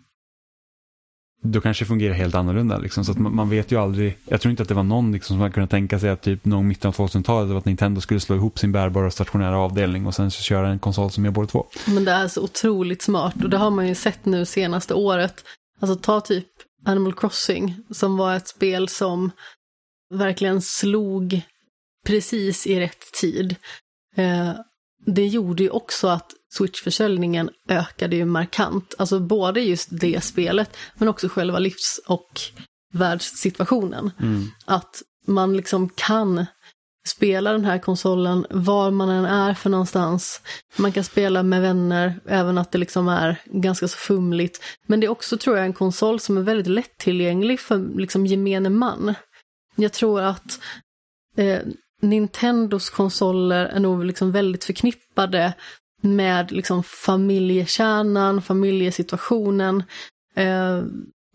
[1.41, 2.77] då kanske det fungerar helt annorlunda.
[2.77, 3.05] Liksom.
[3.05, 4.17] Så att man, man, vet ju aldrig.
[4.25, 6.45] Jag tror inte att det var någon liksom, som hade kunnat tänka sig att typ
[6.45, 10.31] någon mitten av 2000-talet att Nintendo skulle slå ihop sin bärbara stationära avdelning och sen
[10.31, 11.67] så köra en konsol som gör båda två.
[11.87, 15.43] Men det är så otroligt smart och det har man ju sett nu senaste året
[15.79, 16.47] Alltså ta typ
[16.85, 19.31] Animal Crossing som var ett spel som
[20.13, 21.41] verkligen slog
[22.05, 23.55] precis i rätt tid.
[24.15, 24.53] Eh,
[25.05, 28.95] det gjorde ju också att Switch-försäljningen ökade ju markant.
[28.97, 32.41] Alltså både just det spelet, men också själva livs och
[32.93, 34.11] världssituationen.
[34.19, 34.47] Mm.
[34.65, 36.45] Att man liksom kan
[37.09, 40.41] spela den här konsolen var man än är för någonstans.
[40.77, 44.61] Man kan spela med vänner, även att det liksom är ganska så fumligt.
[44.87, 48.69] Men det är också, tror jag, en konsol som är väldigt lättillgänglig för liksom gemene
[48.69, 49.13] man.
[49.75, 50.59] Jag tror att
[51.37, 51.59] eh,
[52.01, 55.53] Nintendos konsoler är nog liksom väldigt förknippade
[56.01, 59.83] med liksom familjekärnan, familjesituationen,
[60.35, 60.83] eh,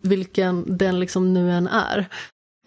[0.03, 2.09] vilken den liksom nu än är.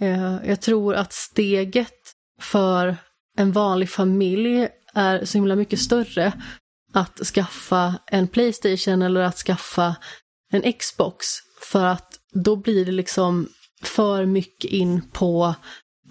[0.00, 1.94] Eh, jag tror att steget
[2.40, 2.96] för
[3.36, 6.32] en vanlig familj är så himla mycket större
[6.92, 9.96] att skaffa en Playstation eller att skaffa
[10.52, 11.26] en Xbox.
[11.60, 13.48] För att då blir det liksom
[13.82, 15.54] för mycket in på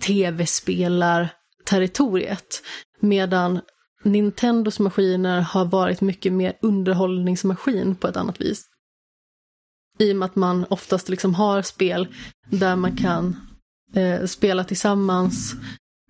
[0.01, 2.63] tv-spelar-territoriet.
[2.99, 3.61] Medan
[4.03, 8.65] Nintendos maskiner har varit mycket mer underhållningsmaskin på ett annat vis.
[9.99, 12.07] I och med att man oftast liksom har spel
[12.49, 13.35] där man kan
[13.95, 15.55] eh, spela tillsammans,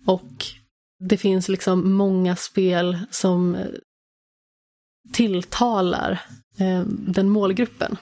[0.08, 0.44] och
[0.98, 3.56] det finns liksom många spel som
[5.12, 6.10] tilltalar
[6.58, 7.96] eh, den målgruppen.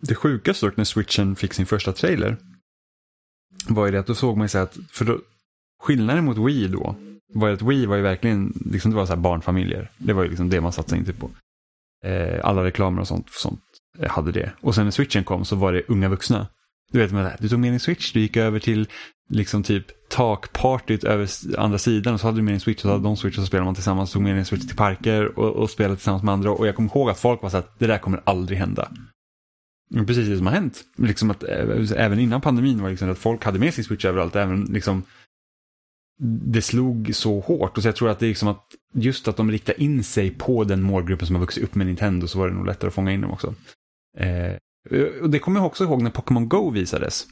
[0.00, 2.36] Det sjukaste dock när switchen fick sin första trailer
[3.68, 5.20] var ju det att då såg man ju så att, för då,
[5.82, 6.96] skillnaden mot Wii då
[7.34, 9.90] var ju att Wii var ju verkligen, liksom det var så här barnfamiljer.
[9.98, 11.30] Det var ju liksom det man satsade inte på.
[12.04, 13.62] Eh, alla reklamer och sånt, sånt
[14.08, 14.52] hade det.
[14.60, 16.46] Och sen när switchen kom så var det unga vuxna.
[16.92, 18.88] Du vet, du tog med din switch, du gick över till
[19.28, 21.28] liksom typ takpartyt över
[21.58, 23.42] andra sidan och så hade du med en switch och så hade de switch och
[23.42, 26.32] så spelade man tillsammans, tog med en switch till parker och, och spelade tillsammans med
[26.32, 28.88] andra och jag kommer ihåg att folk var så att det där kommer aldrig hända.
[30.06, 30.84] Precis det som har hänt.
[30.96, 34.04] Liksom att, eh, även innan pandemin var det liksom att folk hade med sin switch
[34.04, 34.36] överallt.
[34.36, 35.02] Även liksom,
[36.22, 37.76] det slog så hårt.
[37.76, 40.30] Och så jag tror att det är liksom att just att de riktar in sig
[40.30, 42.94] på den målgruppen som har vuxit upp med Nintendo så var det nog lättare att
[42.94, 43.54] fånga in dem också.
[44.18, 44.56] Eh,
[45.22, 47.26] och det kommer jag också ihåg när Pokémon Go visades.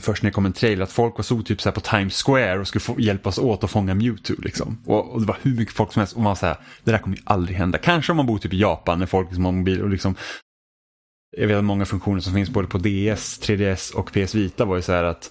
[0.00, 2.58] Först när det kom en trailer att folk var så typ så på Times Square
[2.58, 4.34] och skulle få hjälpas åt att fånga Mewtwo.
[4.38, 4.82] Liksom.
[4.86, 6.90] Och, och, det var hur mycket folk som helst och man var så här, det
[6.90, 7.78] där kommer ju aldrig hända.
[7.78, 10.14] Kanske om man bor typ i Japan när folk liksom har mobil och liksom
[11.36, 14.76] jag vet att många funktioner som finns både på DS, 3DS och PS Vita var
[14.76, 15.30] ju så här att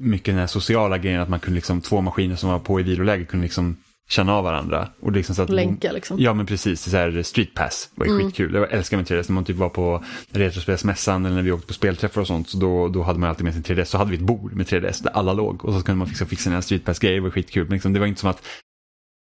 [0.00, 2.82] mycket den här sociala grejen att man kunde liksom två maskiner som var på i
[2.82, 3.76] viloläge kunde liksom
[4.08, 4.88] känna av varandra.
[5.00, 6.16] Och liksom så att, Länka liksom.
[6.20, 8.26] Ja men precis, så här street pass var ju mm.
[8.26, 8.54] skitkul.
[8.54, 11.72] Jag älskar med 3DS när man typ var på Retrospelsmässan eller när vi åkte på
[11.72, 12.48] spelträffar och sånt.
[12.48, 13.84] Så då, då hade man alltid med sin 3DS.
[13.84, 15.64] Så hade vi ett bord med 3DS där alla låg.
[15.64, 17.64] Och så kunde man fixa, fixa sina street pass grejer, det var skitkul.
[17.64, 18.46] Men liksom, det var inte som att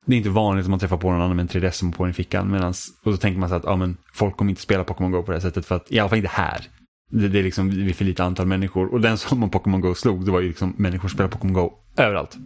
[0.07, 2.05] det är inte vanligt att man träffar på någon annan med en 3DS som på
[2.05, 2.51] den i fickan.
[2.51, 5.23] Medans, och då tänker man sig att ja, men folk kommer inte spela Pokémon Go
[5.23, 6.61] på det här sättet för att i alla fall inte här.
[7.11, 8.93] Det, det är liksom vi är för lite antal människor.
[8.93, 11.73] Och den som Pokémon Go slog, det var ju liksom människor som spelar Pokémon Go
[11.97, 12.37] överallt.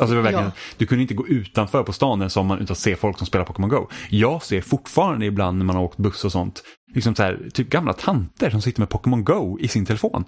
[0.00, 0.52] Alltså det var verkligen, ja.
[0.76, 3.44] Du kunde inte gå utanför på stan den sommaren utan att se folk som spelar
[3.44, 3.88] Pokémon Go.
[4.10, 6.62] Jag ser fortfarande ibland när man har åkt buss och sånt,
[6.94, 10.24] liksom så här, typ gamla tanter som sitter med Pokémon Go i sin telefon.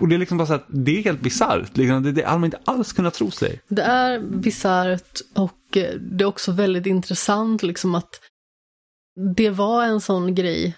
[0.00, 1.76] Och det är liksom bara så att det är helt bisarrt.
[1.76, 3.60] Liksom, det, det har man inte alls kunnat tro sig.
[3.68, 8.20] Det är bisarrt och eh, det är också väldigt intressant liksom att
[9.36, 10.76] det var en sån grej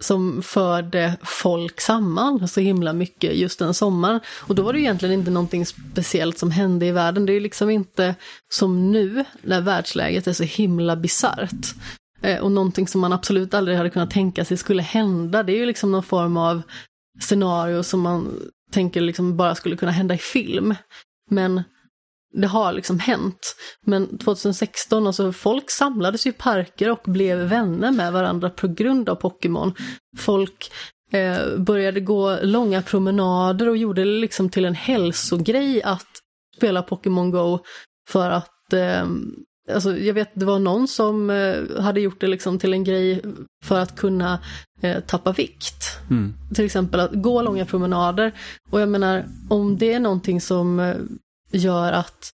[0.00, 4.20] som förde folk samman så himla mycket just den sommaren.
[4.40, 7.26] Och då var det egentligen inte någonting speciellt som hände i världen.
[7.26, 8.14] Det är liksom inte
[8.52, 11.74] som nu, när världsläget är så himla bisarrt.
[12.22, 15.58] Eh, och någonting som man absolut aldrig hade kunnat tänka sig skulle hända, det är
[15.58, 16.62] ju liksom någon form av
[17.20, 18.40] scenario som man
[18.72, 20.74] tänker liksom bara skulle kunna hända i film.
[21.30, 21.62] Men
[22.40, 23.56] det har liksom hänt.
[23.86, 29.14] Men 2016, alltså folk samlades i parker och blev vänner med varandra på grund av
[29.14, 29.74] Pokémon.
[30.18, 30.70] Folk
[31.12, 36.08] eh, började gå långa promenader och gjorde det liksom till en hälsogrej att
[36.56, 37.58] spela Pokémon Go
[38.08, 39.06] för att eh,
[39.72, 43.22] Alltså, jag vet, det var någon som eh, hade gjort det liksom till en grej
[43.64, 44.38] för att kunna
[44.82, 45.84] eh, tappa vikt.
[46.10, 46.34] Mm.
[46.54, 48.32] Till exempel att gå långa promenader.
[48.70, 50.96] Och jag menar, om det är någonting som eh,
[51.50, 52.30] gör att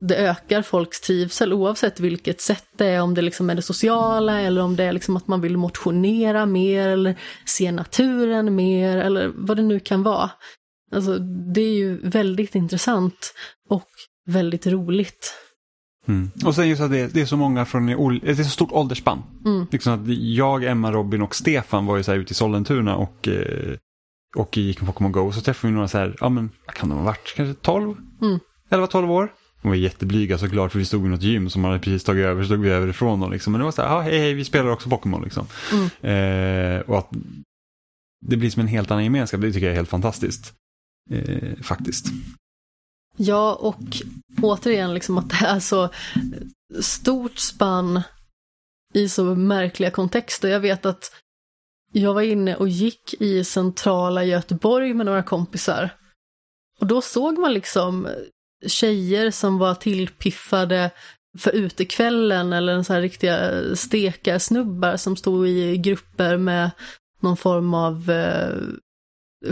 [0.00, 4.40] det ökar folks trivsel oavsett vilket sätt det är, om det liksom är det sociala
[4.40, 9.32] eller om det är liksom att man vill motionera mer eller se naturen mer eller
[9.34, 10.30] vad det nu kan vara.
[10.92, 11.18] Alltså,
[11.54, 13.34] det är ju väldigt intressant
[13.68, 13.88] och
[14.26, 15.34] väldigt roligt.
[16.08, 16.30] Mm.
[16.44, 19.22] Och sen just att det, det, är så många från, det är så stort åldersspann.
[19.44, 19.66] Mm.
[19.70, 23.28] Liksom att jag, Emma, Robin och Stefan var ju så här ute i Sollentuna och,
[23.28, 23.76] eh,
[24.34, 25.32] och gick med Pokémon Go.
[25.32, 27.96] Så träffade vi några så här, ja men vad kan de ha varit, kanske 12?
[28.22, 28.38] Mm.
[28.70, 29.32] 11-12 år.
[29.62, 32.24] De var jätteblyga såklart för vi stod i något gym som man hade precis tagit
[32.24, 33.32] över, så stod vi över ifrån dem.
[33.32, 33.52] Liksom.
[33.52, 35.46] Men det var så här, hej hej, vi spelar också Pokémon liksom.
[35.72, 36.76] Mm.
[36.76, 37.08] Eh, och att
[38.26, 40.54] det blir som en helt annan gemenskap, det tycker jag är helt fantastiskt.
[41.10, 42.06] Eh, faktiskt.
[43.16, 43.96] Ja, och
[44.42, 45.90] återigen liksom att det är så
[46.80, 48.02] stort spann
[48.94, 50.48] i så märkliga kontexter.
[50.48, 51.12] Jag vet att
[52.00, 55.90] jag var inne och gick i centrala Göteborg med några kompisar.
[56.80, 58.08] Och då såg man liksom
[58.66, 60.90] tjejer som var tillpiffade
[61.38, 66.70] för utekvällen eller en sån här riktiga stekarsnubbar som stod i grupper med
[67.20, 68.58] någon form av eh,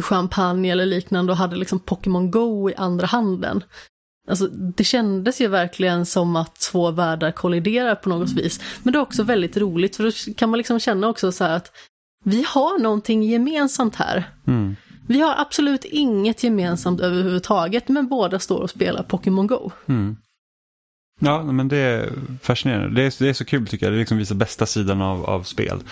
[0.02, 3.64] champagne eller liknande och hade liksom Pokémon Go i andra handen.
[4.28, 8.60] Alltså, det kändes ju verkligen som att två världar kolliderar på något vis.
[8.82, 11.56] Men det är också väldigt roligt för då kan man liksom känna också så här
[11.56, 11.70] att
[12.22, 14.24] vi har någonting gemensamt här.
[14.46, 14.76] Mm.
[15.08, 19.70] Vi har absolut inget gemensamt överhuvudtaget, men båda står och spelar Pokémon Go.
[19.86, 20.16] Mm.
[21.20, 22.12] Ja, men det är
[22.42, 22.94] fascinerande.
[22.94, 23.92] Det är, det är så kul tycker jag.
[23.92, 25.82] Det liksom visar bästa sidan av, av spel.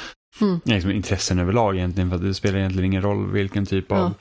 [0.40, 0.61] Mm.
[0.65, 4.12] Liksom intressen överlag egentligen, för det spelar egentligen ingen roll vilken typ av ja.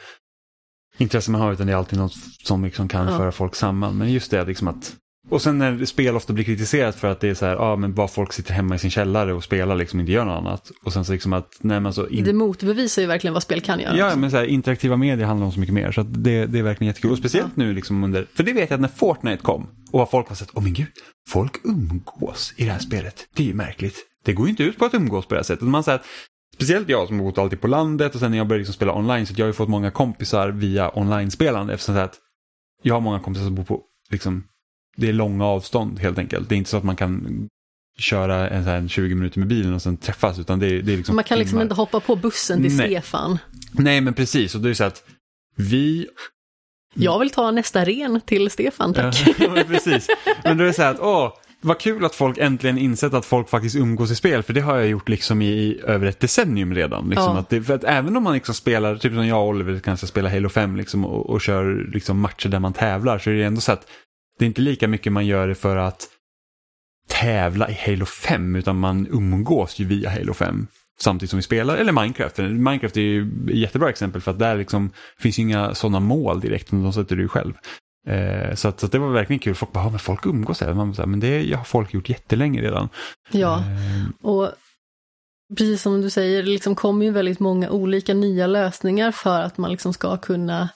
[0.97, 3.17] intresse man har, utan det är alltid något som liksom kan ja.
[3.17, 3.97] föra folk samman.
[3.97, 4.95] Men just det liksom att
[5.29, 7.75] och sen när spel ofta blir kritiserat för att det är så här, ja ah,
[7.75, 10.71] men bara folk sitter hemma i sin källare och spelar liksom inte gör något annat.
[10.83, 12.07] Och sen så liksom att, nej men så...
[12.07, 12.23] In...
[12.23, 13.97] Det motbevisar ju verkligen vad spel kan göra.
[13.97, 15.91] Ja, men så här, interaktiva medier handlar om så mycket mer.
[15.91, 17.11] Så det, det är verkligen jättekul.
[17.11, 17.63] Och speciellt ja.
[17.63, 20.35] nu liksom under, för det vet jag att när Fortnite kom och vad folk har
[20.35, 20.87] sett, åh oh, men gud,
[21.29, 23.27] folk umgås i det här spelet.
[23.35, 23.95] Det är ju märkligt.
[24.25, 25.67] Det går ju inte ut på att umgås på det här sättet.
[25.67, 26.01] Man säger
[26.59, 28.95] Speciellt jag som har bott alltid på landet och sen när jag började liksom spela
[28.95, 32.15] online så jag har ju fått många kompisar via online-spelande eftersom att
[32.83, 33.81] jag har många kompisar som bor på
[34.11, 34.43] liksom,
[34.99, 36.49] det är långa avstånd helt enkelt.
[36.49, 37.47] Det är inte så att man kan
[37.99, 40.39] köra en, en 20 minuter med bilen och sen träffas.
[40.39, 42.87] Utan det är, det är liksom man kan liksom inte hoppa på bussen till Nej.
[42.87, 43.37] Stefan.
[43.71, 44.55] Nej, men precis.
[44.55, 45.03] Och det är så att
[45.55, 46.07] vi...
[46.93, 49.35] Jag vill ta nästa ren till Stefan, tack.
[49.39, 50.07] Ja, precis.
[50.43, 53.25] Men då är det så här att, åh, vad kul att folk äntligen insett att
[53.25, 56.19] folk faktiskt umgås i spel, för det har jag gjort liksom i, i över ett
[56.19, 57.09] decennium redan.
[57.09, 57.39] Liksom, Ja.
[57.39, 60.07] att det, för att även om man liksom spelar, typ som jag och Oliver kanske
[60.07, 63.43] spelar Halo 5 liksom, och, och kör liksom matcher där man tävlar, så är det
[63.43, 63.87] ändå så att
[64.39, 66.07] det är inte lika mycket man gör det för att
[67.07, 70.67] tävla i Halo 5, utan man umgås ju via Halo 5
[70.99, 72.37] samtidigt som vi spelar, eller Minecraft.
[72.37, 76.39] Minecraft är ju ett jättebra exempel för att där liksom finns ju inga sådana mål
[76.39, 77.53] direkt, utan de sätter du själv.
[78.07, 79.55] Eh, så, att, så att det var verkligen kul.
[79.55, 80.73] Folk bara, "Ja, men folk umgås här.
[80.73, 82.89] Man bara, men det har folk gjort jättelänge redan.
[83.31, 84.51] Ja, Eh, och
[85.57, 89.57] precis som du säger, det liksom kommer ju väldigt många olika nya lösningar för att
[89.57, 90.69] man liksom ska kunna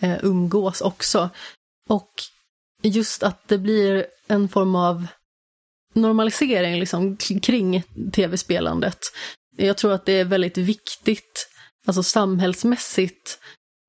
[0.00, 1.30] eh, umgås också.
[1.88, 2.10] Och
[2.88, 5.06] just att det blir en form av
[5.94, 7.82] normalisering liksom kring
[8.12, 8.98] tv-spelandet.
[9.56, 11.48] Jag tror att det är väldigt viktigt,
[11.86, 13.38] alltså samhällsmässigt,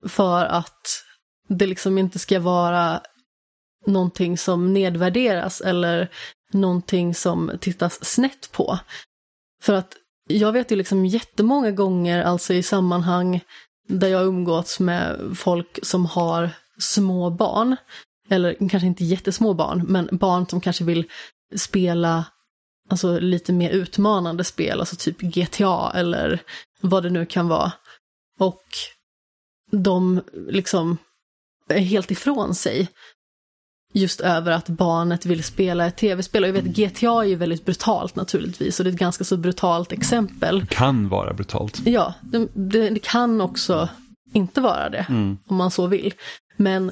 [0.08, 1.04] för att
[1.48, 3.02] det liksom inte ska vara
[3.86, 6.12] någonting som nedvärderas eller
[6.52, 8.80] någonting som tittas snett på.
[9.62, 9.98] För att
[10.28, 13.42] jag vet ju liksom jättemånga gånger, alltså i sammanhang
[13.88, 16.50] där jag umgåtts med folk som har
[16.80, 17.76] små barn,
[18.30, 21.06] eller kanske inte jättesmå barn, men barn som kanske vill
[21.56, 22.26] spela
[22.90, 26.42] alltså, lite mer utmanande spel, alltså typ GTA eller
[26.82, 27.72] vad det nu kan vara.
[28.40, 28.64] Och
[29.72, 30.98] de liksom
[31.70, 32.88] är helt ifrån sig
[33.94, 36.44] just över att barnet vill spela ett tv-spel.
[36.44, 39.38] Och jag vet, GTA är ju väldigt brutalt naturligtvis, och det är ett ganska så
[39.38, 40.66] brutalt exempel.
[40.70, 41.82] kan vara brutalt.
[41.88, 43.90] Ja, det, det, det kan också
[44.34, 45.38] inte vara det, Mm.
[45.48, 46.14] om man så vill.
[46.58, 46.92] Men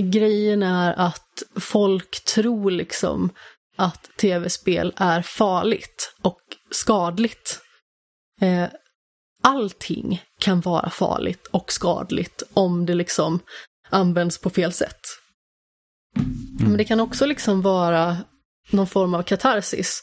[0.00, 3.30] grejen är att folk tror liksom
[3.76, 6.40] att tv-spel är farligt och
[6.70, 7.60] skadligt.
[8.40, 8.68] Eh,
[9.42, 13.40] allting kan vara farligt och skadligt om det liksom
[13.90, 15.00] används på fel sätt.
[16.60, 18.16] Men det kan också liksom vara
[18.70, 20.02] någon form av katarsis.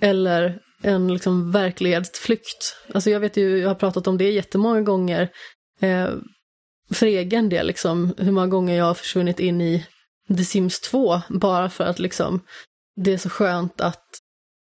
[0.00, 2.76] Eller en liksom verklighetsflykt.
[2.94, 5.28] Alltså jag vet ju, jag har pratat om det jättemånga gånger.
[5.80, 6.08] Eh,
[6.90, 9.86] för egen del, liksom, hur många gånger jag har försvunnit in i
[10.36, 12.40] The Sims 2 bara för att liksom,
[12.96, 14.04] det är så skönt att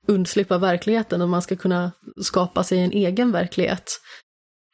[0.08, 1.92] undslippa verkligheten och man ska kunna
[2.22, 3.92] skapa sig en egen verklighet.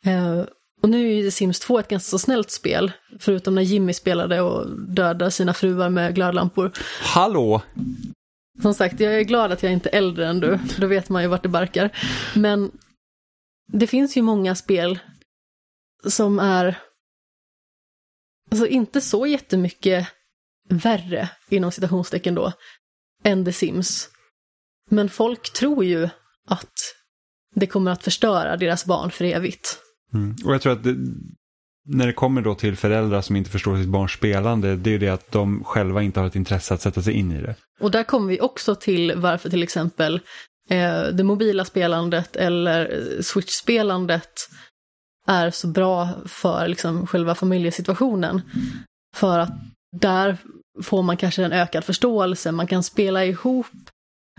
[0.06, 0.44] Eh,
[0.82, 3.94] och nu är ju The Sims 2 ett ganska så snällt spel, förutom när Jimmy
[3.94, 6.72] spelade och dödade sina fruar med glödlampor.
[7.02, 7.62] Hallå!
[8.62, 11.10] Som sagt, jag är glad att jag inte är äldre än du, för då vet
[11.10, 11.90] man ju vart det barkar.
[12.36, 12.72] Men
[13.74, 15.00] det finns ju många spel
[16.08, 16.78] som är
[18.52, 20.08] alltså inte så jättemycket
[20.70, 22.54] värre, inom citationstecken då,
[23.24, 24.10] än The Sims.
[24.90, 26.10] Men folk tror ju
[26.48, 26.74] att
[27.56, 29.80] det kommer att förstöra deras barn för evigt.
[30.14, 30.36] Mm.
[30.46, 30.96] Och jag tror att det,
[31.86, 34.98] när det kommer då till föräldrar som inte förstår sitt barns spelande, det är ju
[34.98, 37.56] det att de själva inte har ett intresse att sätta sig in i det.
[37.80, 40.20] Och där kommer vi också till varför till exempel
[40.70, 44.50] eh, det mobila spelandet eller eh, Switch-spelandet
[45.30, 48.42] är så bra för liksom, själva familjesituationen.
[49.16, 49.52] För att
[49.92, 50.38] där
[50.82, 53.68] får man kanske en ökad förståelse, man kan spela ihop,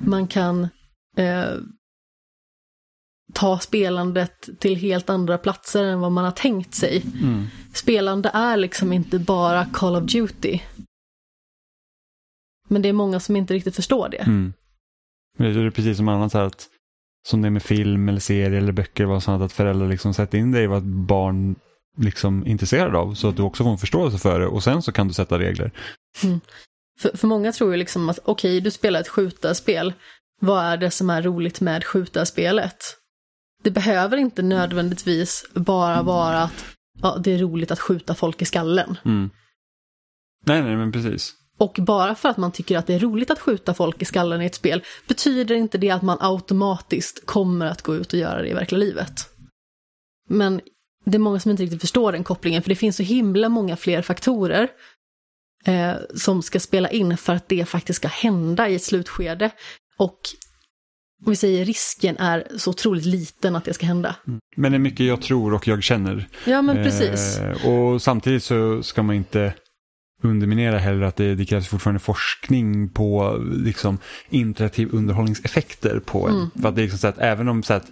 [0.00, 0.68] man kan
[1.16, 1.54] eh,
[3.32, 7.02] ta spelandet till helt andra platser än vad man har tänkt sig.
[7.22, 7.46] Mm.
[7.74, 10.60] Spelande är liksom inte bara Call of Duty.
[12.68, 14.16] Men det är många som inte riktigt förstår det.
[14.16, 14.52] Mm.
[15.38, 16.68] Det är precis som annat här att
[17.28, 20.38] som det är med film eller serie eller böcker var sånt att föräldrar liksom sätter
[20.38, 21.56] in dig i vad barn
[21.98, 24.82] liksom är intresserade av så att du också får en förståelse för det och sen
[24.82, 25.70] så kan du sätta regler.
[27.01, 29.92] För, för många tror ju liksom att okej, du spelar ett skjutarspel.
[30.40, 32.76] Vad är det som är roligt med skjutarspelet?
[33.62, 36.64] Det behöver inte nödvändigtvis bara vara att
[37.02, 38.97] ja, det är roligt att skjuta folk i skallen.
[39.05, 39.30] Mm.
[40.47, 41.34] Nej, nej, men precis.
[41.60, 44.42] Och bara för att man tycker att det är roligt att skjuta folk i skallen
[44.42, 48.42] i ett spel betyder inte det att man automatiskt kommer att gå ut och göra
[48.42, 49.12] det i verkliga livet.
[50.28, 50.60] Men
[51.04, 53.76] det är många som inte riktigt förstår den kopplingen, för det finns så himla många
[53.76, 54.68] fler faktorer
[55.64, 59.50] eh, som ska spela in för att det faktiskt ska hända i ett slutskede.
[59.98, 60.18] Och
[61.26, 64.16] om vi säger risken är så otroligt liten att det ska hända.
[64.56, 66.28] Men det är mycket jag tror och jag känner.
[66.44, 67.38] Ja, men precis.
[67.38, 69.54] Eh, och samtidigt så ska man inte
[70.22, 73.98] underminera heller att det, det krävs fortfarande forskning på liksom
[74.30, 76.34] interaktiv underhållningseffekter på en.
[76.34, 76.51] Mm.
[76.60, 77.86] För att det är liksom så att även om så att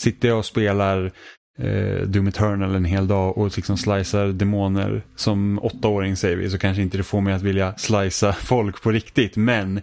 [0.00, 1.12] sitter jag och spelar
[1.58, 6.58] eh, Doom Eternal en hel dag och liksom slicear demoner som åttaåring säger vi så
[6.58, 9.80] kanske inte det får mig att vilja slicea folk på riktigt men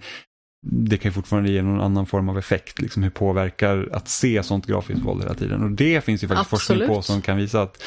[0.67, 2.81] det kan ju fortfarande ge någon annan form av effekt.
[2.81, 5.63] Liksom hur påverkar att se sånt grafiskt våld hela tiden.
[5.63, 7.05] Och det finns ju faktiskt forskning på Absolut.
[7.05, 7.83] som kan visa att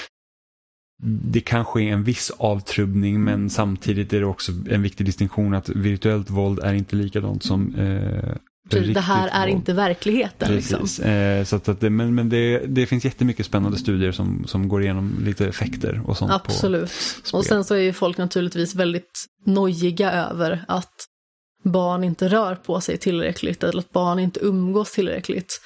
[1.02, 5.68] det kanske är en viss avtrubbning men samtidigt är det också en viktig distinktion att
[5.68, 8.36] virtuellt våld är inte likadant som eh,
[8.70, 10.48] det här är inte verkligheten.
[10.48, 10.72] Precis.
[10.72, 11.04] Liksom.
[11.04, 14.68] Eh, så att, att det, men men det, det finns jättemycket spännande studier som, som
[14.68, 16.32] går igenom lite effekter och sånt.
[16.32, 16.90] Absolut.
[17.32, 20.92] Och sen så är ju folk naturligtvis väldigt nojiga över att
[21.64, 25.60] barn inte rör på sig tillräckligt eller att barn inte umgås tillräckligt.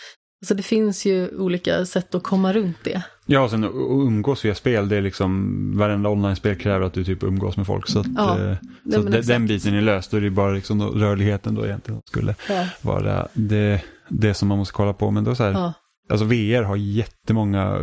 [0.47, 3.03] Så det finns ju olika sätt att komma runt det.
[3.31, 7.23] Ja, och sen umgås via spel, det är liksom varenda online-spel kräver att du typ
[7.23, 7.89] umgås med folk.
[7.89, 9.27] Så, att, Ja, eh, så men de, exakt.
[9.29, 12.67] den biten är löst, då är det bara liksom rörligheten då egentligen skulle Ja.
[12.83, 15.11] vara det, det som man måste kolla på.
[15.11, 15.73] Men då så här, Ja.
[16.11, 17.79] alltså VR har jättemånga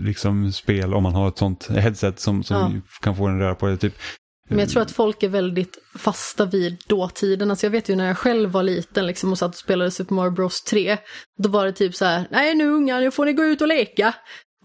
[0.00, 3.66] liksom spel om man har ett sånt headset som, som kan få en röra på
[3.66, 3.76] det.
[3.76, 3.94] Typ,
[4.48, 7.50] Men jag tror att folk är väldigt fasta vid dåtiden.
[7.50, 10.14] Alltså jag vet ju när jag själv var liten liksom och satt och spelade Super
[10.14, 10.96] Mario Bros 3.
[11.42, 13.68] Då var det typ så här, nej nu ungar, nu får ni gå ut och
[13.68, 14.14] leka.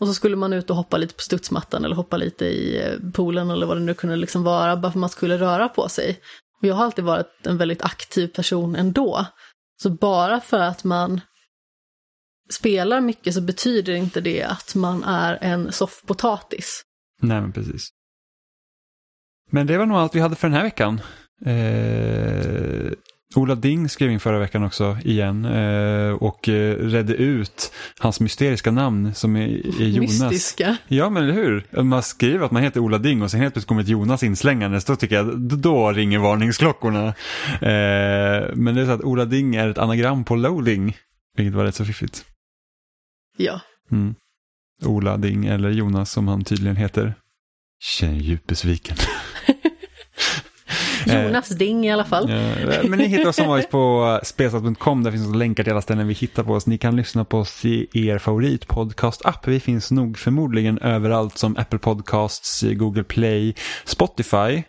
[0.01, 3.11] Och så skulle man ut och hoppa lite på studsmattan eller hoppa lite i eh,
[3.13, 5.89] poolen eller vad det nu kunde liksom vara, bara för att man skulle röra på
[5.89, 6.19] sig.
[6.61, 9.25] Och jag har alltid varit en väldigt aktiv person ändå.
[9.81, 11.21] Så bara för att man
[12.49, 16.81] spelar mycket så betyder inte det att man är en soffpotatis.
[17.21, 17.89] Nej, men precis.
[19.51, 21.01] Men det var nog allt vi hade för den här veckan.
[21.45, 22.91] Eh,
[23.35, 28.71] Ola Ding skrev in förra veckan också igen eh, och eh, redde ut hans mysteriska
[28.71, 29.47] namn som är,
[29.81, 30.21] Jonas.
[30.21, 30.77] Mystiska.
[30.87, 31.81] Ja, men eller hur?
[31.83, 34.85] Man skriver att man heter Ola Ding och sen helt plötsligt kommer ett Jonas inslängandes,
[34.85, 37.07] då tycker jag, då- ringer varningsklockorna.
[37.07, 40.97] Eh, men det är så att Ola Ding är ett anagram på loading,
[41.37, 42.25] vilket var rätt så fiffigt.
[43.37, 43.61] Ja.
[43.91, 44.15] Mm.
[44.85, 47.13] Ola Ding, eller Jonas som han tydligen heter.
[47.83, 48.97] Känner djupt besviken.
[51.07, 52.29] Eh, Jonas Ding i alla fall.
[52.29, 55.03] Ja, men ni hittar oss som vanligt på spelsat.com.
[55.03, 56.67] Där finns länkar till alla ställen vi hittar på oss.
[56.67, 59.47] Ni kan lyssna på oss i er favoritpodcast-app.
[59.47, 63.55] Vi finns nog förmodligen överallt som Apple Podcasts, Google Play,
[63.85, 64.63] Spotify,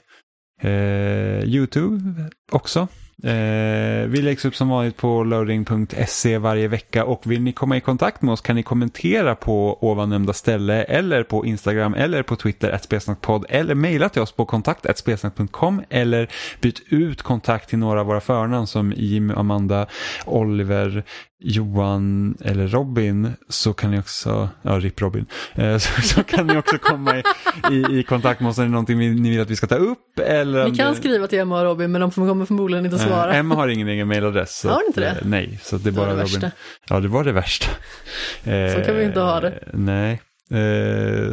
[0.63, 2.89] eh, YouTube också.
[3.25, 7.81] Eh, vi läggs upp som vanligt på loading.se varje vecka och vill ni komma i
[7.81, 12.71] kontakt med oss kan ni kommentera på ovannämnda ställe eller på Instagram eller på Twitter
[12.71, 16.29] att spelsnackpodd eller mejla till oss på kontakt@spelsnack.com eller
[16.61, 19.87] byt ut kontakt till några av våra förnamn som Jim, Amanda,
[20.27, 21.05] Oliver,
[21.45, 26.57] Johan eller Robin så kan ni också, ja RIP Robin, eh, så, så kan ni
[26.59, 27.23] också komma i,
[27.71, 29.75] i, i kontakt med oss om det är någonting ni vill att vi ska ta
[29.75, 32.97] upp eller Ni kan det, skriva till Emma och Robin men de kommer förmodligen inte
[32.97, 33.35] Eh, svara.
[33.35, 34.65] Emma har ingen egen mailadress.
[34.65, 35.09] Har hon inte det?
[35.09, 36.23] eh, Nej, så det är bara det Robin.
[36.25, 36.51] värsta.
[36.89, 37.67] Ja, det var det värsta.
[38.45, 39.69] Så kan vi inte ha det.
[39.73, 40.21] Nej.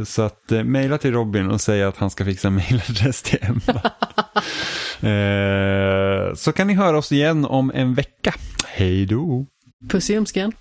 [0.06, 3.82] Så att mejla till Robin och säga att han ska fixa en mailadress till Emma.
[6.36, 8.34] Så kan ni höra oss igen om en vecka.
[8.68, 9.46] Hej då!
[9.88, 10.54] Puss i ljumsken.